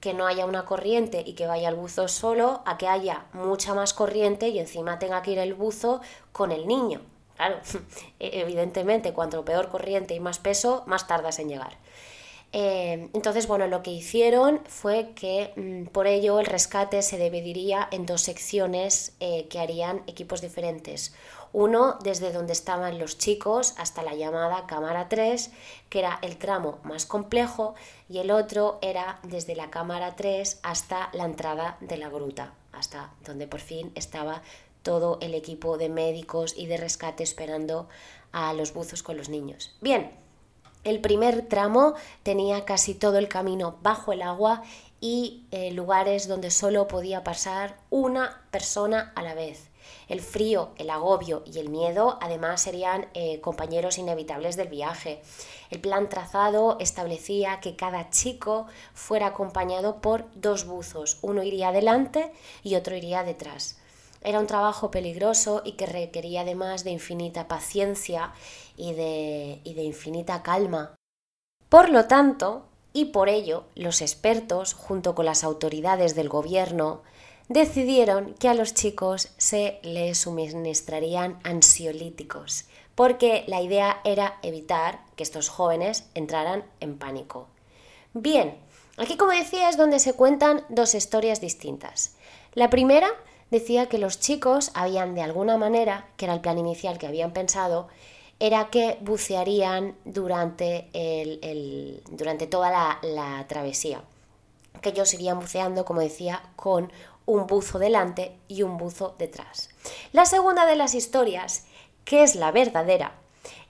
que 0.00 0.14
no 0.14 0.26
haya 0.26 0.46
una 0.46 0.64
corriente 0.64 1.22
y 1.26 1.32
que 1.32 1.46
vaya 1.46 1.68
el 1.68 1.74
buzo 1.74 2.08
solo, 2.08 2.62
a 2.66 2.78
que 2.78 2.88
haya 2.88 3.26
mucha 3.32 3.74
más 3.74 3.94
corriente 3.94 4.48
y 4.48 4.58
encima 4.58 4.98
tenga 4.98 5.22
que 5.22 5.32
ir 5.32 5.38
el 5.38 5.54
buzo 5.54 6.00
con 6.32 6.52
el 6.52 6.66
niño. 6.68 7.00
Claro, 7.36 7.56
e-, 8.20 8.40
evidentemente, 8.40 9.12
cuanto 9.12 9.44
peor 9.44 9.68
corriente 9.68 10.14
y 10.14 10.20
más 10.20 10.38
peso, 10.38 10.84
más 10.86 11.06
tardas 11.06 11.38
en 11.38 11.48
llegar. 11.48 11.76
Eh, 12.52 13.10
entonces, 13.12 13.46
bueno, 13.46 13.66
lo 13.66 13.82
que 13.82 13.90
hicieron 13.90 14.60
fue 14.66 15.10
que 15.14 15.52
mm, 15.56 15.90
por 15.90 16.06
ello 16.06 16.40
el 16.40 16.46
rescate 16.46 17.02
se 17.02 17.18
dividiría 17.18 17.88
en 17.90 18.06
dos 18.06 18.22
secciones 18.22 19.14
eh, 19.20 19.48
que 19.50 19.58
harían 19.58 20.02
equipos 20.06 20.40
diferentes. 20.40 21.14
Uno 21.52 21.98
desde 22.02 22.32
donde 22.32 22.52
estaban 22.52 22.98
los 22.98 23.18
chicos 23.18 23.74
hasta 23.78 24.02
la 24.02 24.14
llamada 24.14 24.66
cámara 24.66 25.08
3, 25.08 25.50
que 25.88 26.00
era 26.00 26.18
el 26.22 26.36
tramo 26.36 26.78
más 26.82 27.06
complejo, 27.06 27.74
y 28.08 28.18
el 28.18 28.30
otro 28.30 28.78
era 28.82 29.18
desde 29.22 29.56
la 29.56 29.70
cámara 29.70 30.16
3 30.16 30.60
hasta 30.62 31.10
la 31.12 31.24
entrada 31.24 31.76
de 31.80 31.96
la 31.96 32.08
gruta, 32.08 32.52
hasta 32.72 33.10
donde 33.24 33.46
por 33.46 33.60
fin 33.60 33.92
estaba 33.94 34.42
todo 34.82 35.18
el 35.20 35.34
equipo 35.34 35.78
de 35.78 35.88
médicos 35.88 36.54
y 36.56 36.66
de 36.66 36.76
rescate 36.76 37.22
esperando 37.22 37.88
a 38.32 38.52
los 38.52 38.72
buzos 38.72 39.02
con 39.02 39.16
los 39.16 39.28
niños. 39.28 39.76
Bien, 39.80 40.12
el 40.84 41.00
primer 41.00 41.46
tramo 41.48 41.94
tenía 42.22 42.64
casi 42.64 42.94
todo 42.94 43.18
el 43.18 43.28
camino 43.28 43.76
bajo 43.82 44.12
el 44.12 44.22
agua 44.22 44.62
y 45.00 45.44
eh, 45.50 45.72
lugares 45.72 46.28
donde 46.28 46.50
solo 46.50 46.88
podía 46.88 47.24
pasar 47.24 47.76
una 47.90 48.42
persona 48.50 49.12
a 49.14 49.22
la 49.22 49.34
vez. 49.34 49.68
El 50.08 50.20
frío, 50.20 50.70
el 50.76 50.88
agobio 50.88 51.42
y 51.44 51.58
el 51.58 51.68
miedo 51.68 52.18
además 52.22 52.62
serían 52.62 53.08
eh, 53.12 53.40
compañeros 53.40 53.98
inevitables 53.98 54.56
del 54.56 54.68
viaje. 54.68 55.20
El 55.70 55.80
plan 55.80 56.08
trazado 56.08 56.78
establecía 56.80 57.60
que 57.60 57.76
cada 57.76 58.08
chico 58.10 58.66
fuera 58.94 59.26
acompañado 59.26 60.00
por 60.00 60.24
dos 60.34 60.64
buzos, 60.64 61.18
uno 61.20 61.42
iría 61.42 61.68
adelante 61.68 62.32
y 62.62 62.74
otro 62.74 62.96
iría 62.96 63.22
detrás. 63.22 63.78
Era 64.22 64.40
un 64.40 64.46
trabajo 64.46 64.90
peligroso 64.90 65.62
y 65.64 65.72
que 65.72 65.86
requería 65.86 66.40
además 66.40 66.84
de 66.84 66.90
infinita 66.90 67.46
paciencia 67.46 68.32
y 68.76 68.94
de, 68.94 69.60
y 69.62 69.74
de 69.74 69.82
infinita 69.82 70.42
calma. 70.42 70.94
Por 71.68 71.90
lo 71.90 72.06
tanto, 72.06 72.64
y 72.92 73.06
por 73.06 73.28
ello, 73.28 73.64
los 73.74 74.00
expertos, 74.00 74.74
junto 74.74 75.14
con 75.14 75.26
las 75.26 75.44
autoridades 75.44 76.14
del 76.14 76.28
gobierno, 76.28 77.02
decidieron 77.48 78.34
que 78.34 78.48
a 78.48 78.54
los 78.54 78.74
chicos 78.74 79.30
se 79.36 79.80
les 79.82 80.18
suministrarían 80.18 81.38
ansiolíticos, 81.44 82.66
porque 82.94 83.44
la 83.46 83.62
idea 83.62 84.00
era 84.04 84.38
evitar 84.42 85.00
que 85.16 85.22
estos 85.22 85.48
jóvenes 85.48 86.04
entraran 86.14 86.64
en 86.80 86.98
pánico. 86.98 87.48
Bien, 88.14 88.56
Aquí, 88.98 89.16
como 89.16 89.30
decía, 89.30 89.68
es 89.68 89.76
donde 89.76 90.00
se 90.00 90.14
cuentan 90.14 90.64
dos 90.68 90.94
historias 90.96 91.40
distintas. 91.40 92.16
La 92.54 92.68
primera 92.68 93.08
decía 93.48 93.88
que 93.88 93.96
los 93.96 94.18
chicos 94.18 94.72
habían 94.74 95.14
de 95.14 95.22
alguna 95.22 95.56
manera, 95.56 96.08
que 96.16 96.24
era 96.24 96.34
el 96.34 96.40
plan 96.40 96.58
inicial 96.58 96.98
que 96.98 97.06
habían 97.06 97.32
pensado, 97.32 97.86
era 98.40 98.70
que 98.70 98.98
bucearían 99.00 99.94
durante, 100.04 100.88
el, 100.92 102.02
durante 102.10 102.48
toda 102.48 102.70
la, 102.70 102.98
la 103.02 103.46
travesía. 103.46 104.02
Que 104.82 104.88
ellos 104.88 105.14
irían 105.14 105.38
buceando, 105.38 105.84
como 105.84 106.00
decía, 106.00 106.42
con 106.56 106.90
un 107.28 107.46
buzo 107.46 107.78
delante 107.78 108.32
y 108.48 108.62
un 108.62 108.78
buzo 108.78 109.14
detrás. 109.18 109.68
La 110.12 110.24
segunda 110.24 110.64
de 110.64 110.76
las 110.76 110.94
historias, 110.94 111.66
que 112.04 112.22
es 112.22 112.34
la 112.34 112.50
verdadera, 112.50 113.12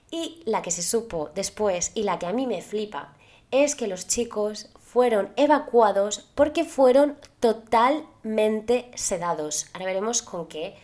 y 0.09 0.41
la 0.45 0.61
que 0.61 0.71
se 0.71 0.81
supo 0.81 1.29
después 1.35 1.91
y 1.93 2.03
la 2.03 2.17
que 2.17 2.25
a 2.25 2.33
mí 2.33 2.47
me 2.47 2.61
flipa, 2.61 3.13
es 3.51 3.75
que 3.75 3.87
los 3.87 4.07
chicos 4.07 4.69
fueron 4.79 5.33
evacuados 5.35 6.29
porque 6.35 6.63
fueron 6.63 7.17
totalmente 7.41 8.89
sedados. 8.95 9.67
Ahora 9.73 9.87
veremos 9.87 10.21
con 10.21 10.47
qué, 10.47 10.77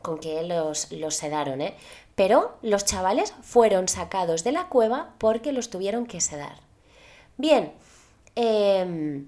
con 0.00 0.18
qué 0.18 0.42
los, 0.44 0.92
los 0.92 1.16
sedaron, 1.16 1.60
¿eh? 1.60 1.74
Pero 2.14 2.56
los 2.62 2.84
chavales 2.84 3.34
fueron 3.42 3.88
sacados 3.88 4.44
de 4.44 4.52
la 4.52 4.68
cueva 4.68 5.14
porque 5.18 5.52
los 5.52 5.68
tuvieron 5.68 6.06
que 6.06 6.20
sedar. 6.20 6.60
Bien, 7.36 7.72
eh, 8.36 9.24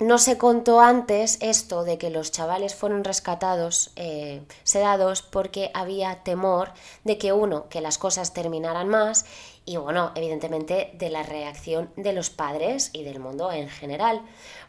no 0.00 0.18
se 0.18 0.38
contó 0.38 0.80
antes 0.80 1.38
esto 1.40 1.84
de 1.84 1.98
que 1.98 2.10
los 2.10 2.32
chavales 2.32 2.74
fueron 2.74 3.04
rescatados, 3.04 3.92
eh, 3.96 4.42
sedados, 4.64 5.22
porque 5.22 5.70
había 5.74 6.22
temor 6.24 6.72
de 7.04 7.18
que 7.18 7.32
uno, 7.32 7.68
que 7.68 7.80
las 7.80 7.98
cosas 7.98 8.32
terminaran 8.32 8.88
más 8.88 9.26
y 9.66 9.76
bueno, 9.76 10.10
evidentemente 10.14 10.90
de 10.94 11.10
la 11.10 11.22
reacción 11.22 11.90
de 11.96 12.12
los 12.12 12.30
padres 12.30 12.90
y 12.92 13.04
del 13.04 13.20
mundo 13.20 13.52
en 13.52 13.68
general. 13.68 14.22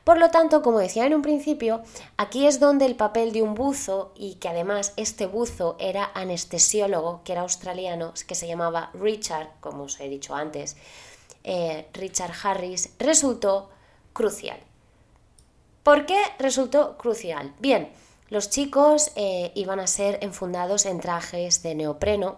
Por 0.04 0.18
lo 0.18 0.30
tanto, 0.32 0.62
como 0.62 0.80
decía 0.80 1.06
en 1.06 1.14
un 1.14 1.22
principio, 1.22 1.82
aquí 2.18 2.46
es 2.46 2.60
donde 2.60 2.86
el 2.86 2.96
papel 2.96 3.32
de 3.32 3.42
un 3.42 3.56
buzo 3.56 4.12
y 4.16 4.36
que 4.36 4.50
además 4.50 4.94
este 4.98 5.28
buzo 5.28 5.76
era 5.80 6.12
anestesiólogo, 6.14 7.22
que 7.24 7.32
era 7.32 7.42
australiano, 7.42 8.14
que 8.28 8.36
se 8.36 8.48
llamaba 8.48 8.92
Richard, 8.94 9.50
como 9.60 9.84
os 9.84 10.00
he 10.00 10.10
dicho 10.10 10.36
antes, 10.36 10.76
eh, 11.44 11.88
Richard 11.94 12.34
Harris, 12.44 12.92
resultó 13.00 13.70
crucial. 14.14 14.60
¿Por 15.84 16.06
qué 16.06 16.22
resultó 16.38 16.98
crucial? 16.98 17.54
Bien, 17.60 17.92
los 18.30 18.50
chicos 18.50 19.12
eh, 19.16 19.52
iban 19.56 19.80
a 19.80 19.88
ser 19.88 20.20
enfundados 20.22 20.86
en 20.86 21.00
trajes 21.00 21.64
de 21.64 21.74
neopreno 21.76 22.38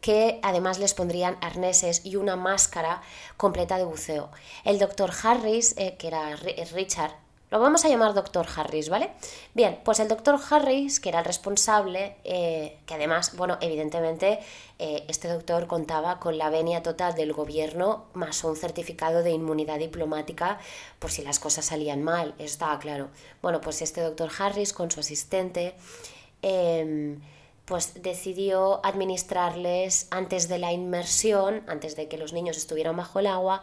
que 0.00 0.38
además 0.42 0.78
les 0.78 0.94
pondrían 0.94 1.38
arneses 1.40 2.04
y 2.04 2.16
una 2.16 2.36
máscara 2.36 3.02
completa 3.36 3.78
de 3.78 3.84
buceo. 3.84 4.30
El 4.64 4.78
doctor 4.78 5.12
Harris, 5.22 5.74
eh, 5.76 5.96
que 5.98 6.08
era 6.08 6.36
Richard, 6.72 7.12
lo 7.50 7.60
vamos 7.60 7.84
a 7.84 7.88
llamar 7.88 8.12
doctor 8.12 8.46
Harris, 8.54 8.88
¿vale? 8.90 9.10
Bien, 9.54 9.80
pues 9.84 10.00
el 10.00 10.08
doctor 10.08 10.38
Harris, 10.50 11.00
que 11.00 11.08
era 11.08 11.20
el 11.20 11.24
responsable, 11.24 12.16
eh, 12.24 12.78
que 12.84 12.94
además, 12.94 13.36
bueno, 13.36 13.56
evidentemente 13.60 14.40
eh, 14.78 15.04
este 15.08 15.28
doctor 15.28 15.66
contaba 15.66 16.20
con 16.20 16.36
la 16.36 16.50
venia 16.50 16.82
total 16.82 17.14
del 17.14 17.32
gobierno 17.32 18.04
más 18.12 18.44
un 18.44 18.56
certificado 18.56 19.22
de 19.22 19.30
inmunidad 19.30 19.78
diplomática 19.78 20.58
por 20.98 21.10
si 21.10 21.22
las 21.22 21.38
cosas 21.38 21.64
salían 21.64 22.02
mal, 22.02 22.34
estaba 22.38 22.78
claro. 22.78 23.08
Bueno, 23.40 23.60
pues 23.60 23.80
este 23.80 24.02
doctor 24.02 24.30
Harris 24.38 24.72
con 24.72 24.90
su 24.90 25.00
asistente... 25.00 25.74
Em, 26.42 27.20
pues 27.64 28.02
decidió 28.02 28.80
administrarles 28.82 30.08
antes 30.10 30.48
de 30.48 30.58
la 30.58 30.72
inmersión, 30.72 31.62
antes 31.66 31.96
de 31.96 32.08
que 32.08 32.16
los 32.16 32.32
niños 32.32 32.56
estuvieran 32.56 32.96
bajo 32.96 33.18
el 33.18 33.26
agua, 33.26 33.62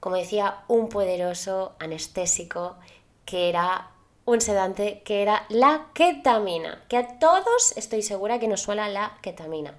como 0.00 0.16
decía, 0.16 0.64
un 0.66 0.88
poderoso 0.88 1.72
anestésico 1.78 2.76
que 3.24 3.48
era 3.48 3.90
un 4.24 4.40
sedante 4.40 5.02
que 5.04 5.22
era 5.22 5.44
la 5.48 5.86
ketamina, 5.94 6.82
que 6.88 6.96
a 6.96 7.18
todos 7.18 7.72
estoy 7.76 8.02
segura 8.02 8.38
que 8.38 8.48
nos 8.48 8.62
suena 8.62 8.88
la 8.88 9.18
ketamina. 9.20 9.74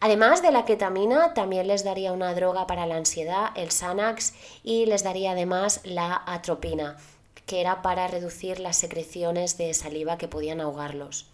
Además 0.00 0.42
de 0.42 0.50
la 0.50 0.64
ketamina, 0.64 1.32
también 1.32 1.68
les 1.68 1.84
daría 1.84 2.12
una 2.12 2.34
droga 2.34 2.66
para 2.66 2.86
la 2.86 2.96
ansiedad, 2.96 3.50
el 3.54 3.70
Xanax, 3.70 4.34
y 4.64 4.86
les 4.86 5.04
daría 5.04 5.30
además 5.30 5.80
la 5.84 6.22
atropina, 6.26 6.96
que 7.46 7.60
era 7.60 7.82
para 7.82 8.08
reducir 8.08 8.58
las 8.58 8.76
secreciones 8.76 9.58
de 9.58 9.72
saliva 9.74 10.18
que 10.18 10.26
podían 10.26 10.60
ahogarlos. 10.60 11.26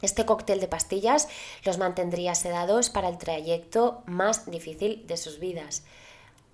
Este 0.00 0.24
cóctel 0.24 0.60
de 0.60 0.68
pastillas 0.68 1.28
los 1.64 1.78
mantendría 1.78 2.34
sedados 2.34 2.88
para 2.88 3.08
el 3.08 3.18
trayecto 3.18 4.02
más 4.06 4.50
difícil 4.50 5.06
de 5.06 5.16
sus 5.16 5.38
vidas. 5.38 5.84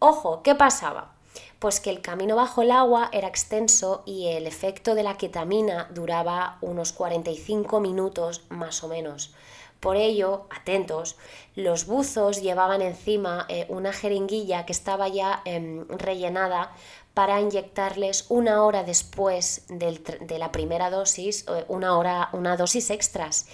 Ojo, 0.01 0.43
¿qué 0.43 0.55
pasaba? 0.55 1.14
Pues 1.59 1.80
que 1.80 1.91
el 1.91 2.01
camino 2.01 2.37
bajo 2.37 2.62
el 2.62 2.70
agua 2.70 3.09
era 3.12 3.28
extenso 3.28 4.03
y 4.07 4.28
el 4.28 4.47
efecto 4.47 4.95
de 4.95 5.03
la 5.03 5.16
ketamina 5.16 5.89
duraba 5.93 6.59
unos 6.61 6.93
45 6.93 7.80
minutos 7.80 8.45
más 8.49 8.85
o 8.85 8.89
menos. 8.89 9.35
Por 9.80 9.97
ello, 9.97 10.47
atentos, 10.49 11.16
los 11.57 11.87
buzos 11.87 12.41
llevaban 12.41 12.80
encima 12.80 13.45
eh, 13.51 13.66
una 13.68 13.93
jeringuilla 13.93 14.64
que 14.64 14.72
estaba 14.72 15.09
ya 15.09 15.43
em, 15.45 15.87
rellenada 15.89 16.72
para 17.12 17.41
inyectarles 17.41 18.24
una 18.30 18.64
hora 18.64 18.82
después 18.82 19.66
de 19.68 20.39
la 20.39 20.51
primera 20.53 20.89
dosis, 20.89 21.45
eh, 21.49 21.64
una 21.68 21.99
hora, 21.99 22.30
una 22.32 22.57
dosis 22.57 22.89
extras. 22.89 23.47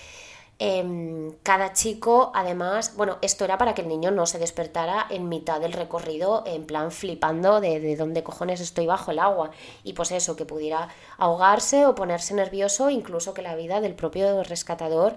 Em, 0.63 1.33
cada 1.43 1.73
chico, 1.73 2.33
además, 2.35 2.95
bueno, 2.95 3.17
esto 3.23 3.47
era 3.47 3.57
para 3.57 3.73
que 3.75 3.81
el 3.81 3.89
niño 3.89 4.11
no 4.11 4.27
se 4.27 4.39
despertara 4.39 5.07
en 5.09 5.31
mitad 5.31 5.59
del 5.59 5.73
recorrido, 5.73 6.45
en 6.47 6.67
plan 6.67 6.93
flipando 6.93 7.63
de, 7.63 7.81
de 7.81 7.97
dónde 7.97 8.23
cojones 8.23 8.61
estoy 8.61 8.85
bajo 8.87 9.11
el 9.11 9.21
agua. 9.21 9.53
Y 9.85 9.95
pues 9.95 10.13
eso, 10.13 10.37
que 10.37 10.45
pudiera 10.45 10.89
ahogarse 11.17 11.87
o 11.87 11.95
ponerse 11.95 12.35
nervioso, 12.35 12.91
incluso 12.91 13.33
que 13.33 13.41
la 13.41 13.57
vida 13.57 13.81
del 13.81 13.95
propio 13.95 14.45
rescatador 14.45 15.17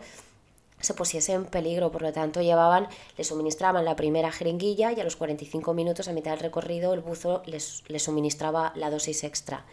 se 0.80 0.94
pusiese 0.94 1.34
en 1.34 1.46
peligro, 1.46 1.92
por 1.92 2.04
lo 2.04 2.14
tanto 2.14 2.42
llevaban, 2.42 2.88
le 3.18 3.26
suministraban 3.26 3.84
la 3.84 3.98
primera 3.98 4.32
jeringuilla 4.32 4.94
y 4.94 5.02
a 5.02 5.04
los 5.04 5.18
45 5.18 5.74
minutos 5.74 6.08
a 6.08 6.14
mitad 6.14 6.32
del 6.32 6.40
recorrido 6.40 6.94
el 6.94 7.02
buzo 7.02 7.42
les, 7.46 7.84
les 7.88 8.04
suministraba 8.04 8.72
la 8.76 8.90
dosis 8.90 9.26
extra. 9.26 9.66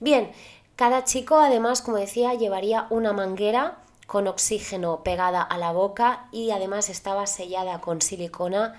Bien, 0.00 0.32
cada 0.76 1.04
chico 1.04 1.38
además, 1.38 1.82
como 1.82 1.98
decía, 1.98 2.32
llevaría 2.32 2.86
una 2.88 3.12
manguera 3.12 3.78
con 4.10 4.26
oxígeno 4.26 5.04
pegada 5.04 5.40
a 5.40 5.56
la 5.56 5.70
boca 5.70 6.26
y 6.32 6.50
además 6.50 6.88
estaba 6.88 7.28
sellada 7.28 7.80
con 7.80 8.02
silicona 8.02 8.74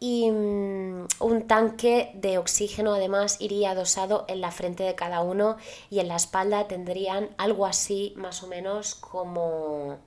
y 0.00 0.30
mm, 0.30 1.08
un 1.20 1.46
tanque 1.46 2.10
de 2.14 2.38
oxígeno 2.38 2.94
además 2.94 3.36
iría 3.38 3.72
adosado 3.72 4.24
en 4.28 4.40
la 4.40 4.50
frente 4.50 4.82
de 4.82 4.94
cada 4.94 5.20
uno 5.20 5.58
y 5.90 5.98
en 5.98 6.08
la 6.08 6.16
espalda 6.16 6.68
tendrían 6.68 7.28
algo 7.36 7.66
así 7.66 8.14
más 8.16 8.42
o 8.42 8.46
menos 8.46 8.94
como 8.94 9.98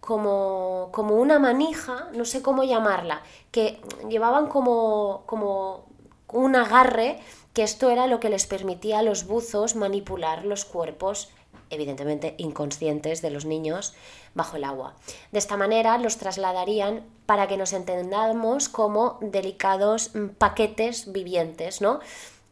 como, 0.00 0.88
como 0.90 1.16
una 1.16 1.38
manija, 1.38 2.08
no 2.14 2.24
sé 2.24 2.40
cómo 2.40 2.64
llamarla, 2.64 3.20
que 3.50 3.78
llevaban 4.08 4.46
como, 4.46 5.22
como 5.26 5.84
un 6.28 6.56
agarre, 6.56 7.20
que 7.52 7.62
esto 7.62 7.90
era 7.90 8.06
lo 8.06 8.20
que 8.20 8.30
les 8.30 8.46
permitía 8.46 9.00
a 9.00 9.02
los 9.02 9.26
buzos 9.26 9.76
manipular 9.76 10.46
los 10.46 10.64
cuerpos 10.64 11.28
evidentemente 11.72 12.34
inconscientes 12.38 13.22
de 13.22 13.30
los 13.30 13.44
niños 13.44 13.94
bajo 14.34 14.56
el 14.56 14.64
agua. 14.64 14.94
De 15.32 15.38
esta 15.38 15.56
manera 15.56 15.98
los 15.98 16.18
trasladarían 16.18 17.04
para 17.26 17.48
que 17.48 17.56
nos 17.56 17.72
entendamos 17.72 18.68
como 18.68 19.18
delicados 19.20 20.12
paquetes 20.38 21.12
vivientes, 21.12 21.80
¿no? 21.80 22.00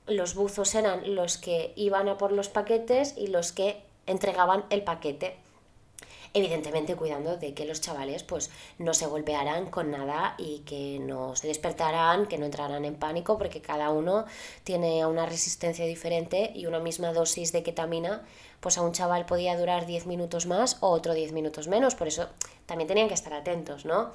Los 0.06 0.34
buzos 0.34 0.74
eran 0.74 1.14
los 1.14 1.38
que 1.38 1.72
iban 1.76 2.08
a 2.08 2.18
por 2.18 2.32
los 2.32 2.48
paquetes 2.48 3.14
y 3.16 3.28
los 3.28 3.52
que 3.52 3.82
entregaban 4.06 4.64
el 4.70 4.82
paquete 4.82 5.36
evidentemente 6.34 6.94
cuidando 6.94 7.36
de 7.36 7.54
que 7.54 7.64
los 7.64 7.80
chavales 7.80 8.22
pues 8.22 8.50
no 8.78 8.94
se 8.94 9.06
golpearan 9.06 9.70
con 9.70 9.90
nada 9.90 10.34
y 10.38 10.60
que 10.60 10.98
no 11.00 11.34
se 11.36 11.48
despertaran, 11.48 12.26
que 12.26 12.38
no 12.38 12.46
entraran 12.46 12.84
en 12.84 12.94
pánico, 12.94 13.38
porque 13.38 13.60
cada 13.60 13.90
uno 13.90 14.26
tiene 14.64 15.04
una 15.06 15.26
resistencia 15.26 15.86
diferente 15.86 16.52
y 16.54 16.66
una 16.66 16.78
misma 16.78 17.12
dosis 17.12 17.52
de 17.52 17.62
ketamina, 17.62 18.22
pues 18.60 18.78
a 18.78 18.82
un 18.82 18.92
chaval 18.92 19.26
podía 19.26 19.58
durar 19.58 19.86
10 19.86 20.06
minutos 20.06 20.46
más 20.46 20.76
o 20.80 20.88
otro 20.90 21.14
10 21.14 21.32
minutos 21.32 21.68
menos, 21.68 21.94
por 21.94 22.08
eso 22.08 22.28
también 22.66 22.88
tenían 22.88 23.08
que 23.08 23.14
estar 23.14 23.34
atentos, 23.34 23.84
¿no? 23.84 24.12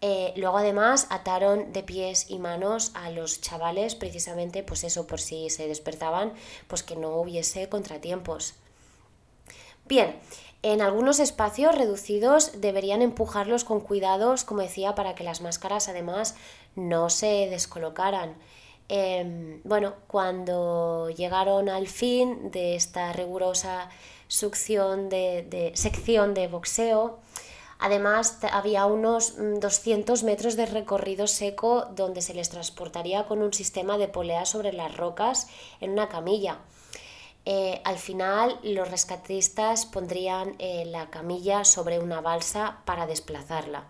Eh, 0.00 0.34
luego 0.36 0.58
además 0.58 1.06
ataron 1.10 1.72
de 1.72 1.82
pies 1.82 2.26
y 2.28 2.38
manos 2.38 2.90
a 2.94 3.10
los 3.10 3.40
chavales 3.40 3.94
precisamente 3.94 4.62
pues 4.62 4.84
eso 4.84 5.06
por 5.06 5.20
si 5.20 5.48
se 5.48 5.66
despertaban 5.66 6.34
pues 6.66 6.82
que 6.82 6.96
no 6.96 7.16
hubiese 7.16 7.68
contratiempos. 7.68 8.54
Bien, 9.86 10.18
en 10.62 10.80
algunos 10.80 11.20
espacios 11.20 11.74
reducidos 11.74 12.60
deberían 12.60 13.02
empujarlos 13.02 13.64
con 13.64 13.80
cuidados, 13.80 14.44
como 14.44 14.62
decía, 14.62 14.94
para 14.94 15.14
que 15.14 15.22
las 15.22 15.42
máscaras 15.42 15.88
además 15.88 16.36
no 16.74 17.10
se 17.10 17.48
descolocaran. 17.50 18.34
Em, 18.88 19.62
bueno, 19.64 19.94
cuando 20.06 21.08
llegaron 21.10 21.68
al 21.68 21.88
fin 21.88 22.50
de 22.50 22.76
esta 22.76 23.12
rigurosa 23.12 23.88
succión 24.28 25.08
de, 25.08 25.72
sección 25.74 26.34
de 26.34 26.48
boxeo, 26.48 27.20
Además, 27.80 28.38
había 28.52 28.86
unos 28.86 29.34
200 29.36 30.22
mm, 30.22 30.26
metros 30.26 30.56
de 30.56 30.64
recorrido 30.64 31.26
seco 31.26 31.86
donde 31.94 32.22
se 32.22 32.32
les 32.32 32.48
transportaría 32.48 33.26
con 33.26 33.42
un 33.42 33.52
sistema 33.52 33.98
de 33.98 34.08
polea 34.08 34.46
sobre 34.46 34.72
las 34.72 34.96
rocas 34.96 35.48
en 35.80 35.90
una 35.90 36.08
camilla. 36.08 36.60
Eh, 37.44 37.82
al 37.84 37.98
final, 37.98 38.58
los 38.62 38.90
rescatistas 38.90 39.84
pondrían 39.84 40.54
eh, 40.60 40.84
la 40.86 41.10
camilla 41.10 41.64
sobre 41.64 41.98
una 41.98 42.22
balsa 42.22 42.78
para 42.86 43.06
desplazarla. 43.06 43.86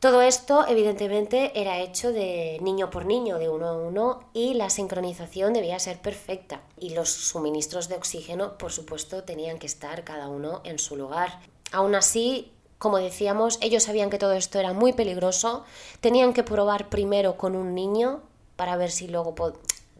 Todo 0.00 0.22
esto, 0.22 0.66
evidentemente, 0.66 1.52
era 1.60 1.78
hecho 1.78 2.10
de 2.10 2.58
niño 2.62 2.88
por 2.88 3.04
niño, 3.04 3.38
de 3.38 3.50
uno 3.50 3.68
a 3.68 3.76
uno, 3.76 4.20
y 4.32 4.54
la 4.54 4.70
sincronización 4.70 5.52
debía 5.52 5.78
ser 5.78 6.00
perfecta. 6.00 6.62
Y 6.78 6.94
los 6.94 7.10
suministros 7.10 7.90
de 7.90 7.96
oxígeno, 7.96 8.56
por 8.56 8.72
supuesto, 8.72 9.24
tenían 9.24 9.58
que 9.58 9.66
estar 9.66 10.02
cada 10.02 10.28
uno 10.28 10.62
en 10.64 10.78
su 10.78 10.96
lugar. 10.96 11.40
Aún 11.70 11.94
así, 11.94 12.50
como 12.78 12.96
decíamos, 12.96 13.58
ellos 13.60 13.82
sabían 13.82 14.08
que 14.08 14.16
todo 14.16 14.32
esto 14.32 14.58
era 14.58 14.72
muy 14.72 14.94
peligroso, 14.94 15.64
tenían 16.00 16.32
que 16.32 16.44
probar 16.44 16.88
primero 16.88 17.36
con 17.36 17.54
un 17.54 17.74
niño 17.74 18.22
para 18.56 18.76
ver 18.76 18.90
si 18.90 19.06
luego 19.06 19.34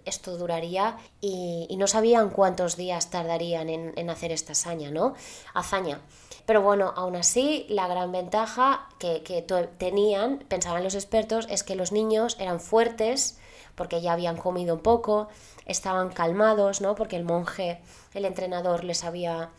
esto 0.07 0.39
duraría 0.39 0.97
y, 1.21 1.77
no 1.77 1.87
sabían 1.87 2.31
cuántos 2.31 2.77
días 2.77 3.11
tardarían 3.11 3.69
en, 3.69 4.11
hacer 4.11 4.33
esta 4.33 4.53
hazaña, 4.53 4.91
¿no? 4.91 5.15
Hazaña. 5.53 6.01
Pero 6.47 6.63
bueno, 6.63 6.93
aún 6.97 7.17
así, 7.17 7.67
la 7.69 7.87
gran 7.87 8.13
ventaja 8.13 8.89
que, 8.99 9.23
que 9.23 9.43
tenían, 9.79 10.45
pensaban 10.49 10.85
los 10.85 10.95
expertos, 10.95 11.47
es 11.51 11.63
que 11.63 11.77
los 11.77 11.93
niños 11.93 12.37
eran 12.41 12.61
fuertes 12.61 13.39
porque 13.75 14.01
ya 14.01 14.13
habían 14.13 14.37
comido 14.37 14.75
un 14.75 14.83
poco, 14.83 15.29
estaban 15.65 16.11
calmados, 16.11 16.81
¿no? 16.81 16.95
Porque 16.95 17.17
el 17.17 17.25
monje, 17.25 17.81
el 18.15 18.25
entrenador, 18.25 18.85
les 18.85 19.05
había 19.05 19.51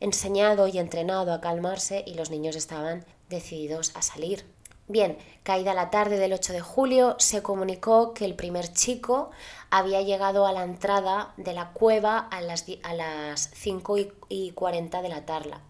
enseñado 0.00 0.66
y 0.66 0.78
entrenado 0.78 1.32
a 1.32 1.40
calmarse 1.40 2.04
y 2.06 2.14
los 2.14 2.30
niños 2.30 2.56
estaban 2.56 3.04
decididos 3.28 3.92
a 3.94 4.02
salir. 4.02 4.44
Bien, 4.90 5.16
caída 5.44 5.72
la 5.72 5.88
tarde 5.90 6.18
del 6.18 6.32
8 6.32 6.52
de 6.52 6.60
julio, 6.60 7.14
se 7.20 7.44
comunicó 7.44 8.12
que 8.12 8.24
el 8.24 8.34
primer 8.34 8.72
chico 8.72 9.30
había 9.70 10.02
llegado 10.02 10.48
a 10.48 10.52
la 10.52 10.64
entrada 10.64 11.32
de 11.36 11.52
la 11.52 11.68
cueva 11.68 12.18
a 12.18 12.40
las, 12.40 12.64
a 12.82 12.94
las 12.94 13.50
5 13.54 13.96
y 14.28 14.50
40 14.50 15.00
de 15.00 15.08
la, 15.08 15.22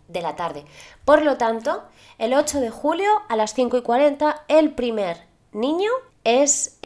de 0.08 0.22
la 0.22 0.36
tarde. 0.36 0.64
Por 1.04 1.20
lo 1.20 1.36
tanto, 1.36 1.82
el 2.16 2.32
8 2.32 2.60
de 2.60 2.70
julio 2.70 3.10
a 3.28 3.36
las 3.36 3.52
5 3.52 3.76
y 3.76 3.82
40, 3.82 4.44
el 4.48 4.72
primer 4.72 5.18
niño 5.52 5.90
es... 6.24 6.78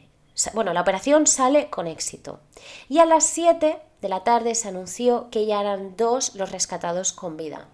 Bueno, 0.53 0.73
la 0.73 0.81
operación 0.81 1.27
sale 1.27 1.69
con 1.69 1.87
éxito. 1.87 2.41
Y 2.89 2.99
a 2.99 3.05
las 3.05 3.23
7 3.27 3.79
de 4.01 4.09
la 4.09 4.25
tarde 4.25 4.55
se 4.55 4.67
anunció 4.67 5.29
que 5.29 5.45
ya 5.45 5.61
eran 5.61 5.95
dos 5.95 6.35
los 6.35 6.51
rescatados 6.51 7.13
con 7.13 7.37
vida. 7.37 7.69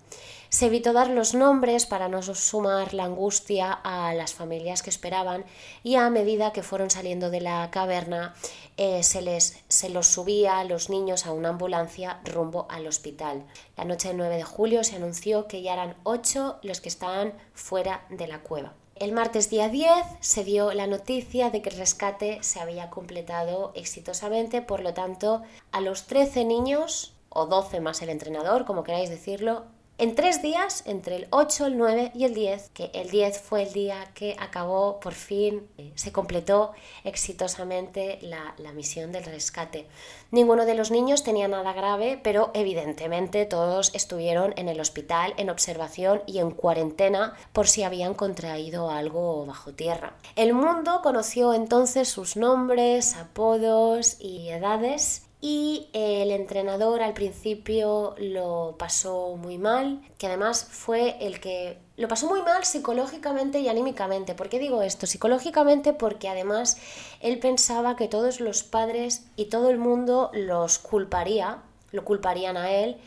Se 0.51 0.65
evitó 0.65 0.91
dar 0.91 1.09
los 1.09 1.33
nombres 1.33 1.85
para 1.85 2.09
no 2.09 2.21
sumar 2.21 2.93
la 2.93 3.05
angustia 3.05 3.71
a 3.71 4.13
las 4.13 4.33
familias 4.33 4.83
que 4.83 4.89
esperaban 4.89 5.45
y 5.81 5.95
a 5.95 6.09
medida 6.09 6.51
que 6.51 6.61
fueron 6.61 6.89
saliendo 6.89 7.29
de 7.29 7.39
la 7.39 7.71
caverna 7.71 8.35
eh, 8.75 9.01
se, 9.03 9.21
les, 9.21 9.63
se 9.69 9.87
los 9.87 10.07
subía 10.07 10.59
a 10.59 10.65
los 10.65 10.89
niños 10.89 11.25
a 11.25 11.31
una 11.31 11.49
ambulancia 11.49 12.19
rumbo 12.25 12.67
al 12.69 12.85
hospital. 12.85 13.45
La 13.77 13.85
noche 13.85 14.09
del 14.09 14.17
9 14.17 14.35
de 14.35 14.43
julio 14.43 14.83
se 14.83 14.97
anunció 14.97 15.47
que 15.47 15.61
ya 15.61 15.71
eran 15.71 15.95
ocho 16.03 16.59
los 16.63 16.81
que 16.81 16.89
estaban 16.89 17.31
fuera 17.53 18.05
de 18.09 18.27
la 18.27 18.39
cueva. 18.39 18.73
El 18.95 19.13
martes 19.13 19.49
día 19.49 19.69
10 19.69 19.93
se 20.19 20.43
dio 20.43 20.73
la 20.73 20.85
noticia 20.85 21.49
de 21.49 21.61
que 21.61 21.69
el 21.69 21.77
rescate 21.77 22.43
se 22.43 22.59
había 22.59 22.89
completado 22.89 23.71
exitosamente, 23.73 24.61
por 24.61 24.81
lo 24.81 24.93
tanto, 24.93 25.43
a 25.71 25.79
los 25.79 26.07
13 26.07 26.43
niños, 26.43 27.13
o 27.29 27.45
12 27.45 27.79
más 27.79 28.01
el 28.01 28.09
entrenador, 28.09 28.65
como 28.65 28.83
queráis 28.83 29.09
decirlo, 29.09 29.65
en 30.01 30.15
tres 30.15 30.41
días, 30.41 30.81
entre 30.87 31.15
el 31.15 31.27
8, 31.29 31.67
el 31.67 31.77
9 31.77 32.11
y 32.15 32.23
el 32.25 32.33
10, 32.33 32.71
que 32.73 32.89
el 32.95 33.11
10 33.11 33.39
fue 33.39 33.61
el 33.61 33.71
día 33.71 34.09
que 34.15 34.35
acabó 34.39 34.99
por 34.99 35.13
fin, 35.13 35.67
eh, 35.77 35.91
se 35.93 36.11
completó 36.11 36.71
exitosamente 37.03 38.17
la, 38.23 38.55
la, 38.57 38.73
misión 38.73 39.11
del 39.11 39.25
rescate. 39.25 39.85
Ninguno 40.31 40.65
de 40.65 40.73
los 40.73 40.89
niños 40.89 41.23
tenía 41.23 41.47
nada 41.47 41.73
grave, 41.73 42.19
pero 42.23 42.49
evidentemente 42.55 43.45
todos 43.45 43.93
estuvieron 43.93 44.55
en 44.57 44.69
el 44.69 44.79
hospital 44.79 45.35
en 45.37 45.51
observación 45.51 46.23
y 46.25 46.39
en 46.39 46.49
cuarentena 46.49 47.35
por 47.53 47.67
si 47.67 47.83
habían 47.83 48.15
contraído 48.15 48.89
algo 48.89 49.45
bajo 49.45 49.71
tierra. 49.73 50.15
El 50.35 50.55
mundo 50.55 51.01
conoció 51.03 51.53
entonces 51.53 52.09
sus 52.09 52.37
nombres, 52.37 53.15
apodos 53.15 54.17
y 54.19 54.49
edades 54.49 55.27
y 55.41 55.89
el 55.93 56.29
entrenador 56.29 57.01
al 57.01 57.13
principio 57.13 58.13
lo 58.19 58.75
pasó 58.77 59.35
muy 59.37 59.57
mal, 59.57 60.01
que 60.19 60.27
además 60.27 60.67
fue 60.69 61.17
el 61.19 61.39
que 61.39 61.79
lo 61.97 62.07
pasó 62.07 62.27
muy 62.27 62.43
mal 62.43 62.63
psicológicamente 62.63 63.59
y 63.59 63.67
anímicamente. 63.67 64.35
¿Por 64.35 64.49
qué 64.49 64.59
digo 64.59 64.83
esto? 64.83 65.07
Psicológicamente 65.07 65.93
porque 65.93 66.29
además 66.29 66.77
él 67.21 67.39
pensaba 67.39 67.95
que 67.95 68.07
todos 68.07 68.39
los 68.39 68.61
padres 68.61 69.25
y 69.35 69.45
todo 69.45 69.71
el 69.71 69.79
mundo 69.79 70.29
los 70.33 70.77
culparía, 70.77 71.63
lo 71.91 72.05
culparían 72.05 72.55
a 72.55 72.71
él 72.71 72.97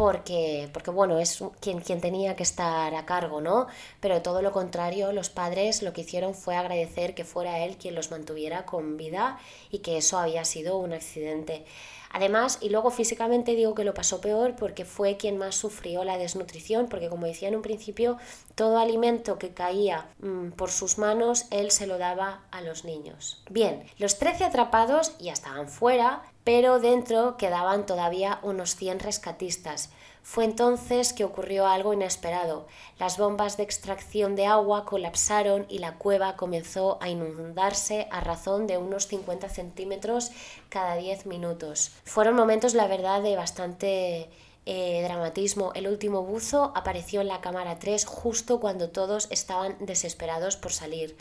porque, 0.00 0.70
porque 0.72 0.90
bueno, 0.90 1.18
es 1.18 1.44
quien, 1.60 1.80
quien 1.82 2.00
tenía 2.00 2.34
que 2.34 2.42
estar 2.42 2.94
a 2.94 3.04
cargo, 3.04 3.42
¿no? 3.42 3.66
Pero 4.00 4.22
todo 4.22 4.40
lo 4.40 4.50
contrario, 4.50 5.12
los 5.12 5.28
padres 5.28 5.82
lo 5.82 5.92
que 5.92 6.00
hicieron 6.00 6.34
fue 6.34 6.56
agradecer 6.56 7.14
que 7.14 7.24
fuera 7.24 7.58
él 7.58 7.76
quien 7.76 7.94
los 7.94 8.10
mantuviera 8.10 8.64
con 8.64 8.96
vida 8.96 9.38
y 9.70 9.80
que 9.80 9.98
eso 9.98 10.18
había 10.18 10.46
sido 10.46 10.78
un 10.78 10.94
accidente. 10.94 11.66
Además, 12.12 12.58
y 12.62 12.70
luego 12.70 12.90
físicamente 12.90 13.54
digo 13.54 13.74
que 13.74 13.84
lo 13.84 13.92
pasó 13.92 14.22
peor 14.22 14.56
porque 14.56 14.86
fue 14.86 15.18
quien 15.18 15.36
más 15.36 15.54
sufrió 15.54 16.02
la 16.02 16.16
desnutrición, 16.16 16.88
porque 16.88 17.10
como 17.10 17.26
decía 17.26 17.48
en 17.48 17.56
un 17.56 17.62
principio, 17.62 18.16
todo 18.54 18.78
alimento 18.78 19.38
que 19.38 19.50
caía 19.50 20.08
mm, 20.20 20.52
por 20.52 20.70
sus 20.70 20.96
manos, 20.96 21.44
él 21.50 21.70
se 21.70 21.86
lo 21.86 21.98
daba 21.98 22.42
a 22.50 22.62
los 22.62 22.86
niños. 22.86 23.44
Bien, 23.50 23.84
los 23.98 24.18
13 24.18 24.44
atrapados 24.44 25.16
ya 25.18 25.32
estaban 25.32 25.68
fuera, 25.68 26.22
pero 26.52 26.80
dentro 26.80 27.36
quedaban 27.36 27.86
todavía 27.86 28.40
unos 28.42 28.74
100 28.74 28.98
rescatistas. 28.98 29.90
Fue 30.24 30.44
entonces 30.44 31.12
que 31.12 31.22
ocurrió 31.22 31.68
algo 31.68 31.92
inesperado. 31.94 32.66
Las 32.98 33.18
bombas 33.18 33.56
de 33.56 33.62
extracción 33.62 34.34
de 34.34 34.46
agua 34.46 34.84
colapsaron 34.84 35.64
y 35.68 35.78
la 35.78 35.94
cueva 35.94 36.34
comenzó 36.34 36.98
a 37.00 37.08
inundarse 37.08 38.08
a 38.10 38.20
razón 38.20 38.66
de 38.66 38.78
unos 38.78 39.06
50 39.06 39.48
centímetros 39.48 40.32
cada 40.70 40.96
10 40.96 41.26
minutos. 41.26 41.92
Fueron 42.02 42.34
momentos, 42.34 42.74
la 42.74 42.88
verdad, 42.88 43.22
de 43.22 43.36
bastante 43.36 44.28
eh, 44.66 45.02
dramatismo. 45.04 45.72
El 45.76 45.86
último 45.86 46.24
buzo 46.24 46.72
apareció 46.74 47.20
en 47.20 47.28
la 47.28 47.40
cámara 47.40 47.78
3 47.78 48.06
justo 48.06 48.58
cuando 48.58 48.90
todos 48.90 49.28
estaban 49.30 49.76
desesperados 49.78 50.56
por 50.56 50.72
salir. 50.72 51.16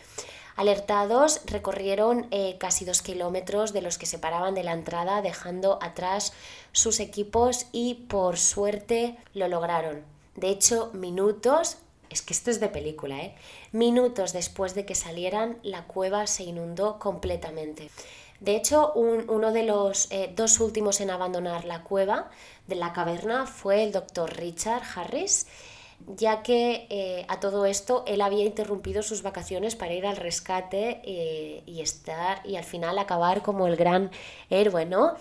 Alertados, 0.59 1.39
recorrieron 1.45 2.27
eh, 2.31 2.57
casi 2.59 2.83
dos 2.83 3.01
kilómetros 3.01 3.71
de 3.71 3.81
los 3.81 3.97
que 3.97 4.05
se 4.05 4.19
paraban 4.19 4.55
de 4.55 4.65
la 4.65 4.73
entrada, 4.73 5.21
dejando 5.21 5.79
atrás 5.81 6.33
sus 6.73 6.99
equipos 6.99 7.67
y 7.71 7.93
por 7.93 8.37
suerte 8.37 9.15
lo 9.33 9.47
lograron. 9.47 10.03
De 10.35 10.49
hecho, 10.49 10.91
minutos, 10.91 11.77
es 12.09 12.21
que 12.21 12.33
esto 12.33 12.51
es 12.51 12.59
de 12.59 12.67
película, 12.67 13.21
¿eh? 13.21 13.35
Minutos 13.71 14.33
después 14.33 14.75
de 14.75 14.85
que 14.85 14.95
salieran, 14.95 15.59
la 15.63 15.85
cueva 15.85 16.27
se 16.27 16.43
inundó 16.43 16.99
completamente. 16.99 17.89
De 18.41 18.57
hecho, 18.57 18.91
uno 18.95 19.53
de 19.53 19.63
los 19.63 20.11
eh, 20.11 20.29
dos 20.35 20.59
últimos 20.59 20.99
en 20.99 21.09
abandonar 21.09 21.63
la 21.63 21.83
cueva 21.83 22.31
de 22.67 22.75
la 22.75 22.91
caverna 22.91 23.45
fue 23.45 23.85
el 23.85 23.93
doctor 23.93 24.35
Richard 24.35 24.83
Harris, 24.93 25.47
ya 26.07 26.41
que 26.41 26.87
eh, 26.89 27.25
a 27.27 27.39
todo 27.39 27.65
esto 27.65 28.03
él 28.07 28.21
había 28.21 28.45
interrumpido 28.45 29.03
sus 29.03 29.21
vacaciones 29.21 29.75
para 29.75 29.93
ir 29.93 30.05
al 30.05 30.17
rescate 30.17 31.01
eh, 31.03 31.63
y 31.65 31.81
estar 31.81 32.41
y 32.45 32.55
al 32.55 32.63
final 32.63 32.97
acabar 32.97 33.41
como 33.41 33.67
el 33.67 33.75
gran 33.75 34.11
héroe, 34.49 34.85
¿no? 34.85 35.15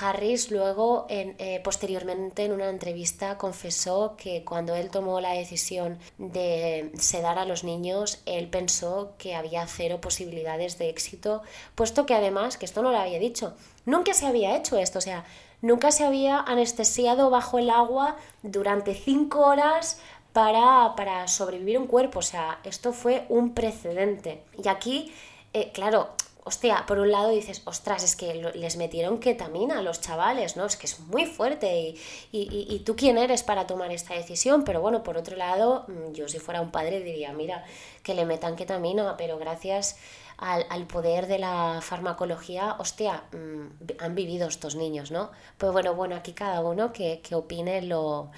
Harris 0.00 0.50
luego, 0.50 1.06
eh, 1.08 1.60
posteriormente 1.64 2.44
en 2.44 2.52
una 2.52 2.68
entrevista, 2.68 3.38
confesó 3.38 4.16
que 4.18 4.44
cuando 4.44 4.74
él 4.74 4.90
tomó 4.90 5.18
la 5.20 5.32
decisión 5.32 5.98
de 6.18 6.92
sedar 6.98 7.38
a 7.38 7.46
los 7.46 7.64
niños, 7.64 8.20
él 8.26 8.48
pensó 8.48 9.14
que 9.16 9.34
había 9.34 9.66
cero 9.66 9.98
posibilidades 10.00 10.76
de 10.76 10.90
éxito, 10.90 11.40
puesto 11.74 12.04
que 12.04 12.14
además, 12.14 12.58
que 12.58 12.66
esto 12.66 12.82
no 12.82 12.92
lo 12.92 12.98
había 12.98 13.18
dicho, 13.18 13.54
nunca 13.86 14.12
se 14.12 14.26
había 14.26 14.56
hecho 14.58 14.76
esto, 14.76 14.98
o 14.98 15.02
sea, 15.02 15.24
nunca 15.60 15.90
se 15.90 16.04
había 16.04 16.40
anestesiado 16.40 17.30
bajo 17.30 17.58
el 17.58 17.70
agua 17.70 18.16
durante 18.42 18.94
cinco 18.94 19.40
horas 19.40 20.00
para, 20.32 20.94
para 20.96 21.26
sobrevivir 21.26 21.78
un 21.78 21.86
cuerpo, 21.86 22.20
o 22.20 22.22
sea, 22.22 22.60
esto 22.64 22.92
fue 22.92 23.26
un 23.28 23.54
precedente. 23.54 24.42
Y 24.62 24.68
aquí, 24.68 25.12
eh, 25.52 25.72
claro, 25.72 26.10
hostia, 26.48 26.84
por 26.86 26.98
un 26.98 27.10
lado 27.10 27.30
dices, 27.30 27.62
ostras, 27.64 28.02
es 28.02 28.16
que 28.16 28.34
les 28.54 28.76
metieron 28.76 29.18
ketamina 29.18 29.78
a 29.80 29.82
los 29.82 30.00
chavales, 30.00 30.56
¿no? 30.56 30.64
Es 30.64 30.76
que 30.76 30.86
es 30.86 30.98
muy 31.00 31.26
fuerte 31.26 31.94
y, 31.94 31.98
y, 32.32 32.78
tú 32.80 32.96
quién 32.96 33.18
eres 33.18 33.42
para 33.42 33.66
tomar 33.66 33.92
esta 33.92 34.14
decisión, 34.14 34.64
pero 34.64 34.80
bueno, 34.80 35.02
por 35.02 35.16
otro 35.18 35.36
lado, 35.36 35.84
mm, 35.88 36.12
yo 36.12 36.28
si 36.28 36.38
fuera 36.38 36.60
un 36.60 36.70
padre 36.70 37.00
diría, 37.00 37.32
mira, 37.32 37.64
que 38.02 38.14
le 38.14 38.24
metan 38.24 38.56
ketamina, 38.56 39.16
pero 39.18 39.38
gracias 39.38 39.96
al, 40.38 40.86
poder 40.86 41.26
de 41.26 41.38
la 41.38 41.80
farmacología, 41.82 42.76
hostia, 42.78 43.24
mm, 43.32 44.00
han 44.00 44.14
vivido 44.14 44.48
estos 44.48 44.76
niños, 44.76 45.10
¿no? 45.10 45.30
Pues 45.58 45.72
bueno, 45.72 45.94
bueno, 45.94 46.16
aquí 46.16 46.32
cada 46.32 46.60
uno 46.60 46.92
que, 46.92 47.20
que 47.20 47.34
opine 47.34 47.82
lo, 47.82 48.30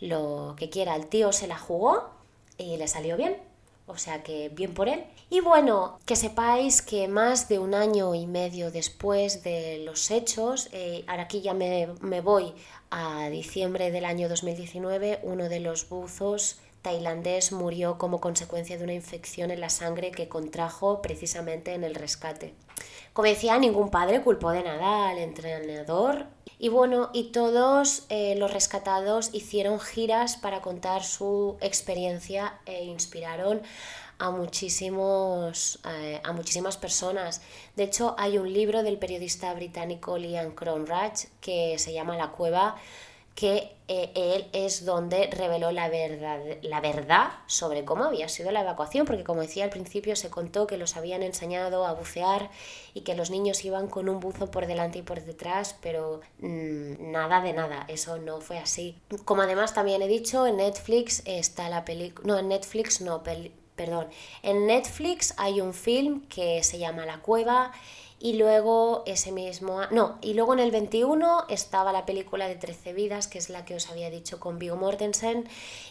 lo 0.00 0.54
que 0.58 0.68
quiera. 0.68 0.96
El 0.96 1.06
tío 1.06 1.32
se 1.32 1.46
la 1.46 1.56
jugó 1.56 2.10
y 2.58 2.76
le 2.76 2.88
salió 2.88 3.16
bien. 3.16 3.36
O 3.86 3.98
sea 3.98 4.22
que 4.22 4.48
bien 4.48 4.72
por 4.72 4.88
él. 4.88 5.04
Y 5.28 5.40
bueno, 5.40 5.98
que 6.06 6.16
sepáis 6.16 6.80
que 6.80 7.06
más 7.06 7.48
de 7.48 7.58
un 7.58 7.74
año 7.74 8.14
y 8.14 8.26
medio 8.26 8.70
después 8.70 9.42
de 9.42 9.78
los 9.84 10.10
hechos, 10.10 10.70
eh, 10.72 11.04
ahora 11.06 11.24
aquí 11.24 11.42
ya 11.42 11.52
me, 11.52 11.88
me 12.00 12.22
voy 12.22 12.54
a 12.90 13.28
diciembre 13.28 13.90
del 13.90 14.06
año 14.06 14.28
2019, 14.30 15.20
uno 15.22 15.50
de 15.50 15.60
los 15.60 15.86
buzos 15.88 16.60
tailandés 16.84 17.50
murió 17.50 17.96
como 17.98 18.20
consecuencia 18.20 18.76
de 18.76 18.84
una 18.84 18.92
infección 18.92 19.50
en 19.50 19.60
la 19.60 19.70
sangre 19.70 20.12
que 20.12 20.28
contrajo 20.28 21.00
precisamente 21.02 21.72
en 21.72 21.82
el 21.82 21.94
rescate. 21.94 22.54
Como 23.14 23.26
decía, 23.26 23.58
ningún 23.58 23.90
padre 23.90 24.20
culpó 24.20 24.50
de 24.50 24.62
nada 24.62 25.08
al 25.08 25.18
entrenador. 25.18 26.26
Y 26.58 26.68
bueno, 26.68 27.10
y 27.12 27.32
todos 27.32 28.04
eh, 28.10 28.34
los 28.36 28.52
rescatados 28.52 29.30
hicieron 29.32 29.80
giras 29.80 30.36
para 30.36 30.60
contar 30.60 31.04
su 31.04 31.56
experiencia 31.60 32.60
e 32.66 32.84
inspiraron 32.84 33.62
a, 34.18 34.30
muchísimos, 34.30 35.80
eh, 35.88 36.20
a 36.22 36.32
muchísimas 36.32 36.76
personas. 36.76 37.40
De 37.76 37.84
hecho, 37.84 38.14
hay 38.18 38.36
un 38.36 38.52
libro 38.52 38.82
del 38.82 38.98
periodista 38.98 39.54
británico 39.54 40.18
Liam 40.18 40.54
Cronrach 40.54 41.24
que 41.40 41.78
se 41.78 41.94
llama 41.94 42.16
La 42.16 42.30
cueva 42.30 42.76
que 43.34 43.72
eh, 43.88 44.12
él 44.14 44.48
es 44.52 44.84
donde 44.84 45.26
reveló 45.26 45.72
la 45.72 45.88
verdad, 45.88 46.40
la 46.62 46.80
verdad 46.80 47.32
sobre 47.46 47.84
cómo 47.84 48.04
había 48.04 48.28
sido 48.28 48.52
la 48.52 48.60
evacuación, 48.60 49.06
porque 49.06 49.24
como 49.24 49.40
decía 49.40 49.64
al 49.64 49.70
principio 49.70 50.14
se 50.14 50.30
contó 50.30 50.66
que 50.66 50.78
los 50.78 50.96
habían 50.96 51.22
enseñado 51.22 51.84
a 51.84 51.92
bucear 51.92 52.50
y 52.94 53.00
que 53.00 53.14
los 53.14 53.30
niños 53.30 53.64
iban 53.64 53.88
con 53.88 54.08
un 54.08 54.20
buzo 54.20 54.50
por 54.50 54.66
delante 54.66 54.98
y 54.98 55.02
por 55.02 55.22
detrás, 55.22 55.76
pero 55.82 56.20
mm, 56.38 57.10
nada 57.10 57.40
de 57.40 57.52
nada, 57.52 57.84
eso 57.88 58.18
no 58.18 58.40
fue 58.40 58.58
así. 58.58 58.96
Como 59.24 59.42
además 59.42 59.74
también 59.74 60.00
he 60.00 60.08
dicho, 60.08 60.46
en 60.46 60.58
Netflix 60.58 61.22
está 61.26 61.68
la 61.68 61.84
película, 61.84 62.26
no, 62.26 62.38
en 62.38 62.48
Netflix 62.48 63.00
no, 63.00 63.22
perdón, 63.74 64.08
en 64.42 64.66
Netflix 64.66 65.34
hay 65.36 65.60
un 65.60 65.74
film 65.74 66.22
que 66.28 66.62
se 66.62 66.78
llama 66.78 67.04
La 67.04 67.18
Cueva 67.18 67.72
y 68.24 68.32
luego 68.38 69.02
ese 69.04 69.32
mismo... 69.32 69.82
No, 69.90 70.16
y 70.22 70.32
luego 70.32 70.54
en 70.54 70.60
el 70.60 70.70
21 70.70 71.44
estaba 71.50 71.92
la 71.92 72.06
película 72.06 72.48
de 72.48 72.54
13 72.54 72.94
vidas, 72.94 73.28
que 73.28 73.36
es 73.36 73.50
la 73.50 73.66
que 73.66 73.74
os 73.74 73.90
había 73.90 74.08
dicho 74.08 74.40
con 74.40 74.58
Viggo 74.58 74.76
Mortensen, 74.76 75.46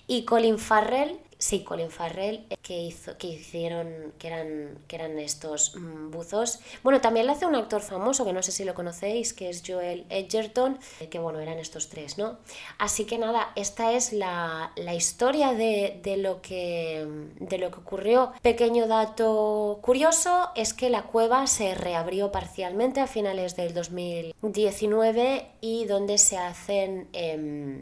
y 0.07 0.25
Colin 0.25 0.57
Farrell, 0.57 1.19
Sí, 1.43 1.61
Colin 1.65 1.91
Farrell, 1.91 2.45
eh, 2.49 2.55
que, 2.61 2.79
hizo, 2.79 3.17
que 3.17 3.27
hicieron, 3.27 4.13
que 4.17 4.27
eran, 4.27 4.79
que 4.87 4.95
eran 4.95 5.19
estos 5.19 5.75
mm, 5.75 6.09
buzos. 6.09 6.59
Bueno, 6.83 7.01
también 7.01 7.25
le 7.25 7.33
hace 7.33 7.45
un 7.45 7.55
actor 7.55 7.81
famoso, 7.81 8.23
que 8.23 8.31
no 8.31 8.41
sé 8.41 8.53
si 8.53 8.63
lo 8.63 8.73
conocéis, 8.73 9.33
que 9.33 9.49
es 9.49 9.61
Joel 9.67 10.05
Edgerton, 10.09 10.79
eh, 11.01 11.09
que 11.09 11.19
bueno, 11.19 11.41
eran 11.41 11.59
estos 11.59 11.89
tres, 11.89 12.17
¿no? 12.17 12.37
Así 12.77 13.03
que 13.03 13.17
nada, 13.17 13.51
esta 13.57 13.91
es 13.91 14.13
la, 14.13 14.71
historia 14.95 15.51
de, 15.51 16.15
lo 16.17 16.41
que, 16.41 17.05
de 17.41 17.57
lo 17.57 17.71
que 17.71 17.79
ocurrió. 17.79 18.31
Pequeño 18.41 18.87
dato 18.87 19.79
curioso 19.81 20.49
es 20.55 20.73
que 20.73 20.89
la 20.89 21.03
cueva 21.03 21.45
se 21.47 21.75
reabrió 21.75 22.31
parcialmente 22.31 23.01
a 23.01 23.07
finales 23.07 23.57
del 23.57 23.73
2019 23.73 25.45
y 25.59 25.83
donde 25.87 26.17
se 26.19 26.37
hacen... 26.37 27.09
Em, 27.11 27.81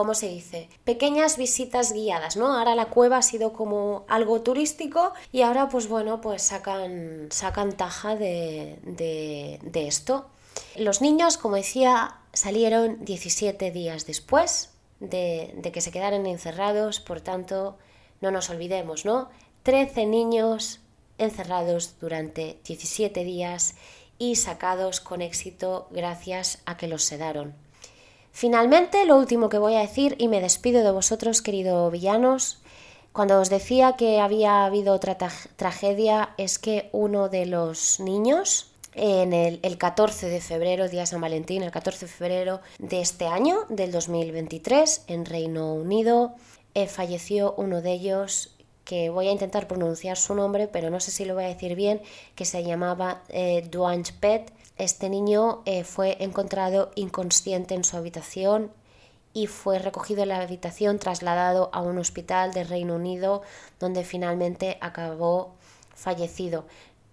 ¿cómo 0.00 0.14
se 0.14 0.30
dice? 0.30 0.70
Pequeñas 0.84 1.36
visitas 1.36 1.92
guiadas, 1.92 2.38
¿no? 2.38 2.56
Ahora 2.56 2.74
la 2.74 2.86
cueva 2.86 3.18
ha 3.18 3.22
sido 3.22 3.52
como 3.52 4.06
algo 4.08 4.40
turístico 4.40 5.12
y 5.30 5.42
ahora 5.42 5.68
pues 5.68 5.88
bueno, 5.88 6.22
pues 6.22 6.40
sacan, 6.40 7.26
sacan 7.30 7.76
taja 7.76 8.16
de, 8.16 8.78
de, 8.82 9.86
esto. 9.86 10.30
Los 10.74 11.02
niños, 11.02 11.36
como 11.36 11.56
decía, 11.56 12.16
salieron 12.32 13.04
17 13.04 13.70
días 13.72 14.06
después 14.06 14.70
de, 15.00 15.52
de, 15.58 15.70
que 15.70 15.82
se 15.82 15.90
quedaran 15.90 16.24
encerrados, 16.24 16.98
por 17.00 17.20
tanto, 17.20 17.76
no 18.22 18.30
nos 18.30 18.48
olvidemos, 18.48 19.04
¿no? 19.04 19.28
13 19.64 20.06
niños 20.06 20.80
encerrados 21.18 22.00
durante 22.00 22.58
17 22.64 23.22
días 23.22 23.74
y 24.18 24.36
sacados 24.36 25.02
con 25.02 25.20
éxito 25.20 25.88
gracias 25.90 26.62
a 26.64 26.78
que 26.78 26.88
los 26.88 27.04
sedaron. 27.04 27.54
Finalmente, 28.32 29.04
lo 29.06 29.16
último 29.16 29.48
que 29.48 29.58
voy 29.58 29.74
a 29.74 29.80
decir, 29.80 30.14
y 30.18 30.28
me 30.28 30.40
despido 30.40 30.82
de 30.82 30.92
vosotros, 30.92 31.42
queridos 31.42 31.92
villanos, 31.92 32.60
cuando 33.12 33.40
os 33.40 33.50
decía 33.50 33.96
que 33.96 34.20
había 34.20 34.64
habido 34.64 34.94
otra 34.94 35.18
tragedia, 35.56 36.30
es 36.38 36.58
que 36.58 36.88
uno 36.92 37.28
de 37.28 37.46
los 37.46 37.98
niños, 37.98 38.70
en 38.94 39.32
el, 39.32 39.78
14 39.78 40.28
de 40.28 40.40
febrero, 40.40 40.88
día 40.88 41.06
San 41.06 41.20
Valentín, 41.20 41.62
el 41.62 41.72
14 41.72 42.06
de 42.06 42.12
febrero 42.12 42.60
de 42.78 43.00
este 43.00 43.26
año, 43.26 43.66
del 43.68 43.90
2023, 43.90 45.04
en 45.08 45.24
Reino 45.24 45.74
Unido, 45.74 46.34
eh, 46.74 46.86
falleció 46.86 47.54
uno 47.56 47.82
de 47.82 47.92
ellos 47.92 48.54
que 48.84 49.10
voy 49.10 49.28
a 49.28 49.32
intentar 49.32 49.66
pronunciar 49.66 50.16
su 50.16 50.34
nombre, 50.34 50.68
pero 50.68 50.90
no 50.90 51.00
sé 51.00 51.10
si 51.10 51.24
lo 51.24 51.34
voy 51.34 51.44
a 51.44 51.48
decir 51.48 51.74
bien, 51.74 52.00
que 52.34 52.44
se 52.44 52.62
llamaba 52.62 53.22
eh, 53.28 53.68
Pet 54.20 54.52
este 54.82 55.08
niño 55.08 55.62
eh, 55.66 55.84
fue 55.84 56.16
encontrado 56.22 56.90
inconsciente 56.94 57.74
en 57.74 57.84
su 57.84 57.96
habitación 57.96 58.72
y 59.32 59.46
fue 59.46 59.78
recogido 59.78 60.22
en 60.22 60.30
la 60.30 60.40
habitación, 60.40 60.98
trasladado 60.98 61.70
a 61.72 61.82
un 61.82 61.98
hospital 61.98 62.52
de 62.52 62.64
Reino 62.64 62.96
Unido, 62.96 63.42
donde 63.78 64.04
finalmente 64.04 64.78
acabó 64.80 65.54
fallecido. 65.94 66.64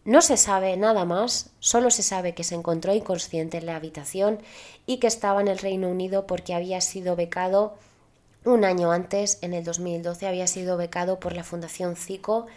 No 0.06 0.22
se 0.22 0.38
sabe 0.38 0.78
nada 0.78 1.04
más, 1.06 1.50
solo 1.60 1.92
se 1.92 2.02
sabe 2.02 2.34
que 2.34 2.46
se 2.46 2.56
encontró 2.56 2.94
inconsciente 2.94 3.58
en 3.58 3.66
la 3.66 3.76
habitación 3.76 4.40
y 4.86 4.98
que 4.98 5.08
estaba 5.08 5.42
en 5.42 5.50
el 5.50 5.58
Reino 5.58 5.90
Unido 5.90 6.26
porque 6.26 6.54
había 6.54 6.80
sido 6.82 7.16
becado 7.16 7.76
un 8.46 8.64
año 8.64 8.94
antes, 8.94 9.40
en 9.42 9.54
el 9.54 9.66
2012, 9.66 10.26
había 10.26 10.48
sido 10.48 10.78
becado 10.78 11.20
por 11.20 11.36
la 11.36 11.44
Fundación 11.44 11.98
CICO 11.98 12.48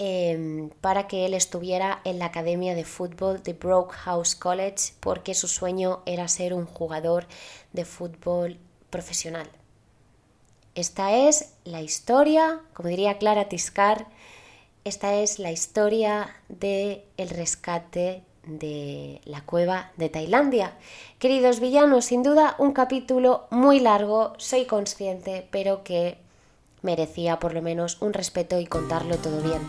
Em, 0.00 0.70
para 0.80 1.06
que 1.06 1.24
él 1.24 1.34
estuviera 1.34 2.00
en 2.02 2.18
la 2.18 2.26
academia 2.26 2.74
de 2.74 2.84
fútbol 2.84 3.44
de 3.44 3.52
Broke 3.52 3.94
House 3.94 4.34
College 4.34 4.92
porque 4.98 5.34
su 5.34 5.46
sueño 5.46 6.02
era 6.04 6.26
ser 6.26 6.52
un 6.52 6.66
jugador 6.66 7.26
de 7.72 7.84
fútbol 7.84 8.58
profesional. 8.90 9.48
Esta 10.74 11.14
es 11.14 11.52
la 11.62 11.80
historia, 11.80 12.60
como 12.72 12.88
diría 12.88 13.18
Clara 13.18 13.48
Tiscar, 13.48 14.08
esta 14.82 15.14
es 15.14 15.38
la 15.38 15.52
historia 15.52 16.34
del 16.48 17.04
el 17.16 17.30
rescate 17.30 18.24
de 18.42 19.20
la 19.24 19.42
cueva 19.42 19.92
de 19.96 20.08
Tailandia. 20.08 20.76
Queridos 21.20 21.60
villanos, 21.60 22.06
sin 22.06 22.24
duda 22.24 22.56
un 22.58 22.72
capítulo 22.72 23.46
muy 23.50 23.78
largo, 23.78 24.32
soy 24.38 24.64
consciente, 24.64 25.46
pero 25.52 25.84
que 25.84 26.18
merecía 26.84 27.40
por 27.40 27.54
lo 27.54 27.62
menos 27.62 27.96
un 28.00 28.12
respeto 28.12 28.60
y 28.60 28.66
contarlo 28.66 29.16
todo 29.16 29.40
bien. 29.40 29.60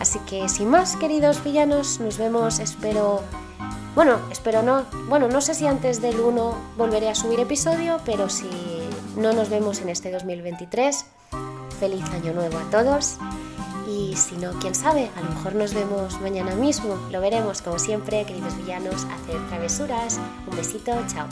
Así 0.00 0.18
que 0.20 0.48
sin 0.48 0.68
más, 0.68 0.96
queridos 0.96 1.44
villanos, 1.44 2.00
nos 2.00 2.18
vemos, 2.18 2.58
espero... 2.58 3.20
Bueno, 3.94 4.18
espero 4.30 4.62
no... 4.62 4.84
Bueno, 5.08 5.28
no 5.28 5.42
sé 5.42 5.54
si 5.54 5.66
antes 5.66 6.00
del 6.00 6.18
1 6.18 6.54
volveré 6.78 7.10
a 7.10 7.14
subir 7.14 7.40
episodio, 7.40 8.00
pero 8.06 8.30
si 8.30 8.48
no 9.16 9.32
nos 9.32 9.50
vemos 9.50 9.80
en 9.80 9.90
este 9.90 10.10
2023, 10.10 11.04
feliz 11.78 12.04
año 12.10 12.32
nuevo 12.32 12.58
a 12.58 12.70
todos. 12.70 13.18
Y 13.88 14.16
si 14.16 14.36
no, 14.36 14.52
quién 14.60 14.74
sabe, 14.74 15.10
a 15.16 15.20
lo 15.20 15.30
mejor 15.30 15.54
nos 15.54 15.74
vemos 15.74 16.20
mañana 16.20 16.54
mismo. 16.54 16.96
Lo 17.10 17.20
veremos, 17.20 17.60
como 17.60 17.78
siempre, 17.78 18.24
queridos 18.24 18.56
villanos, 18.56 19.04
hacer 19.04 19.48
travesuras. 19.48 20.18
Un 20.50 20.56
besito, 20.56 20.92
chao. 21.08 21.26